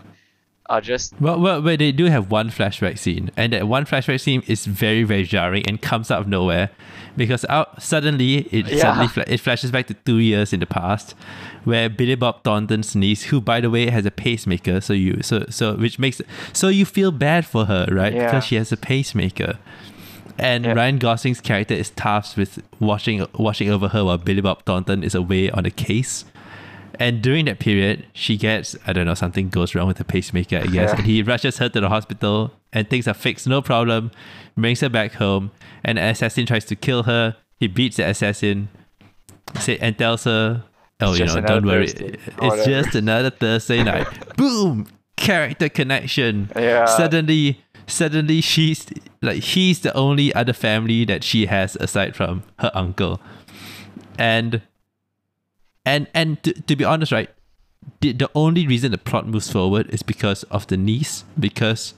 are 0.70 0.82
just 0.82 1.14
Well, 1.20 1.40
well, 1.40 1.62
well, 1.62 1.76
they 1.78 1.92
do 1.92 2.06
have 2.06 2.30
one 2.32 2.50
flashback 2.50 2.98
scene, 3.00 3.32
and 3.36 3.54
that 3.54 3.68
one 3.68 3.86
flashback 3.86 4.22
scene 4.22 4.44
is 4.48 4.66
very, 4.66 5.04
very 5.04 5.24
jarring 5.24 5.64
and 5.68 5.82
comes 5.82 6.12
out 6.12 6.22
of 6.22 6.28
nowhere, 6.28 6.70
because 7.18 7.44
out 7.50 7.82
suddenly 7.82 8.40
it 8.52 8.68
Yeah. 8.68 8.78
suddenly 8.82 9.08
fla- 9.08 9.26
it 9.28 9.40
flashes 9.40 9.72
back 9.72 9.88
to 9.88 9.94
two 10.06 10.18
years 10.20 10.54
in 10.54 10.60
the 10.60 10.66
past, 10.68 11.16
where 11.64 11.90
Billy 11.90 12.16
Bob 12.16 12.44
Thornton's 12.44 12.96
niece, 12.96 13.24
who 13.24 13.42
by 13.42 13.60
the 13.62 13.70
way 13.70 13.90
has 13.90 14.06
a 14.06 14.12
pacemaker, 14.12 14.80
so 14.80 14.94
you 14.94 15.22
so 15.24 15.46
so 15.50 15.74
which 15.76 15.98
makes 16.00 16.22
so 16.54 16.68
you 16.70 16.86
feel 16.86 17.12
bad 17.12 17.46
for 17.46 17.66
her, 17.66 17.88
right? 17.92 18.14
Yeah. 18.14 18.26
Because 18.26 18.46
she 18.46 18.56
has 18.56 18.72
a 18.72 18.78
pacemaker. 18.78 19.58
And 20.38 20.64
Yeah. 20.64 20.74
Ryan 20.74 21.00
Gosling's 21.00 21.42
character 21.42 21.74
is 21.74 21.90
tasked 21.90 22.38
with 22.38 22.62
watching 22.80 23.26
watching 23.38 23.70
over 23.70 23.90
her 23.90 24.06
while 24.06 24.18
Billy 24.18 24.42
Bob 24.42 24.64
Thornton 24.66 25.04
is 25.04 25.14
away 25.16 25.50
on 25.50 25.66
a 25.66 25.72
case. 25.72 26.24
And 26.98 27.22
during 27.22 27.46
that 27.46 27.60
period, 27.60 28.06
she 28.14 28.38
gets, 28.38 28.76
I 28.88 28.94
don't 28.94 29.06
know, 29.06 29.14
something 29.14 29.50
goes 29.50 29.76
wrong 29.76 29.88
with 29.88 29.98
the 29.98 30.04
pacemaker, 30.06 30.58
I 30.58 30.64
guess. 30.68 30.74
Yeah. 30.92 30.96
And 30.98 31.06
he 31.06 31.22
rushes 31.24 31.58
her 31.60 31.70
to 31.70 31.80
the 31.82 31.90
hospital 31.90 32.52
and 32.74 32.90
things 32.90 33.08
are 33.08 33.14
fixed, 33.14 33.48
no 33.48 33.62
problem, 33.62 34.12
brings 34.58 34.82
her 34.82 34.90
back 34.90 35.14
home. 35.14 35.52
And 35.84 35.98
an 35.98 36.10
assassin 36.10 36.46
tries 36.46 36.66
to 36.66 36.76
kill 36.76 37.04
her. 37.04 37.36
He 37.60 37.68
beats 37.68 37.98
the 37.98 38.08
assassin 38.08 38.70
say, 39.60 39.78
and 39.80 39.98
tells 39.98 40.24
her, 40.26 40.64
Oh, 41.02 41.12
It's 41.12 41.20
you 41.20 41.26
know, 41.28 41.42
don't 41.42 41.66
worry. 41.66 41.88
Thursday, 41.88 42.18
It's 42.26 42.38
whatever." 42.38 42.64
just 42.70 42.96
another 42.96 43.30
Thursday 43.30 43.84
night. 43.84 44.08
Boom! 44.38 44.88
Character 45.16 45.70
connection. 45.70 46.50
Yeah. 46.56 46.86
Suddenly, 46.86 47.62
suddenly 47.88 48.42
she's 48.42 48.86
like, 49.22 49.42
he's 49.44 49.80
the 49.80 49.94
only 49.94 50.34
other 50.34 50.52
family 50.54 51.06
that 51.06 51.24
she 51.24 51.46
has 51.46 51.78
aside 51.78 52.16
from 52.18 52.44
her 52.60 52.72
uncle. 52.74 53.22
And 54.18 54.62
and 55.90 56.08
and 56.14 56.42
to, 56.44 56.54
to 56.54 56.76
be 56.76 56.84
honest, 56.86 57.12
right, 57.12 57.30
the, 58.02 58.12
the 58.14 58.30
only 58.36 58.68
reason 58.68 58.92
the 58.92 58.98
plot 58.98 59.28
moves 59.28 59.52
forward 59.52 59.90
is 59.90 60.04
because 60.04 60.44
of 60.44 60.68
the 60.68 60.78
niece. 60.78 61.24
Because 61.40 61.96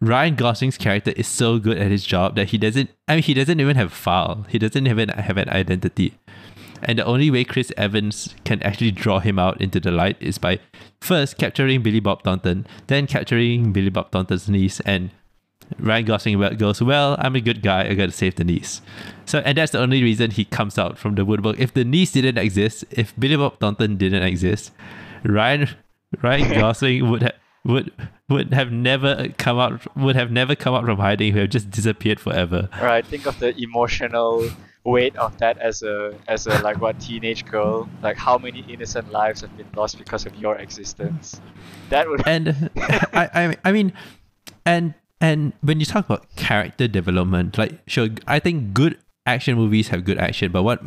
Ryan 0.00 0.34
Gosling's 0.34 0.78
character 0.78 1.12
is 1.12 1.28
so 1.28 1.58
good 1.58 1.78
at 1.78 1.90
his 1.90 2.04
job 2.04 2.34
that 2.36 2.48
he 2.48 2.58
doesn't. 2.58 2.90
I 3.06 3.14
mean, 3.14 3.22
he 3.22 3.34
doesn't 3.34 3.60
even 3.60 3.76
have 3.76 3.92
file. 3.92 4.46
He 4.48 4.58
doesn't 4.58 4.86
even 4.86 5.10
have 5.10 5.36
an 5.36 5.48
identity. 5.48 6.18
And 6.82 6.98
the 6.98 7.04
only 7.04 7.30
way 7.30 7.44
Chris 7.44 7.72
Evans 7.76 8.34
can 8.44 8.62
actually 8.62 8.92
draw 8.92 9.18
him 9.18 9.38
out 9.38 9.60
into 9.60 9.80
the 9.80 9.90
light 9.90 10.16
is 10.20 10.38
by 10.38 10.60
first 11.00 11.36
capturing 11.36 11.82
Billy 11.82 11.98
Bob 12.00 12.22
Thornton, 12.22 12.66
then 12.86 13.06
capturing 13.06 13.72
Billy 13.72 13.90
Bob 13.90 14.12
Thornton's 14.12 14.48
niece, 14.48 14.78
and 14.80 15.10
Ryan 15.78 16.04
Gosling 16.04 16.56
goes, 16.56 16.80
"Well, 16.82 17.16
I'm 17.18 17.36
a 17.36 17.40
good 17.40 17.62
guy. 17.62 17.88
I 17.88 17.94
got 17.94 18.06
to 18.06 18.12
save 18.12 18.36
the 18.36 18.44
niece." 18.44 18.80
So, 19.26 19.40
and 19.40 19.58
that's 19.58 19.72
the 19.72 19.80
only 19.80 20.02
reason 20.02 20.30
he 20.30 20.44
comes 20.44 20.78
out 20.78 20.98
from 20.98 21.14
the 21.14 21.24
woodwork. 21.24 21.58
If 21.58 21.74
the 21.74 21.84
niece 21.84 22.12
didn't 22.12 22.38
exist, 22.38 22.84
if 22.90 23.14
Billy 23.18 23.36
Bob 23.36 23.60
Thornton 23.60 23.96
didn't 23.96 24.22
exist, 24.22 24.72
Ryan 25.24 25.68
Ryan 26.22 26.52
Gosling 26.60 27.10
would 27.10 27.22
have 27.22 27.34
would 27.64 27.92
would 28.28 28.52
have 28.52 28.72
never 28.72 29.28
come 29.36 29.58
out 29.58 29.96
would 29.96 30.16
have 30.16 30.30
never 30.30 30.54
come 30.54 30.74
out 30.74 30.84
from 30.84 30.98
hiding. 30.98 31.32
He 31.32 31.32
would 31.32 31.42
have 31.42 31.50
just 31.50 31.70
disappeared 31.70 32.20
forever. 32.20 32.68
right. 32.80 33.04
Think 33.04 33.26
of 33.26 33.38
the 33.38 33.54
emotional 33.60 34.48
weight 34.84 35.14
of 35.16 35.36
that 35.38 35.58
as 35.58 35.82
a 35.82 36.14
as 36.28 36.46
a 36.46 36.58
like 36.62 36.80
what 36.80 36.98
teenage 37.00 37.44
girl. 37.44 37.88
Like 38.02 38.16
how 38.16 38.38
many 38.38 38.60
innocent 38.68 39.12
lives 39.12 39.42
have 39.42 39.54
been 39.56 39.68
lost 39.76 39.98
because 39.98 40.24
of 40.24 40.34
your 40.36 40.56
existence. 40.56 41.40
That 41.90 42.08
would 42.08 42.26
and 42.26 42.70
I, 42.76 43.28
I 43.34 43.56
I 43.64 43.72
mean 43.72 43.92
and 44.64 44.94
and 45.20 45.52
when 45.60 45.80
you 45.80 45.86
talk 45.86 46.04
about 46.06 46.24
character 46.36 46.88
development 46.88 47.58
like 47.58 47.78
sure 47.86 48.08
I 48.26 48.38
think 48.38 48.74
good 48.74 48.98
action 49.26 49.56
movies 49.56 49.88
have 49.88 50.04
good 50.04 50.18
action 50.18 50.52
but 50.52 50.62
what 50.62 50.78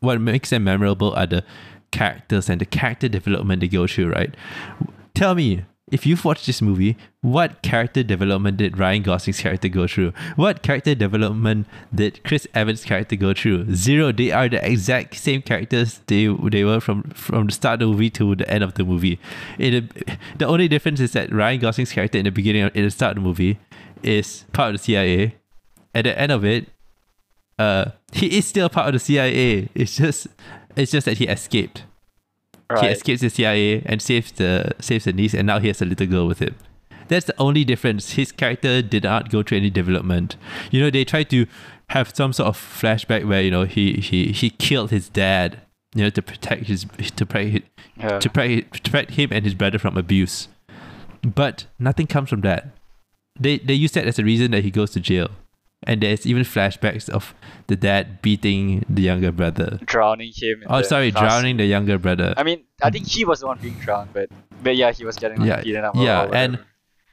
what 0.00 0.20
makes 0.20 0.50
them 0.50 0.64
memorable 0.64 1.14
are 1.14 1.26
the 1.26 1.44
characters 1.90 2.50
and 2.50 2.60
the 2.60 2.66
character 2.66 3.08
development 3.08 3.60
they 3.60 3.68
go 3.68 3.86
through 3.86 4.10
right 4.10 4.34
tell 5.14 5.34
me 5.34 5.64
if 5.90 6.06
you've 6.06 6.24
watched 6.24 6.46
this 6.46 6.60
movie, 6.60 6.96
what 7.20 7.62
character 7.62 8.02
development 8.02 8.58
did 8.58 8.78
Ryan 8.78 9.02
Gosling's 9.02 9.40
character 9.40 9.68
go 9.68 9.86
through? 9.86 10.12
What 10.36 10.62
character 10.62 10.94
development 10.94 11.66
did 11.94 12.22
Chris 12.24 12.46
Evans' 12.54 12.84
character 12.84 13.16
go 13.16 13.34
through? 13.34 13.74
Zero. 13.74 14.12
They 14.12 14.30
are 14.30 14.48
the 14.48 14.64
exact 14.64 15.16
same 15.16 15.42
characters 15.42 16.00
they 16.06 16.26
they 16.26 16.64
were 16.64 16.80
from 16.80 17.04
from 17.10 17.46
the 17.46 17.52
start 17.52 17.74
of 17.82 17.88
the 17.88 17.92
movie 17.92 18.10
to 18.10 18.36
the 18.36 18.48
end 18.50 18.62
of 18.62 18.74
the 18.74 18.84
movie. 18.84 19.18
The, 19.58 19.88
the 20.36 20.46
only 20.46 20.68
difference 20.68 21.00
is 21.00 21.12
that 21.12 21.32
Ryan 21.32 21.60
Gosling's 21.60 21.92
character 21.92 22.18
in 22.18 22.24
the 22.24 22.30
beginning, 22.30 22.70
in 22.74 22.84
the 22.84 22.90
start 22.90 23.16
of 23.16 23.22
the 23.22 23.28
movie, 23.28 23.58
is 24.02 24.44
part 24.52 24.74
of 24.74 24.80
the 24.80 24.84
CIA. 24.84 25.34
At 25.94 26.04
the 26.04 26.18
end 26.18 26.32
of 26.32 26.44
it, 26.44 26.68
uh, 27.58 27.86
he 28.12 28.36
is 28.38 28.46
still 28.46 28.68
part 28.68 28.86
of 28.88 28.92
the 28.94 28.98
CIA. 28.98 29.68
It's 29.74 29.96
just 29.96 30.26
it's 30.76 30.92
just 30.92 31.06
that 31.06 31.18
he 31.18 31.26
escaped. 31.26 31.84
He 32.80 32.86
escapes 32.88 33.22
the 33.22 33.30
CIA 33.30 33.82
and 33.86 34.02
saves 34.02 34.30
the 34.32 34.72
saves 34.80 35.04
the 35.04 35.12
niece, 35.12 35.32
and 35.34 35.46
now 35.46 35.58
he 35.58 35.68
has 35.68 35.80
a 35.80 35.86
little 35.86 36.06
girl 36.06 36.26
with 36.26 36.40
him. 36.40 36.54
That's 37.08 37.24
the 37.24 37.34
only 37.38 37.64
difference. 37.64 38.12
His 38.12 38.30
character 38.32 38.82
did 38.82 39.04
not 39.04 39.30
go 39.30 39.42
through 39.42 39.58
any 39.58 39.70
development. 39.70 40.36
You 40.70 40.80
know, 40.82 40.90
they 40.90 41.04
tried 41.04 41.30
to 41.30 41.46
have 41.88 42.14
some 42.14 42.34
sort 42.34 42.48
of 42.48 42.58
flashback 42.58 43.26
where 43.26 43.40
you 43.40 43.50
know 43.50 43.64
he 43.64 43.94
he 43.94 44.32
he 44.32 44.50
killed 44.50 44.90
his 44.90 45.08
dad. 45.08 45.62
You 45.94 46.04
know, 46.04 46.10
to 46.10 46.20
protect 46.20 46.64
his 46.66 46.84
to 47.16 47.24
protect 47.24 47.64
Yeah. 47.96 48.18
to 48.18 48.28
protect, 48.28 48.74
to 48.74 48.90
protect 48.90 49.10
him 49.12 49.30
and 49.32 49.44
his 49.46 49.54
brother 49.54 49.78
from 49.78 49.96
abuse. 49.96 50.48
But 51.22 51.64
nothing 51.78 52.06
comes 52.06 52.28
from 52.28 52.42
that. 52.42 52.68
They 53.40 53.58
they 53.58 53.74
use 53.74 53.92
that 53.92 54.06
as 54.06 54.18
a 54.18 54.24
reason 54.24 54.50
that 54.52 54.64
he 54.64 54.70
goes 54.70 54.90
to 54.92 55.00
jail. 55.00 55.28
And 55.84 56.00
there's 56.02 56.26
even 56.26 56.42
flashbacks 56.42 57.08
of 57.08 57.34
the 57.68 57.76
dad 57.76 58.20
beating 58.20 58.84
the 58.88 59.02
younger 59.02 59.30
brother. 59.30 59.78
drowning 59.84 60.32
him. 60.34 60.64
Oh, 60.66 60.82
sorry, 60.82 61.12
drowning 61.12 61.56
the 61.56 61.66
younger 61.66 61.98
brother. 61.98 62.34
I 62.36 62.42
mean, 62.42 62.64
I 62.82 62.90
think 62.90 63.06
he 63.06 63.24
was 63.24 63.40
the 63.40 63.46
one 63.46 63.58
being 63.62 63.78
drowned, 63.78 64.12
but 64.12 64.28
but 64.62 64.74
yeah, 64.74 64.90
he 64.90 65.04
was 65.04 65.16
getting 65.16 65.38
like 65.38 65.48
Yeah, 65.48 65.62
beaten 65.62 65.84
up. 65.84 65.94
yeah, 65.96 66.28
and. 66.32 66.58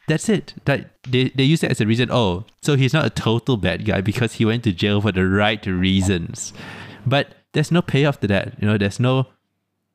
That's 0.08 0.30
it. 0.30 0.54
That 0.66 0.92
they, 1.10 1.30
they 1.30 1.42
use 1.44 1.64
it 1.64 1.72
as 1.72 1.82
a 1.82 1.86
reason. 1.88 2.10
Oh, 2.12 2.46
so 2.62 2.76
he's 2.76 2.94
not 2.94 3.06
a 3.06 3.10
total 3.10 3.58
bad 3.58 3.86
guy 3.86 4.02
because 4.02 4.34
he 4.34 4.46
went 4.46 4.64
to 4.66 4.72
jail 4.72 5.02
for 5.02 5.12
the 5.12 5.26
right 5.26 5.66
reasons. 5.66 6.54
But 7.08 7.34
there's 7.54 7.72
no 7.72 7.82
payoff 7.82 8.20
to 8.20 8.28
that. 8.28 8.54
You 8.62 8.68
know, 8.68 8.78
there's 8.78 9.00
no, 9.00 9.26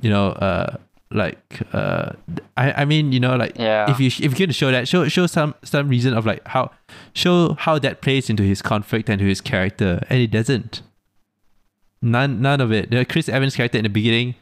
you 0.01 0.11
know, 0.11 0.31
uh, 0.31 0.79
like, 1.13 1.61
uh, 1.73 2.13
I, 2.57 2.73
I 2.83 2.85
mean, 2.85 3.13
you 3.13 3.21
know, 3.21 3.37
like, 3.37 3.57
Yeah. 3.59 3.91
if 3.91 3.99
you 4.01 4.07
if 4.07 4.21
you're 4.21 4.47
gonna 4.47 4.53
show 4.53 4.71
that, 4.71 4.87
show 4.89 5.09
show 5.09 5.27
some 5.27 5.55
some 5.65 5.89
reason 5.89 6.15
of 6.15 6.25
like 6.27 6.47
how, 6.49 6.71
show 7.15 7.55
how 7.59 7.79
that 7.81 8.01
plays 8.01 8.31
into 8.31 8.43
his 8.43 8.63
conflict 8.63 9.09
and 9.09 9.19
to 9.19 9.25
his 9.27 9.41
character, 9.41 10.05
and 10.09 10.21
it 10.21 10.31
doesn't. 10.31 10.83
None 12.03 12.41
none 12.41 12.61
of 12.61 12.73
it. 12.73 12.91
The 12.91 13.05
Chris 13.05 13.29
Evans 13.29 13.55
character 13.57 13.77
in 13.79 13.85
the 13.85 13.91
beginning, 13.91 14.35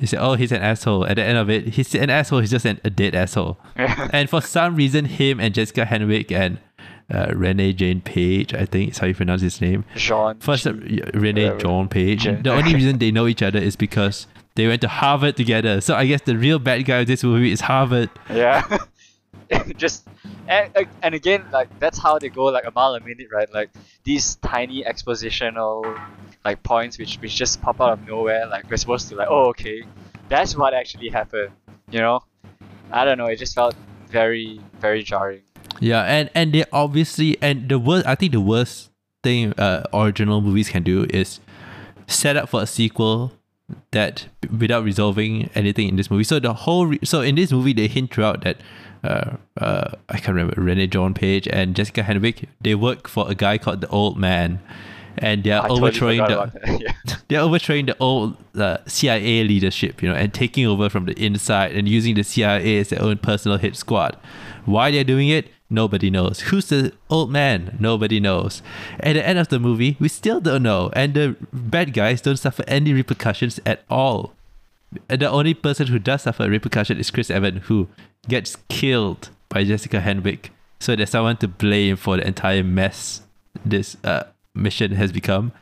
you 0.00 0.06
say, 0.06 0.16
oh, 0.16 0.34
he's 0.34 0.52
an 0.52 0.62
asshole. 0.62 1.04
At 1.06 1.16
the 1.16 1.24
end 1.24 1.36
of 1.36 1.50
it, 1.50 1.68
he's 1.74 1.94
an 1.94 2.08
asshole. 2.10 2.40
He's 2.40 2.50
just 2.50 2.64
an, 2.64 2.80
a 2.84 2.90
dead 2.90 3.14
asshole. 3.14 3.58
and 3.76 4.30
for 4.30 4.40
some 4.40 4.74
reason, 4.76 5.04
him 5.04 5.38
and 5.40 5.52
Jessica 5.54 5.84
Henwick 5.84 6.32
and 6.32 6.58
uh, 7.12 7.32
Renee 7.34 7.72
Jane 7.74 8.00
Page, 8.00 8.54
I 8.54 8.64
think 8.64 8.92
is 8.92 8.98
how 8.98 9.06
you 9.06 9.14
pronounce 9.14 9.42
his 9.42 9.60
name. 9.60 9.84
Jean. 9.96 10.38
First, 10.40 10.66
uh, 10.66 10.72
Renee. 11.12 11.58
John 11.58 11.88
Page. 11.88 12.22
Jen- 12.22 12.42
The 12.42 12.52
only 12.52 12.74
reason 12.80 12.98
they 12.98 13.10
know 13.10 13.26
each 13.26 13.42
other 13.42 13.58
is 13.58 13.76
because 13.76 14.26
they 14.58 14.66
went 14.66 14.80
to 14.80 14.88
Harvard 14.88 15.36
together. 15.36 15.80
So 15.80 15.94
I 15.94 16.04
guess 16.04 16.22
the 16.22 16.36
real 16.36 16.58
bad 16.58 16.84
guy 16.84 16.98
of 16.98 17.06
this 17.06 17.22
movie 17.22 17.52
is 17.52 17.60
Harvard. 17.60 18.10
Yeah. 18.28 18.78
Just 19.76 20.06
and, 20.48 20.88
and 21.00 21.14
again, 21.14 21.44
like 21.52 21.68
that's 21.78 21.96
how 21.96 22.18
they 22.18 22.28
go 22.28 22.46
like 22.46 22.64
a 22.66 22.72
mile 22.72 22.94
a 22.96 23.00
minute, 23.00 23.28
right? 23.32 23.48
Like 23.54 23.70
these 24.02 24.34
tiny 24.36 24.82
expositional 24.82 25.98
like 26.44 26.62
points 26.64 26.98
which 26.98 27.18
which 27.20 27.36
just 27.36 27.62
pop 27.62 27.80
out 27.80 27.92
of 27.92 28.06
nowhere. 28.06 28.46
Like 28.46 28.68
we're 28.68 28.76
supposed 28.76 29.08
to 29.10 29.14
like, 29.14 29.28
oh 29.30 29.50
okay, 29.50 29.84
that's 30.28 30.56
what 30.56 30.74
actually 30.74 31.08
happened. 31.08 31.52
You 31.90 32.00
know? 32.00 32.24
I 32.90 33.04
don't 33.04 33.16
know. 33.16 33.26
It 33.26 33.36
just 33.36 33.54
felt 33.54 33.76
very 34.08 34.60
very 34.80 35.04
jarring. 35.04 35.42
Yeah, 35.80 36.02
and 36.02 36.30
and 36.34 36.52
they 36.52 36.64
obviously 36.72 37.38
and 37.40 37.68
the 37.68 37.78
worst. 37.78 38.06
I 38.06 38.16
think 38.16 38.32
the 38.32 38.40
worst 38.40 38.90
thing 39.22 39.52
uh, 39.56 39.84
original 39.94 40.40
movies 40.40 40.68
can 40.68 40.82
do 40.82 41.06
is 41.10 41.38
set 42.08 42.36
up 42.36 42.48
for 42.48 42.62
a 42.62 42.66
sequel 42.66 43.37
that 43.90 44.28
without 44.58 44.84
resolving 44.84 45.50
anything 45.54 45.88
in 45.88 45.96
this 45.96 46.10
movie. 46.10 46.24
So 46.24 46.38
the 46.38 46.54
whole 46.54 46.86
re- 46.86 47.00
so 47.04 47.20
in 47.20 47.34
this 47.34 47.52
movie 47.52 47.72
they 47.72 47.86
hint 47.86 48.12
throughout 48.12 48.42
that 48.42 48.58
uh 49.04 49.36
uh 49.58 49.90
I 50.08 50.14
can't 50.14 50.28
remember 50.28 50.60
Renee 50.60 50.86
John 50.86 51.14
Page 51.14 51.46
and 51.48 51.76
Jessica 51.76 52.02
Henwick 52.02 52.46
they 52.60 52.74
work 52.74 53.08
for 53.08 53.30
a 53.30 53.34
guy 53.34 53.58
called 53.58 53.80
the 53.80 53.88
Old 53.88 54.16
Man, 54.16 54.60
and 55.18 55.44
they 55.44 55.52
are 55.52 55.64
I 55.64 55.68
totally 55.68 55.88
overthrowing 55.88 56.20
forgot 56.20 56.52
the 56.54 56.78
yeah. 57.06 57.16
they're 57.28 57.40
overthrowing 57.40 57.86
the 57.86 57.96
old 58.00 58.36
uh, 58.56 58.78
CIA 58.86 59.44
leadership, 59.44 60.02
you 60.02 60.08
know, 60.08 60.14
and 60.14 60.32
taking 60.32 60.66
over 60.66 60.88
from 60.88 61.04
the 61.04 61.12
inside 61.22 61.72
and 61.72 61.88
using 61.88 62.14
the 62.14 62.24
CIA 62.24 62.78
as 62.78 62.88
their 62.88 63.02
own 63.02 63.18
personal 63.18 63.58
hit 63.58 63.76
squad. 63.76 64.16
Why 64.64 64.90
they're 64.90 65.04
doing 65.04 65.28
it? 65.28 65.50
Nobody 65.70 66.08
knows. 66.08 66.40
Who's 66.40 66.68
the 66.68 66.94
old 67.10 67.30
man? 67.30 67.76
Nobody 67.78 68.20
knows. 68.20 68.62
At 69.00 69.14
the 69.14 69.26
end 69.26 69.38
of 69.38 69.48
the 69.48 69.58
movie, 69.58 69.96
we 70.00 70.08
still 70.08 70.40
don't 70.40 70.62
know, 70.62 70.90
and 70.94 71.12
the 71.14 71.36
bad 71.52 71.92
guys 71.92 72.22
don't 72.22 72.38
suffer 72.38 72.64
any 72.66 72.92
repercussions 72.92 73.60
at 73.66 73.84
all. 73.90 74.32
And 75.10 75.20
the 75.20 75.30
only 75.30 75.52
person 75.52 75.88
who 75.88 75.98
does 75.98 76.22
suffer 76.22 76.44
a 76.44 76.48
repercussion 76.48 76.98
is 76.98 77.10
Chris 77.10 77.30
Evans, 77.30 77.66
who 77.66 77.88
gets 78.26 78.56
killed 78.68 79.28
by 79.50 79.64
Jessica 79.64 80.00
Henwick. 80.00 80.50
So 80.80 80.96
there's 80.96 81.10
someone 81.10 81.36
to 81.38 81.48
blame 81.48 81.96
for 81.96 82.16
the 82.16 82.26
entire 82.26 82.64
mess 82.64 83.22
this 83.64 83.96
uh, 84.04 84.24
mission 84.54 84.92
has 84.92 85.12
become. 85.12 85.52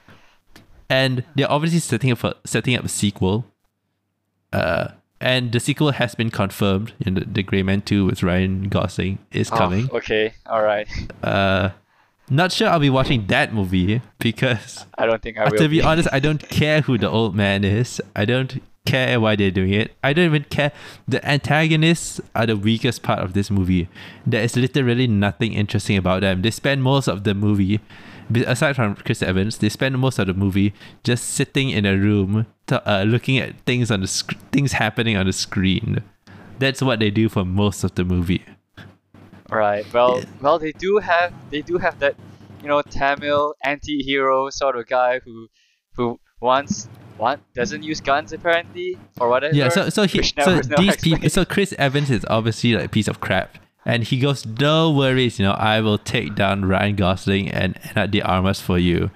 And 0.88 1.24
they're 1.34 1.50
obviously 1.50 1.80
setting 1.80 2.12
up 2.12 2.22
a, 2.22 2.36
setting 2.44 2.76
up 2.76 2.84
a 2.84 2.88
sequel. 2.88 3.44
Uh, 4.52 4.88
and 5.20 5.52
the 5.52 5.60
sequel 5.60 5.92
has 5.92 6.14
been 6.14 6.30
confirmed. 6.30 6.92
In 7.00 7.14
the, 7.14 7.20
the 7.24 7.42
Gray 7.42 7.62
Man 7.62 7.80
2 7.82 8.06
with 8.06 8.22
Ryan 8.22 8.68
Gosling 8.68 9.18
is 9.32 9.50
Oh, 9.52 9.56
coming. 9.56 9.90
okay, 9.92 10.34
all 10.46 10.62
right. 10.62 10.88
Uh, 11.22 11.70
not 12.28 12.50
sure 12.52 12.68
I'll 12.68 12.80
be 12.80 12.90
watching 12.90 13.26
that 13.28 13.54
movie 13.54 14.02
because 14.18 14.84
I 14.98 15.06
don't 15.06 15.22
think 15.22 15.38
I 15.38 15.44
will. 15.48 15.56
to 15.58 15.68
be 15.68 15.80
honest, 15.82 16.08
I 16.12 16.18
don't 16.20 16.42
care 16.48 16.80
who 16.80 16.98
the 16.98 17.08
old 17.08 17.34
man 17.36 17.64
is. 17.64 18.02
I 18.16 18.24
don't 18.24 18.60
care 18.84 19.18
why 19.20 19.36
they're 19.36 19.50
doing 19.50 19.72
it. 19.72 19.92
I 20.02 20.12
don't 20.12 20.26
even 20.26 20.44
care. 20.44 20.72
The 21.08 21.24
antagonists 21.28 22.20
are 22.34 22.46
the 22.46 22.56
weakest 22.56 23.02
part 23.02 23.20
of 23.20 23.32
this 23.32 23.50
movie. 23.50 23.88
There 24.26 24.42
is 24.42 24.56
literally 24.56 25.06
nothing 25.06 25.52
interesting 25.54 25.96
about 25.96 26.20
them. 26.22 26.42
They 26.42 26.50
spend 26.50 26.82
most 26.82 27.08
of 27.08 27.24
the 27.24 27.34
movie, 27.34 27.80
aside 28.34 28.74
from 28.76 28.94
Chris 28.96 29.22
Evans, 29.22 29.58
they 29.58 29.68
spend 29.68 29.98
most 29.98 30.18
of 30.18 30.26
the 30.26 30.34
movie 30.34 30.74
just 31.04 31.24
sitting 31.30 31.70
in 31.70 31.86
a 31.86 31.96
room, 31.96 32.46
to, 32.66 32.82
uh, 32.90 33.02
looking 33.04 33.38
at 33.38 33.58
things 33.60 33.90
on 33.90 34.00
the 34.00 34.06
sc- 34.06 34.36
things 34.52 34.72
happening 34.72 35.16
on 35.16 35.26
the 35.26 35.32
screen. 35.32 36.02
That's 36.58 36.80
what 36.82 36.98
they 37.00 37.10
do 37.10 37.28
for 37.28 37.44
most 37.44 37.84
of 37.84 37.94
the 37.94 38.04
movie. 38.04 38.42
Right. 39.50 39.84
Well, 39.92 40.18
Yeah. 40.18 40.24
well, 40.40 40.58
they 40.58 40.72
do 40.72 40.98
have 40.98 41.32
they 41.50 41.62
do 41.62 41.78
have 41.78 41.98
that, 42.00 42.16
you 42.62 42.68
know, 42.68 42.82
Tamil 42.82 43.54
anti-hero 43.64 44.50
sort 44.50 44.76
of 44.76 44.86
guy 44.86 45.20
who, 45.24 45.48
who 45.96 46.18
wants 46.40 46.88
one 47.16 47.40
doesn't 47.54 47.82
use 47.82 48.00
guns 48.00 48.32
apparently 48.32 48.98
or 49.20 49.28
whatever. 49.28 49.54
Yeah, 49.54 49.68
so 49.68 49.88
so 49.88 50.04
he 50.04 50.22
so 50.22 50.60
these 50.78 50.96
people 50.96 51.28
so 51.30 51.44
Chris 51.44 51.72
Evans 51.78 52.10
is 52.10 52.26
obviously 52.28 52.74
like 52.74 52.86
a 52.86 52.88
piece 52.88 53.08
of 53.08 53.20
crap. 53.20 53.56
And 53.86 54.02
he 54.02 54.18
goes, 54.18 54.44
No 54.44 54.90
worries, 54.90 55.38
you 55.38 55.44
know, 55.46 55.52
I 55.52 55.80
will 55.80 55.96
take 55.98 56.34
down 56.34 56.64
Ryan 56.66 56.96
Gosling 56.96 57.48
and 57.50 57.78
Ana 57.94 58.08
de 58.08 58.20
Armas 58.20 58.60
for 58.60 58.78
you. 58.78 59.10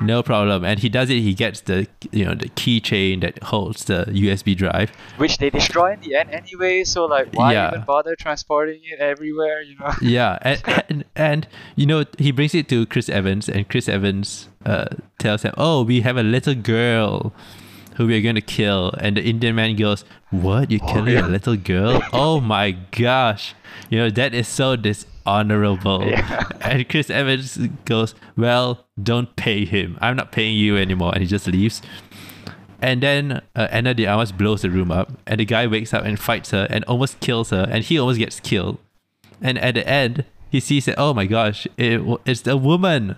No 0.00 0.24
problem. 0.24 0.64
And 0.64 0.80
he 0.80 0.88
does 0.88 1.08
it, 1.08 1.20
he 1.20 1.34
gets 1.34 1.60
the 1.60 1.86
you 2.10 2.24
know, 2.24 2.34
the 2.34 2.48
keychain 2.48 3.20
that 3.20 3.40
holds 3.44 3.84
the 3.84 4.04
USB 4.08 4.56
drive. 4.56 4.90
which 5.18 5.38
they 5.38 5.50
destroy 5.50 5.92
in 5.92 6.00
the 6.00 6.16
end 6.16 6.30
anyway. 6.30 6.82
So 6.82 7.04
like, 7.04 7.32
why 7.34 7.52
Yeah. 7.52 7.68
even 7.68 7.84
bother 7.84 8.16
transporting 8.16 8.80
it 8.82 8.98
everywhere? 8.98 9.62
You 9.62 9.76
know. 9.78 9.92
Yeah, 10.02 10.38
and, 10.42 10.62
and 10.88 11.04
and 11.14 11.48
you 11.76 11.86
know 11.86 12.04
he 12.18 12.32
brings 12.32 12.54
it 12.56 12.68
to 12.70 12.86
Chris 12.86 13.08
Evans, 13.08 13.48
and 13.48 13.68
Chris 13.68 13.88
Evans 13.88 14.48
uh, 14.66 14.86
tells 15.18 15.42
him, 15.42 15.52
"Oh, 15.56 15.84
we 15.84 16.00
have 16.00 16.16
a 16.16 16.24
little 16.24 16.54
girl 16.56 17.32
who 17.94 18.06
we 18.06 18.16
are 18.16 18.20
going 18.20 18.34
to 18.34 18.40
kill." 18.40 18.92
And 18.98 19.16
the 19.16 19.22
Indian 19.22 19.54
man 19.54 19.76
goes, 19.76 20.04
"What? 20.30 20.70
You're 20.70 20.86
killing 20.88 21.14
yeah. 21.14 21.26
a 21.26 21.28
little 21.28 21.56
girl? 21.56 22.02
oh 22.12 22.40
my 22.40 22.72
gosh! 22.90 23.54
You 23.90 23.98
know 23.98 24.10
that 24.10 24.34
is 24.34 24.48
so 24.48 24.76
dishonorable." 24.76 26.06
Yeah. 26.06 26.48
And 26.64 26.88
Chris 26.88 27.10
Evans 27.10 27.58
goes, 27.84 28.14
"Well, 28.36 28.86
don't 29.00 29.36
pay 29.36 29.64
him. 29.64 29.98
I'm 30.00 30.16
not 30.16 30.32
paying 30.32 30.56
you 30.56 30.76
anymore," 30.76 31.12
and 31.12 31.22
he 31.22 31.28
just 31.28 31.46
leaves. 31.46 31.82
And 32.80 33.02
then 33.02 33.40
uh, 33.56 33.68
Ana 33.70 33.94
de 33.94 34.06
Armas 34.06 34.32
blows 34.32 34.62
the 34.62 34.70
room 34.70 34.90
up, 34.90 35.12
and 35.26 35.40
the 35.40 35.44
guy 35.44 35.66
wakes 35.66 35.94
up 35.94 36.04
and 36.04 36.18
fights 36.18 36.50
her 36.50 36.66
and 36.68 36.84
almost 36.84 37.20
kills 37.20 37.50
her, 37.50 37.66
and 37.70 37.84
he 37.84 37.98
almost 37.98 38.18
gets 38.18 38.40
killed. 38.40 38.78
And 39.40 39.58
at 39.58 39.74
the 39.74 39.88
end, 39.88 40.24
he 40.50 40.60
sees 40.60 40.84
that, 40.84 40.96
oh 40.98 41.14
my 41.14 41.26
gosh, 41.26 41.66
it, 41.76 42.00
it's 42.24 42.42
the 42.42 42.56
woman. 42.56 43.16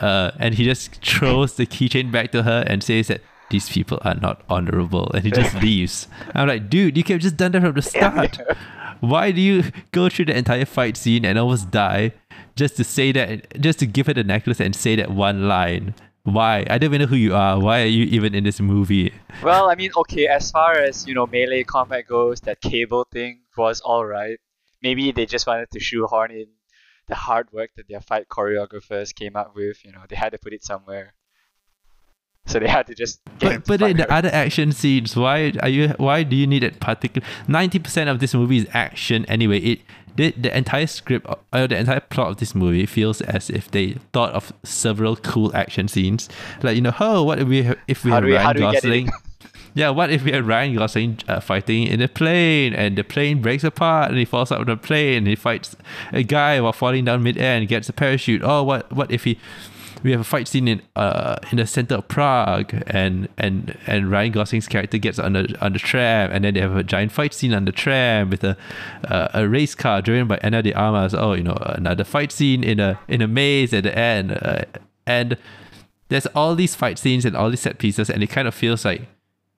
Uh, 0.00 0.30
and 0.38 0.54
he 0.54 0.64
just 0.64 1.04
throws 1.04 1.54
the 1.54 1.66
keychain 1.66 2.12
back 2.12 2.30
to 2.32 2.44
her 2.44 2.64
and 2.66 2.82
says 2.82 3.08
that 3.08 3.20
these 3.50 3.68
people 3.68 3.98
are 4.02 4.14
not 4.14 4.42
honorable. 4.48 5.10
And 5.12 5.24
he 5.24 5.30
just 5.30 5.54
leaves. 5.62 6.08
I'm 6.34 6.48
like, 6.48 6.68
dude, 6.70 6.96
you 6.96 7.02
could 7.02 7.14
have 7.14 7.22
just 7.22 7.36
done 7.36 7.52
that 7.52 7.62
from 7.62 7.74
the 7.74 7.82
start. 7.82 8.38
Why 9.00 9.30
do 9.30 9.40
you 9.40 9.64
go 9.92 10.08
through 10.08 10.26
the 10.26 10.36
entire 10.36 10.64
fight 10.64 10.96
scene 10.96 11.24
and 11.24 11.38
almost 11.38 11.70
die 11.70 12.12
just 12.56 12.76
to 12.76 12.84
say 12.84 13.12
that, 13.12 13.60
just 13.60 13.78
to 13.78 13.86
give 13.86 14.06
her 14.08 14.14
the 14.14 14.24
necklace 14.24 14.60
and 14.60 14.74
say 14.74 14.96
that 14.96 15.10
one 15.10 15.48
line? 15.48 15.94
Why? 16.24 16.66
I 16.68 16.76
don't 16.78 16.90
even 16.90 17.00
know 17.02 17.06
who 17.06 17.16
you 17.16 17.34
are. 17.34 17.58
Why 17.58 17.82
are 17.82 17.86
you 17.86 18.04
even 18.04 18.34
in 18.34 18.44
this 18.44 18.60
movie? 18.60 19.14
Well, 19.42 19.70
I 19.70 19.76
mean, 19.76 19.92
okay, 19.96 20.26
as 20.26 20.50
far 20.50 20.74
as 20.74 21.06
you 21.06 21.14
know, 21.14 21.26
melee 21.26 21.64
combat 21.64 22.06
goes, 22.06 22.40
that 22.42 22.60
cable 22.60 23.06
thing 23.10 23.40
was 23.56 23.80
all 23.80 24.04
right. 24.04 24.38
Maybe 24.82 25.10
they 25.10 25.26
just 25.26 25.46
wanted 25.46 25.70
to 25.70 25.80
shoehorn 25.80 26.30
in 26.30 26.46
the 27.06 27.14
hard 27.14 27.50
work 27.52 27.70
that 27.76 27.88
their 27.88 28.00
fight 28.00 28.28
choreographers 28.28 29.14
came 29.14 29.36
up 29.36 29.54
with. 29.56 29.84
You 29.84 29.92
know, 29.92 30.02
they 30.08 30.16
had 30.16 30.32
to 30.32 30.38
put 30.38 30.52
it 30.52 30.62
somewhere, 30.62 31.14
so 32.48 32.58
they 32.58 32.66
had 32.66 32.86
to 32.88 32.94
just 32.94 33.20
get 33.38 33.64
But 33.64 33.78
but 33.78 33.90
in 33.90 33.96
the 33.98 34.12
other 34.12 34.30
action 34.32 34.72
scenes, 34.72 35.14
why 35.14 35.52
are 35.62 35.68
you? 35.68 35.88
Why 35.98 36.22
do 36.22 36.34
you 36.34 36.46
need 36.46 36.62
that 36.62 36.80
particular? 36.80 37.26
Ninety 37.46 37.78
percent 37.78 38.08
of 38.10 38.18
this 38.18 38.34
movie 38.34 38.56
is 38.58 38.66
action 38.72 39.24
anyway. 39.26 39.58
It 39.60 39.80
the, 40.16 40.32
the 40.32 40.56
entire 40.56 40.88
script, 40.88 41.26
uh, 41.52 41.66
the 41.68 41.76
entire 41.76 42.00
plot 42.00 42.30
of 42.30 42.36
this 42.38 42.52
movie 42.52 42.86
feels 42.86 43.20
as 43.20 43.50
if 43.50 43.70
they 43.70 43.92
thought 44.12 44.32
of 44.32 44.52
several 44.64 45.14
cool 45.14 45.54
action 45.54 45.86
scenes. 45.86 46.28
Like 46.62 46.74
you 46.74 46.82
know, 46.82 46.94
oh, 46.98 47.22
what 47.22 47.38
if 47.38 47.46
we 47.46 47.62
have, 47.62 47.78
if 47.86 48.04
we 48.04 48.10
How 48.10 48.16
have 48.16 48.24
we- 48.24 48.34
Ryan 48.34 48.56
do 48.56 48.66
we 48.66 48.72
get 48.72 48.84
it 48.84 48.92
in? 48.92 49.04
Gosling? 49.06 49.10
Yeah, 49.74 49.90
what 49.90 50.10
if 50.10 50.24
we 50.24 50.32
had 50.32 50.44
Ryan 50.44 50.74
Gosling 50.74 51.18
uh, 51.28 51.38
fighting 51.38 51.84
in 51.86 52.00
a 52.02 52.08
plane 52.08 52.74
and 52.74 52.98
the 52.98 53.04
plane 53.04 53.40
breaks 53.40 53.62
apart 53.62 54.08
and 54.08 54.18
he 54.18 54.24
falls 54.24 54.50
out 54.50 54.60
of 54.62 54.66
the 54.66 54.76
plane 54.76 55.18
and 55.18 55.26
he 55.28 55.36
fights 55.36 55.76
a 56.12 56.24
guy 56.24 56.60
while 56.60 56.72
falling 56.72 57.04
down 57.04 57.22
midair 57.22 57.56
and 57.56 57.68
gets 57.68 57.88
a 57.88 57.92
parachute? 57.92 58.42
Oh, 58.42 58.64
what 58.64 58.90
what 58.92 59.12
if 59.12 59.22
he 59.22 59.38
we 60.02 60.12
have 60.12 60.20
a 60.20 60.24
fight 60.24 60.48
scene 60.48 60.68
in 60.68 60.82
uh 60.96 61.36
in 61.50 61.58
the 61.58 61.66
center 61.66 61.96
of 61.96 62.08
Prague 62.08 62.82
and 62.86 63.28
and 63.36 63.76
and 63.86 64.10
Ryan 64.10 64.32
Gosling's 64.32 64.68
character 64.68 64.98
gets 64.98 65.18
on 65.18 65.32
the 65.32 65.56
on 65.60 65.72
the 65.72 65.78
tram 65.78 66.30
and 66.32 66.44
then 66.44 66.54
they 66.54 66.60
have 66.60 66.76
a 66.76 66.82
giant 66.82 67.12
fight 67.12 67.34
scene 67.34 67.52
on 67.52 67.64
the 67.64 67.72
tram 67.72 68.30
with 68.30 68.44
a 68.44 68.56
uh, 69.04 69.28
a 69.34 69.48
race 69.48 69.74
car 69.74 70.02
driven 70.02 70.28
by 70.28 70.38
Ana 70.42 70.62
de 70.62 70.72
Armas. 70.72 71.14
Oh, 71.14 71.32
you 71.32 71.42
know 71.42 71.56
another 71.60 72.04
fight 72.04 72.32
scene 72.32 72.62
in 72.62 72.80
a 72.80 72.98
in 73.08 73.22
a 73.22 73.28
maze 73.28 73.72
at 73.72 73.84
the 73.84 73.98
end 73.98 74.32
uh, 74.32 74.62
and 75.06 75.36
there's 76.08 76.26
all 76.26 76.54
these 76.54 76.74
fight 76.74 76.98
scenes 76.98 77.24
and 77.24 77.36
all 77.36 77.50
these 77.50 77.60
set 77.60 77.78
pieces 77.78 78.08
and 78.08 78.22
it 78.22 78.28
kind 78.28 78.48
of 78.48 78.54
feels 78.54 78.84
like 78.84 79.08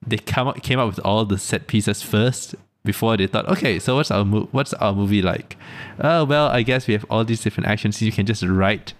they 0.05 0.17
come 0.17 0.47
up, 0.47 0.61
came 0.63 0.79
up 0.79 0.87
with 0.87 0.99
all 1.05 1.25
the 1.25 1.37
set 1.37 1.67
pieces 1.67 2.01
first 2.01 2.55
before 2.83 3.15
they 3.15 3.27
thought, 3.27 3.47
okay, 3.47 3.77
so 3.77 3.95
what's 3.95 4.09
our 4.09 4.25
mo- 4.25 4.49
what's 4.51 4.73
our 4.73 4.93
movie 4.93 5.21
like? 5.21 5.55
Oh 5.99 6.25
well, 6.25 6.47
I 6.47 6.63
guess 6.63 6.87
we 6.87 6.93
have 6.93 7.05
all 7.09 7.23
these 7.23 7.41
different 7.41 7.69
action 7.69 7.91
scenes. 7.91 8.07
You 8.07 8.11
can 8.11 8.25
just 8.25 8.43
write 8.43 8.93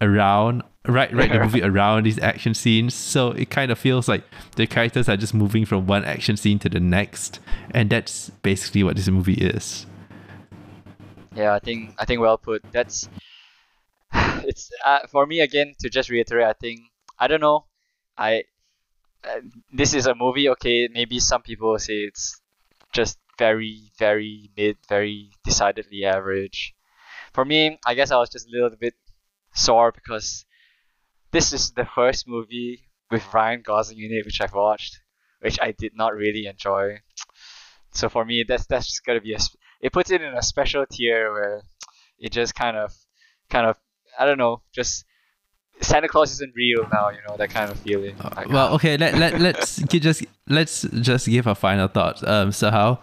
around, 0.00 0.62
right 0.86 1.12
right 1.12 1.32
the 1.32 1.40
movie 1.40 1.62
around 1.62 2.04
these 2.04 2.18
action 2.18 2.54
scenes. 2.54 2.94
So 2.94 3.30
it 3.30 3.50
kind 3.50 3.70
of 3.70 3.78
feels 3.78 4.08
like 4.08 4.24
the 4.56 4.66
characters 4.66 5.08
are 5.08 5.16
just 5.16 5.34
moving 5.34 5.64
from 5.64 5.86
one 5.86 6.04
action 6.04 6.36
scene 6.36 6.58
to 6.60 6.68
the 6.68 6.80
next, 6.80 7.40
and 7.70 7.90
that's 7.90 8.30
basically 8.42 8.82
what 8.82 8.96
this 8.96 9.08
movie 9.08 9.34
is. 9.34 9.86
Yeah, 11.34 11.52
I 11.52 11.58
think 11.58 11.94
I 11.98 12.04
think 12.04 12.20
well 12.20 12.38
put. 12.38 12.62
That's 12.72 13.08
it's 14.12 14.70
uh, 14.84 15.00
for 15.10 15.26
me 15.26 15.40
again 15.40 15.74
to 15.80 15.90
just 15.90 16.10
reiterate. 16.10 16.46
I 16.46 16.54
think 16.54 16.80
I 17.18 17.26
don't 17.26 17.40
know. 17.40 17.66
I 18.16 18.44
uh, 19.24 19.40
this 19.72 19.94
is 19.94 20.06
a 20.06 20.14
movie. 20.14 20.48
Okay, 20.50 20.88
maybe 20.92 21.20
some 21.20 21.42
people 21.42 21.78
say 21.78 21.94
it's 21.94 22.40
just 22.92 23.18
very 23.38 23.90
very 23.98 24.50
mid, 24.56 24.76
very 24.88 25.30
decidedly 25.44 26.04
average. 26.04 26.74
For 27.34 27.44
me, 27.44 27.78
I 27.84 27.94
guess 27.94 28.10
I 28.10 28.16
was 28.16 28.30
just 28.30 28.48
a 28.48 28.50
little 28.50 28.70
bit 28.80 28.94
sore 29.56 29.92
because 29.92 30.44
this 31.32 31.52
is 31.52 31.72
the 31.72 31.84
first 31.84 32.28
movie 32.28 32.88
with 33.10 33.22
Ryan 33.32 33.62
Gosling 33.64 33.98
in 33.98 34.12
it 34.12 34.24
which 34.24 34.40
I've 34.40 34.54
watched, 34.54 35.00
which 35.40 35.58
I 35.60 35.72
did 35.72 35.92
not 35.94 36.14
really 36.14 36.46
enjoy. 36.46 37.00
So 37.92 38.08
for 38.08 38.24
me, 38.24 38.44
that's 38.46 38.66
that's 38.66 38.86
just 38.86 39.04
gonna 39.04 39.20
be 39.20 39.34
a. 39.34 39.38
It 39.80 39.92
puts 39.92 40.10
it 40.10 40.22
in 40.22 40.34
a 40.34 40.42
special 40.42 40.84
tier 40.90 41.32
where 41.32 41.62
it 42.18 42.32
just 42.32 42.54
kind 42.54 42.76
of, 42.76 42.94
kind 43.50 43.66
of, 43.66 43.76
I 44.18 44.24
don't 44.24 44.38
know, 44.38 44.62
just 44.72 45.04
Santa 45.80 46.08
Claus 46.08 46.32
isn't 46.32 46.54
real 46.54 46.88
now. 46.92 47.10
You 47.10 47.18
know 47.28 47.36
that 47.36 47.50
kind 47.50 47.70
of 47.70 47.78
feeling. 47.78 48.16
Like, 48.18 48.48
well, 48.48 48.68
ah, 48.68 48.74
okay, 48.74 48.96
let 48.96 49.14
let 49.14 49.40
let's 49.40 49.76
just 49.88 50.24
let's 50.48 50.82
just 50.82 51.26
give 51.26 51.46
a 51.46 51.54
final 51.54 51.88
thought. 51.88 52.26
Um, 52.26 52.52
so 52.52 52.70
how, 52.70 53.00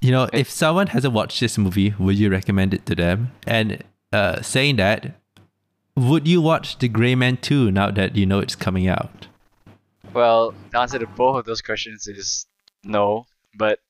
you 0.00 0.10
know, 0.10 0.28
if 0.32 0.50
someone 0.50 0.88
hasn't 0.88 1.14
watched 1.14 1.40
this 1.40 1.56
movie, 1.58 1.94
would 1.98 2.18
you 2.18 2.30
recommend 2.30 2.74
it 2.74 2.86
to 2.86 2.94
them? 2.94 3.32
And 3.46 3.82
uh, 4.12 4.42
saying 4.42 4.76
that, 4.76 5.18
would 5.96 6.28
you 6.28 6.40
watch 6.40 6.78
The 6.78 6.88
Gray 6.88 7.14
Man 7.14 7.36
2 7.38 7.70
now 7.70 7.90
that 7.90 8.16
you 8.16 8.26
know 8.26 8.38
it's 8.38 8.54
coming 8.54 8.86
out? 8.86 9.26
Well, 10.12 10.54
the 10.70 10.78
answer 10.78 10.98
to 10.98 11.06
both 11.06 11.38
of 11.38 11.44
those 11.44 11.62
questions 11.62 12.06
is 12.06 12.46
no. 12.84 13.26
But 13.54 13.80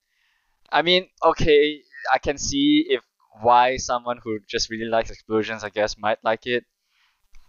I 0.71 0.81
mean, 0.81 1.07
okay, 1.23 1.81
I 2.13 2.17
can 2.17 2.37
see 2.37 2.85
if 2.89 3.01
why 3.41 3.77
someone 3.77 4.19
who 4.23 4.39
just 4.47 4.69
really 4.69 4.89
likes 4.89 5.09
explosions, 5.11 5.63
I 5.63 5.69
guess, 5.69 5.97
might 5.97 6.17
like 6.23 6.47
it. 6.47 6.65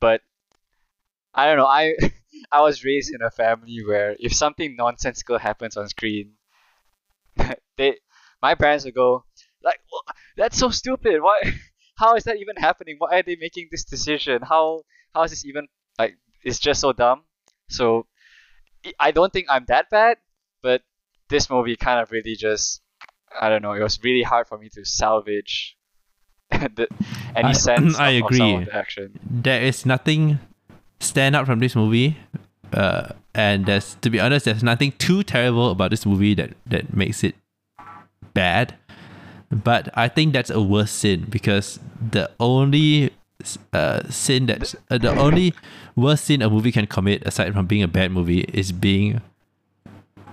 But 0.00 0.20
I 1.34 1.46
don't 1.46 1.56
know. 1.56 1.66
I 1.66 1.94
I 2.52 2.60
was 2.62 2.84
raised 2.84 3.12
in 3.14 3.22
a 3.22 3.30
family 3.30 3.82
where 3.86 4.16
if 4.18 4.32
something 4.34 4.76
nonsensical 4.76 5.38
happens 5.38 5.76
on 5.76 5.88
screen, 5.88 6.32
they 7.76 7.96
my 8.42 8.54
parents 8.54 8.84
would 8.84 8.94
go 8.94 9.24
like, 9.62 9.80
"Wha- 9.92 10.12
"That's 10.36 10.58
so 10.58 10.70
stupid. 10.70 11.20
Why 11.22 11.40
how 11.98 12.14
is 12.14 12.24
that 12.24 12.36
even 12.36 12.56
happening? 12.56 12.96
Why 12.98 13.18
are 13.18 13.22
they 13.22 13.36
making 13.40 13.68
this 13.70 13.84
decision? 13.84 14.42
How 14.42 14.82
how 15.14 15.22
is 15.24 15.30
this 15.30 15.44
even 15.44 15.66
like? 15.98 16.16
It's 16.44 16.58
just 16.58 16.80
so 16.80 16.92
dumb. 16.92 17.22
So 17.68 18.06
I- 18.98 19.10
don't 19.10 19.32
think 19.32 19.46
I'm 19.50 19.64
that 19.68 19.90
bad, 19.90 20.18
but 20.62 20.82
this 21.28 21.50
movie 21.50 21.76
kind 21.76 22.00
of 22.00 22.10
really 22.10 22.36
just 22.36 22.80
I 23.40 23.48
don't 23.50 23.62
know. 23.62 23.72
It 23.72 23.82
was 23.82 23.98
really 24.02 24.22
hard 24.22 24.46
for 24.48 24.56
me 24.58 24.68
to 24.74 24.84
salvage 24.84 25.76
the, 26.50 26.86
any 27.36 27.48
I- 27.50 27.52
sense 27.68 27.98
I 27.98 28.10
of, 28.10 28.24
agree. 28.26 28.54
of 28.54 28.64
the 28.66 28.74
action. 28.74 29.18
there 29.28 29.62
is 29.62 29.84
nothing 29.84 30.38
stand 31.00 31.36
out 31.36 31.46
from 31.46 31.58
this 31.58 31.74
movie. 31.76 32.16
Uh, 32.72 33.12
and 33.34 33.66
there's 33.66 33.96
to 34.02 34.10
be 34.10 34.20
honest, 34.20 34.44
there's 34.44 34.62
nothing 34.62 34.92
too 34.92 35.22
terrible 35.22 35.70
about 35.70 35.90
this 35.90 36.04
movie 36.06 36.34
that 36.34 36.50
that 36.66 36.94
makes 36.94 37.24
it 37.24 37.34
bad. 38.34 38.74
But 39.50 39.88
I 39.94 40.08
think 40.08 40.32
that's 40.34 40.50
a 40.50 40.60
worse 40.60 40.90
sin 40.90 41.26
because 41.28 41.80
the 42.10 42.30
only 42.38 43.10
uh, 43.72 44.02
sin 44.10 44.46
that 44.46 44.74
uh, 44.90 44.98
the 44.98 45.14
only 45.16 45.54
worst 45.96 46.26
sin 46.26 46.42
a 46.42 46.50
movie 46.50 46.72
can 46.72 46.86
commit 46.86 47.22
aside 47.26 47.54
from 47.54 47.66
being 47.66 47.82
a 47.82 47.88
bad 47.88 48.10
movie 48.12 48.40
is 48.52 48.72
being 48.72 49.20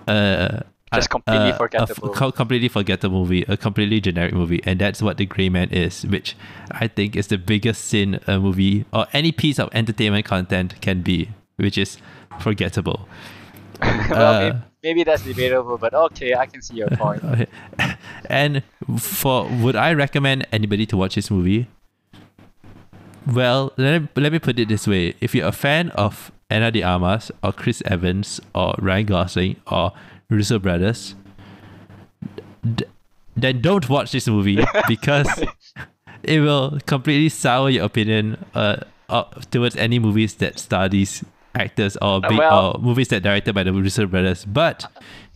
uh 0.07 0.59
Just 0.93 1.07
a- 1.07 1.09
completely 1.09 1.49
a- 1.49 1.53
a 1.53 1.57
forgettable. 1.57 2.09
co- 2.09 2.31
completely 2.31 2.67
forgettable 2.67 3.19
movie, 3.23 3.43
a 3.47 3.57
completely 3.57 3.99
generic 4.01 4.33
movie, 4.33 4.61
and 4.65 4.79
that's 4.79 5.01
what 5.01 5.17
The 5.17 5.25
Gray 5.25 5.49
Man 5.49 5.69
is, 5.69 6.03
which 6.05 6.35
I 6.71 6.87
think 6.87 7.15
is 7.15 7.27
the 7.27 7.37
biggest 7.37 7.85
sin 7.85 8.19
a 8.27 8.39
movie 8.39 8.85
or 8.93 9.07
any 9.13 9.31
piece 9.31 9.59
of 9.59 9.69
entertainment 9.73 10.25
content 10.25 10.75
can 10.81 11.01
be, 11.01 11.29
which 11.57 11.77
is 11.77 11.97
forgettable. 12.39 13.07
well, 14.09 14.33
Uh, 14.33 14.39
maybe, 14.39 14.57
maybe 14.83 15.03
that's 15.03 15.23
debatable, 15.23 15.77
but 15.77 15.93
okay, 15.93 16.33
I 16.35 16.45
can 16.45 16.61
see 16.61 16.75
your 16.75 16.89
point. 16.97 17.23
Okay. 17.23 17.47
and 18.29 18.63
for 18.97 19.47
would 19.47 19.75
I 19.75 19.93
recommend 19.93 20.47
anybody 20.51 20.85
to 20.87 20.97
watch 20.97 21.15
this 21.15 21.29
movie? 21.31 21.67
Well, 23.25 23.73
let 23.77 24.01
me, 24.01 24.07
let 24.15 24.31
me 24.31 24.39
put 24.39 24.59
it 24.59 24.67
this 24.67 24.87
way: 24.87 25.15
if 25.21 25.33
you're 25.33 25.47
a 25.47 25.51
fan 25.51 25.89
of 25.91 26.31
Ana 26.49 26.71
de 26.71 26.83
Armas 26.83 27.31
or 27.43 27.51
Chris 27.53 27.81
Evans 27.85 28.39
or 28.53 28.75
Ryan 28.79 29.05
Gosling 29.07 29.55
or 29.67 29.93
Russo 30.29 30.59
brothers, 30.59 31.15
d- 32.63 32.85
then 33.35 33.61
don't 33.61 33.89
watch 33.89 34.11
this 34.11 34.27
movie 34.27 34.63
because 34.87 35.43
it 36.23 36.39
will 36.39 36.79
completely 36.85 37.29
sour 37.29 37.69
your 37.69 37.85
opinion 37.85 38.37
uh, 38.53 38.77
uh, 39.09 39.23
towards 39.51 39.75
any 39.75 39.97
movies 39.99 40.35
that 40.35 40.59
star 40.59 40.87
these 40.87 41.23
actors 41.55 41.97
or, 42.01 42.19
Uh, 42.23 42.29
be, 42.29 42.37
well- 42.37 42.75
or 42.75 42.79
movies 42.81 43.07
that 43.09 43.23
directed 43.23 43.53
by 43.55 43.63
the 43.63 43.73
Russo 43.73 44.05
brothers. 44.05 44.45
But 44.45 44.85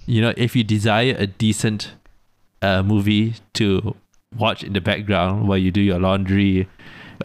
you 0.05 0.21
know, 0.21 0.33
if 0.37 0.55
you 0.55 0.63
desire 0.63 1.15
a 1.17 1.27
decent 1.27 1.93
uh, 2.61 2.83
movie 2.83 3.35
to 3.53 3.95
watch 4.37 4.63
in 4.63 4.73
the 4.73 4.81
background 4.81 5.47
while 5.47 5.57
you 5.57 5.71
do 5.71 5.81
your 5.81 5.99
laundry, 5.99 6.67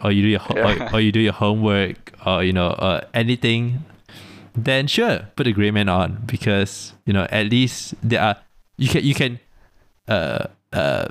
or 0.03 0.11
you 0.11 0.21
do 0.21 0.27
your 0.29 0.39
ho- 0.39 0.53
Yeah. 0.55 0.87
or, 0.91 0.95
or 0.95 0.99
you 1.01 1.11
do 1.11 1.19
your 1.19 1.33
homework, 1.33 2.13
or 2.25 2.43
you 2.43 2.53
know, 2.53 2.67
uh, 2.79 3.01
anything, 3.13 3.83
then 4.55 4.87
sure, 4.87 5.27
put 5.35 5.43
the 5.45 5.51
Gray 5.51 5.71
Man 5.71 5.89
on 5.89 6.23
because 6.25 6.93
you 7.05 7.13
know 7.13 7.27
at 7.29 7.47
least 7.51 7.93
there 8.03 8.21
are 8.21 8.35
you 8.77 8.87
can 8.87 9.03
you 9.03 9.13
can 9.13 9.39
uh 10.07 10.47
uh 10.73 11.07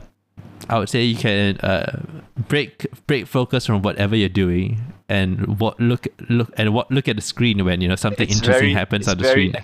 I 0.69 0.79
would 0.79 0.89
say 0.89 1.03
you 1.05 1.17
can 1.17 1.59
uh 1.59 2.01
break 2.49 2.87
break 3.07 3.27
focus 3.27 3.67
from 3.67 3.83
whatever 3.83 4.17
you're 4.17 4.29
doing 4.33 4.81
and 5.09 5.61
what 5.61 5.79
look 5.79 6.07
look 6.31 6.51
and 6.57 6.73
what 6.73 6.91
look 6.91 7.09
at 7.09 7.17
the 7.17 7.23
screen 7.23 7.63
when 7.65 7.81
you 7.81 7.89
know 7.89 7.97
something 7.97 8.27
It's 8.27 8.39
interesting 8.39 8.69
very, 8.69 8.73
happens 8.73 9.07
on 9.07 9.19
the 9.19 9.29
screen. 9.29 9.55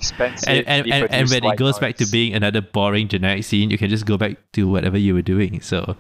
and 0.47 0.67
and, 0.69 0.93
and, 0.93 1.11
and 1.11 1.31
when 1.31 1.45
it 1.45 1.57
goes 1.57 1.79
back 1.79 1.97
to 1.97 2.07
being 2.07 2.35
another 2.35 2.61
boring 2.61 3.09
generic 3.09 3.45
scene 3.45 3.71
you 3.71 3.79
can 3.79 3.89
just 3.89 4.05
go 4.05 4.19
back 4.19 4.37
to 4.53 4.69
whatever 4.69 4.99
you 4.99 5.15
were 5.15 5.23
doing. 5.23 5.61
So 5.63 5.97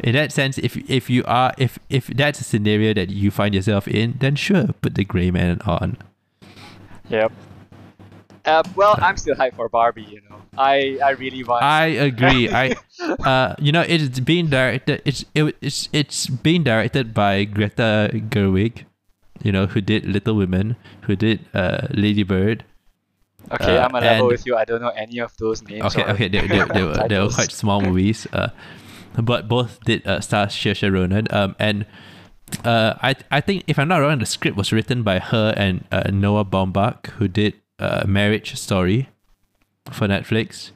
in 0.00 0.12
that 0.14 0.32
sense 0.32 0.58
if 0.58 0.76
if 0.90 1.08
you 1.08 1.24
are 1.24 1.54
if 1.56 1.78
if 1.88 2.08
that's 2.08 2.40
a 2.40 2.44
scenario 2.44 2.92
that 2.92 3.10
you 3.10 3.30
find 3.30 3.54
yourself 3.54 3.88
in 3.88 4.16
then 4.20 4.36
sure 4.36 4.68
put 4.82 4.94
the 4.96 5.04
gray 5.04 5.30
man 5.30 5.60
on. 5.64 5.96
Yep. 7.08 7.32
Uh, 8.44 8.62
well, 8.76 8.94
I'm 9.00 9.16
still 9.16 9.34
hyped 9.34 9.56
for 9.56 9.68
Barbie. 9.68 10.02
You 10.02 10.20
know, 10.28 10.36
I 10.56 10.98
I 11.02 11.10
really 11.18 11.44
want. 11.44 11.62
i 11.62 11.86
agree 12.10 12.50
i 12.50 12.74
uh 13.24 13.54
you 13.58 13.72
know 13.72 13.82
it's 13.82 14.20
being 14.20 14.48
directed 14.48 15.02
it's 15.04 15.24
it, 15.34 15.56
it's 15.60 15.88
it's 15.92 16.26
being 16.26 16.62
directed 16.62 17.14
by 17.14 17.44
greta 17.44 18.10
gerwig 18.30 18.84
you 19.42 19.52
know 19.52 19.66
who 19.66 19.80
did 19.80 20.06
little 20.06 20.34
women 20.36 20.76
who 21.02 21.16
did 21.16 21.40
uh 21.54 21.86
lady 21.90 22.22
bird 22.22 22.64
okay, 23.50 23.76
uh, 23.76 23.86
I'm 23.86 23.94
a 23.94 24.00
level 24.00 24.28
with 24.28 24.46
you. 24.46 24.56
I 24.56 24.64
don't 24.64 24.80
know 24.80 24.94
any 24.96 25.18
of 25.20 25.36
those 25.36 25.60
names. 25.68 25.84
Okay, 25.84 26.04
okay, 26.04 26.28
they, 26.28 26.46
they, 26.46 26.64
they, 26.64 26.82
were, 26.88 26.96
they 27.08 27.20
were 27.20 27.28
quite 27.28 27.52
small 27.52 27.82
movies, 27.82 28.26
uh, 28.32 28.48
but 29.20 29.48
both 29.48 29.84
did 29.84 30.06
uh, 30.06 30.20
star 30.20 30.46
Saoirse 30.46 30.90
Ronan. 30.90 31.28
Um, 31.28 31.54
and 31.58 31.84
uh, 32.64 32.94
I 33.02 33.16
I 33.30 33.42
think 33.42 33.64
if 33.66 33.78
I'm 33.78 33.88
not 33.88 33.98
wrong, 33.98 34.18
the 34.18 34.24
script 34.24 34.56
was 34.56 34.72
written 34.72 35.02
by 35.02 35.18
her 35.18 35.52
and 35.58 35.84
uh, 35.92 36.08
Noah 36.08 36.46
Baumbach, 36.46 37.20
who 37.20 37.28
did 37.28 37.52
uh, 37.78 38.04
Marriage 38.06 38.54
Story 38.56 39.08
for 39.90 40.06
Netflix, 40.08 40.70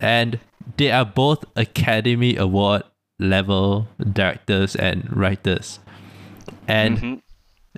and 0.00 0.38
they 0.76 0.90
are 0.90 1.04
both 1.04 1.44
Academy 1.56 2.36
Award 2.36 2.82
level 3.18 3.88
directors 4.12 4.76
and 4.76 5.08
writers. 5.16 5.78
And 6.68 6.98
Mhm. 6.98 7.22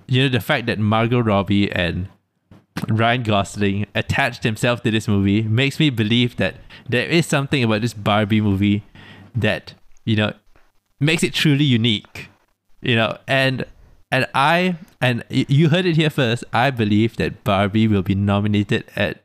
you 0.06 0.22
know 0.22 0.28
the 0.28 0.40
fact 0.40 0.66
that 0.66 0.78
Margot 0.78 1.20
Robbie 1.20 1.70
and 1.70 2.08
Ryan 2.88 3.22
Gosling 3.22 3.86
attached 3.94 4.42
himself 4.44 4.82
to 4.82 4.90
this 4.90 5.06
movie 5.08 5.42
makes 5.42 5.78
me 5.80 5.90
believe 5.90 6.36
that 6.36 6.56
there 6.88 7.06
is 7.06 7.26
something 7.26 7.62
about 7.62 7.82
this 7.82 7.94
Barbie 7.94 8.40
movie 8.40 8.82
that 9.34 9.74
you 10.04 10.16
know 10.16 10.32
makes 11.00 11.22
it 11.22 11.34
truly 11.34 11.64
unique. 11.64 12.28
You 12.80 12.94
know, 12.96 13.18
and 13.26 13.64
and 14.10 14.26
I 14.34 14.76
and 15.00 15.24
you 15.28 15.68
heard 15.68 15.86
it 15.86 15.96
here 15.96 16.10
first. 16.10 16.44
I 16.52 16.70
believe 16.70 17.16
that 17.16 17.44
Barbie 17.44 17.88
will 17.88 18.02
be 18.02 18.14
nominated 18.14 18.84
at 18.96 19.22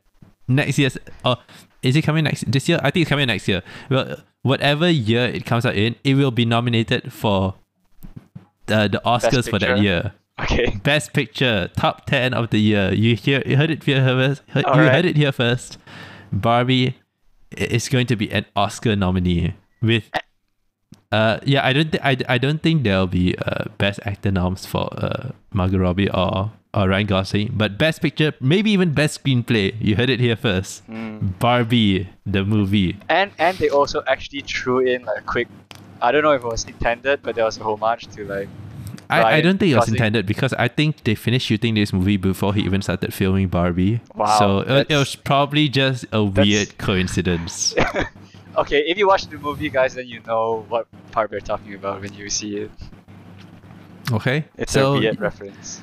next 0.48 0.78
year's. 0.78 0.98
Or 1.24 1.38
is 1.82 1.96
it 1.96 2.02
coming 2.02 2.24
next 2.24 2.50
this 2.50 2.68
year? 2.68 2.78
I 2.82 2.90
think 2.90 3.02
it's 3.02 3.08
coming 3.08 3.26
next 3.26 3.48
year. 3.48 3.62
Well, 3.90 4.16
whatever 4.42 4.88
year 4.90 5.26
it 5.26 5.46
comes 5.46 5.64
out 5.66 5.74
in, 5.74 5.96
it 6.04 6.14
will 6.14 6.30
be 6.30 6.44
nominated 6.44 7.12
for 7.12 7.54
the 8.66 8.88
the 8.88 9.00
Oscars 9.04 9.48
for 9.48 9.58
that 9.58 9.80
year. 9.80 10.12
Okay. 10.40 10.76
Best 10.82 11.12
Picture, 11.12 11.70
top 11.76 12.06
ten 12.06 12.34
of 12.34 12.50
the 12.50 12.58
year. 12.58 12.92
You 12.92 13.16
hear, 13.16 13.42
you 13.46 13.56
heard 13.56 13.70
it 13.70 13.82
here 13.84 14.04
first. 14.04 14.42
Heard, 14.48 14.64
you 14.66 14.70
Alright. 14.72 14.92
heard 14.92 15.04
it 15.04 15.16
here 15.16 15.32
first. 15.32 15.78
Barbie 16.32 16.96
is 17.56 17.88
going 17.88 18.06
to 18.08 18.16
be 18.16 18.30
an 18.32 18.44
Oscar 18.56 18.96
nominee 18.96 19.54
with. 19.80 20.10
Uh, 21.14 21.38
yeah, 21.44 21.64
I 21.64 21.72
don't, 21.72 21.92
th- 21.92 22.02
I, 22.02 22.16
I 22.34 22.38
don't 22.38 22.60
think 22.60 22.82
there'll 22.82 23.06
be 23.06 23.36
uh 23.38 23.64
Best 23.78 24.00
Actor 24.04 24.32
noms 24.32 24.66
for 24.66 24.88
uh 24.98 25.30
Margot 25.52 25.78
Robbie 25.78 26.10
or 26.10 26.50
or 26.74 26.88
Ryan 26.88 27.06
Gosling, 27.06 27.52
but 27.54 27.78
Best 27.78 28.02
Picture, 28.02 28.32
maybe 28.40 28.72
even 28.72 28.92
Best 28.94 29.22
Screenplay. 29.22 29.74
You 29.80 29.94
heard 29.94 30.10
it 30.10 30.18
here 30.18 30.34
first. 30.34 30.82
Mm. 30.90 31.38
Barbie, 31.38 32.08
the 32.26 32.44
movie. 32.44 32.98
And 33.08 33.30
and 33.38 33.56
they 33.58 33.68
also 33.68 34.02
actually 34.08 34.40
threw 34.40 34.80
in 34.80 35.04
like 35.04 35.18
a 35.18 35.22
quick. 35.22 35.48
I 36.02 36.10
don't 36.10 36.24
know 36.24 36.32
if 36.32 36.42
it 36.42 36.48
was 36.48 36.64
intended, 36.64 37.22
but 37.22 37.36
there 37.36 37.44
was 37.44 37.58
a 37.58 37.62
homage 37.62 38.08
to 38.08 38.24
like. 38.24 38.48
I, 39.08 39.36
I 39.36 39.40
don't 39.42 39.58
think 39.58 39.70
it 39.70 39.76
was 39.76 39.88
intended 39.88 40.26
because 40.26 40.52
I 40.54 40.66
think 40.66 41.04
they 41.04 41.14
finished 41.14 41.46
shooting 41.46 41.74
this 41.74 41.92
movie 41.92 42.16
before 42.16 42.54
he 42.54 42.62
even 42.62 42.82
started 42.82 43.14
filming 43.14 43.48
Barbie. 43.48 44.00
Wow, 44.14 44.38
so 44.38 44.58
it, 44.60 44.90
it 44.90 44.96
was 44.96 45.14
probably 45.14 45.68
just 45.68 46.06
a 46.10 46.24
weird 46.24 46.76
coincidence. 46.78 47.74
okay, 48.56 48.80
if 48.86 48.98
you 48.98 49.06
watch 49.06 49.26
the 49.26 49.38
movie, 49.38 49.68
guys, 49.70 49.94
then 49.94 50.06
you 50.08 50.20
know 50.26 50.64
what 50.68 50.86
part 51.10 51.30
we're 51.30 51.40
talking 51.40 51.74
about 51.74 52.00
when 52.00 52.12
you 52.14 52.28
see 52.30 52.56
it. 52.56 52.70
Okay. 54.12 54.44
It's 54.56 54.72
so 54.72 54.94
a 54.94 55.00
weird 55.00 55.20
reference. 55.20 55.80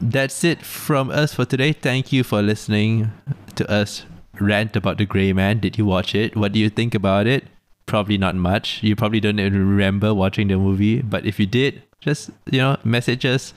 that's 0.00 0.44
it 0.44 0.62
from 0.62 1.10
us 1.10 1.34
for 1.34 1.44
today. 1.44 1.72
Thank 1.72 2.12
you 2.12 2.22
for 2.22 2.40
listening 2.42 3.10
to 3.56 3.68
us 3.70 4.06
rant 4.40 4.76
about 4.76 4.98
the 4.98 5.04
Gray 5.06 5.32
Man. 5.32 5.58
Did 5.58 5.78
you 5.78 5.84
watch 5.84 6.14
it? 6.14 6.36
What 6.36 6.52
do 6.52 6.58
you 6.58 6.70
think 6.70 6.94
about 6.94 7.26
it? 7.26 7.44
Probably 7.86 8.18
not 8.18 8.34
much. 8.36 8.82
You 8.82 8.94
probably 8.94 9.20
don't 9.20 9.40
even 9.40 9.68
remember 9.68 10.14
watching 10.14 10.48
the 10.48 10.56
movie, 10.56 11.02
but 11.02 11.24
if 11.24 11.40
you 11.40 11.46
did, 11.46 11.82
just 12.00 12.30
you 12.50 12.58
know, 12.58 12.76
message 12.84 13.24
us 13.24 13.54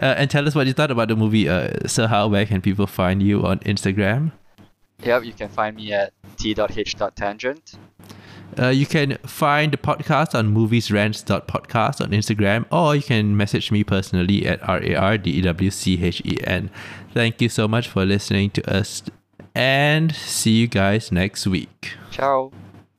uh, 0.00 0.14
and 0.16 0.30
tell 0.30 0.46
us 0.46 0.54
what 0.54 0.66
you 0.66 0.72
thought 0.72 0.90
about 0.90 1.08
the 1.08 1.16
movie. 1.16 1.48
Uh, 1.48 1.86
so 1.86 2.06
how 2.06 2.28
where 2.28 2.46
can 2.46 2.60
people 2.60 2.86
find 2.86 3.22
you 3.22 3.44
on 3.44 3.58
Instagram? 3.60 4.32
Yep, 5.02 5.24
you 5.24 5.32
can 5.32 5.48
find 5.48 5.76
me 5.76 5.92
at 5.92 6.12
t.h.tangent. 6.36 7.74
Uh, 8.58 8.68
you 8.68 8.86
can 8.86 9.16
find 9.18 9.72
the 9.72 9.76
podcast 9.76 10.34
on 10.34 10.54
moviesrants.podcast 10.54 12.00
on 12.00 12.10
Instagram, 12.10 12.66
or 12.70 12.94
you 12.94 13.02
can 13.02 13.36
message 13.36 13.70
me 13.70 13.82
personally 13.84 14.46
at 14.46 14.66
R 14.68 14.82
A 14.82 14.94
R 14.94 15.18
D 15.18 15.30
E 15.30 15.40
W 15.42 15.70
C 15.70 16.02
H 16.02 16.22
E 16.24 16.36
N. 16.44 16.70
Thank 17.12 17.40
you 17.40 17.48
so 17.48 17.66
much 17.66 17.88
for 17.88 18.04
listening 18.04 18.50
to 18.50 18.70
us, 18.70 19.02
and 19.54 20.14
see 20.14 20.52
you 20.52 20.66
guys 20.66 21.10
next 21.10 21.46
week. 21.46 21.94
Ciao. 22.10 22.52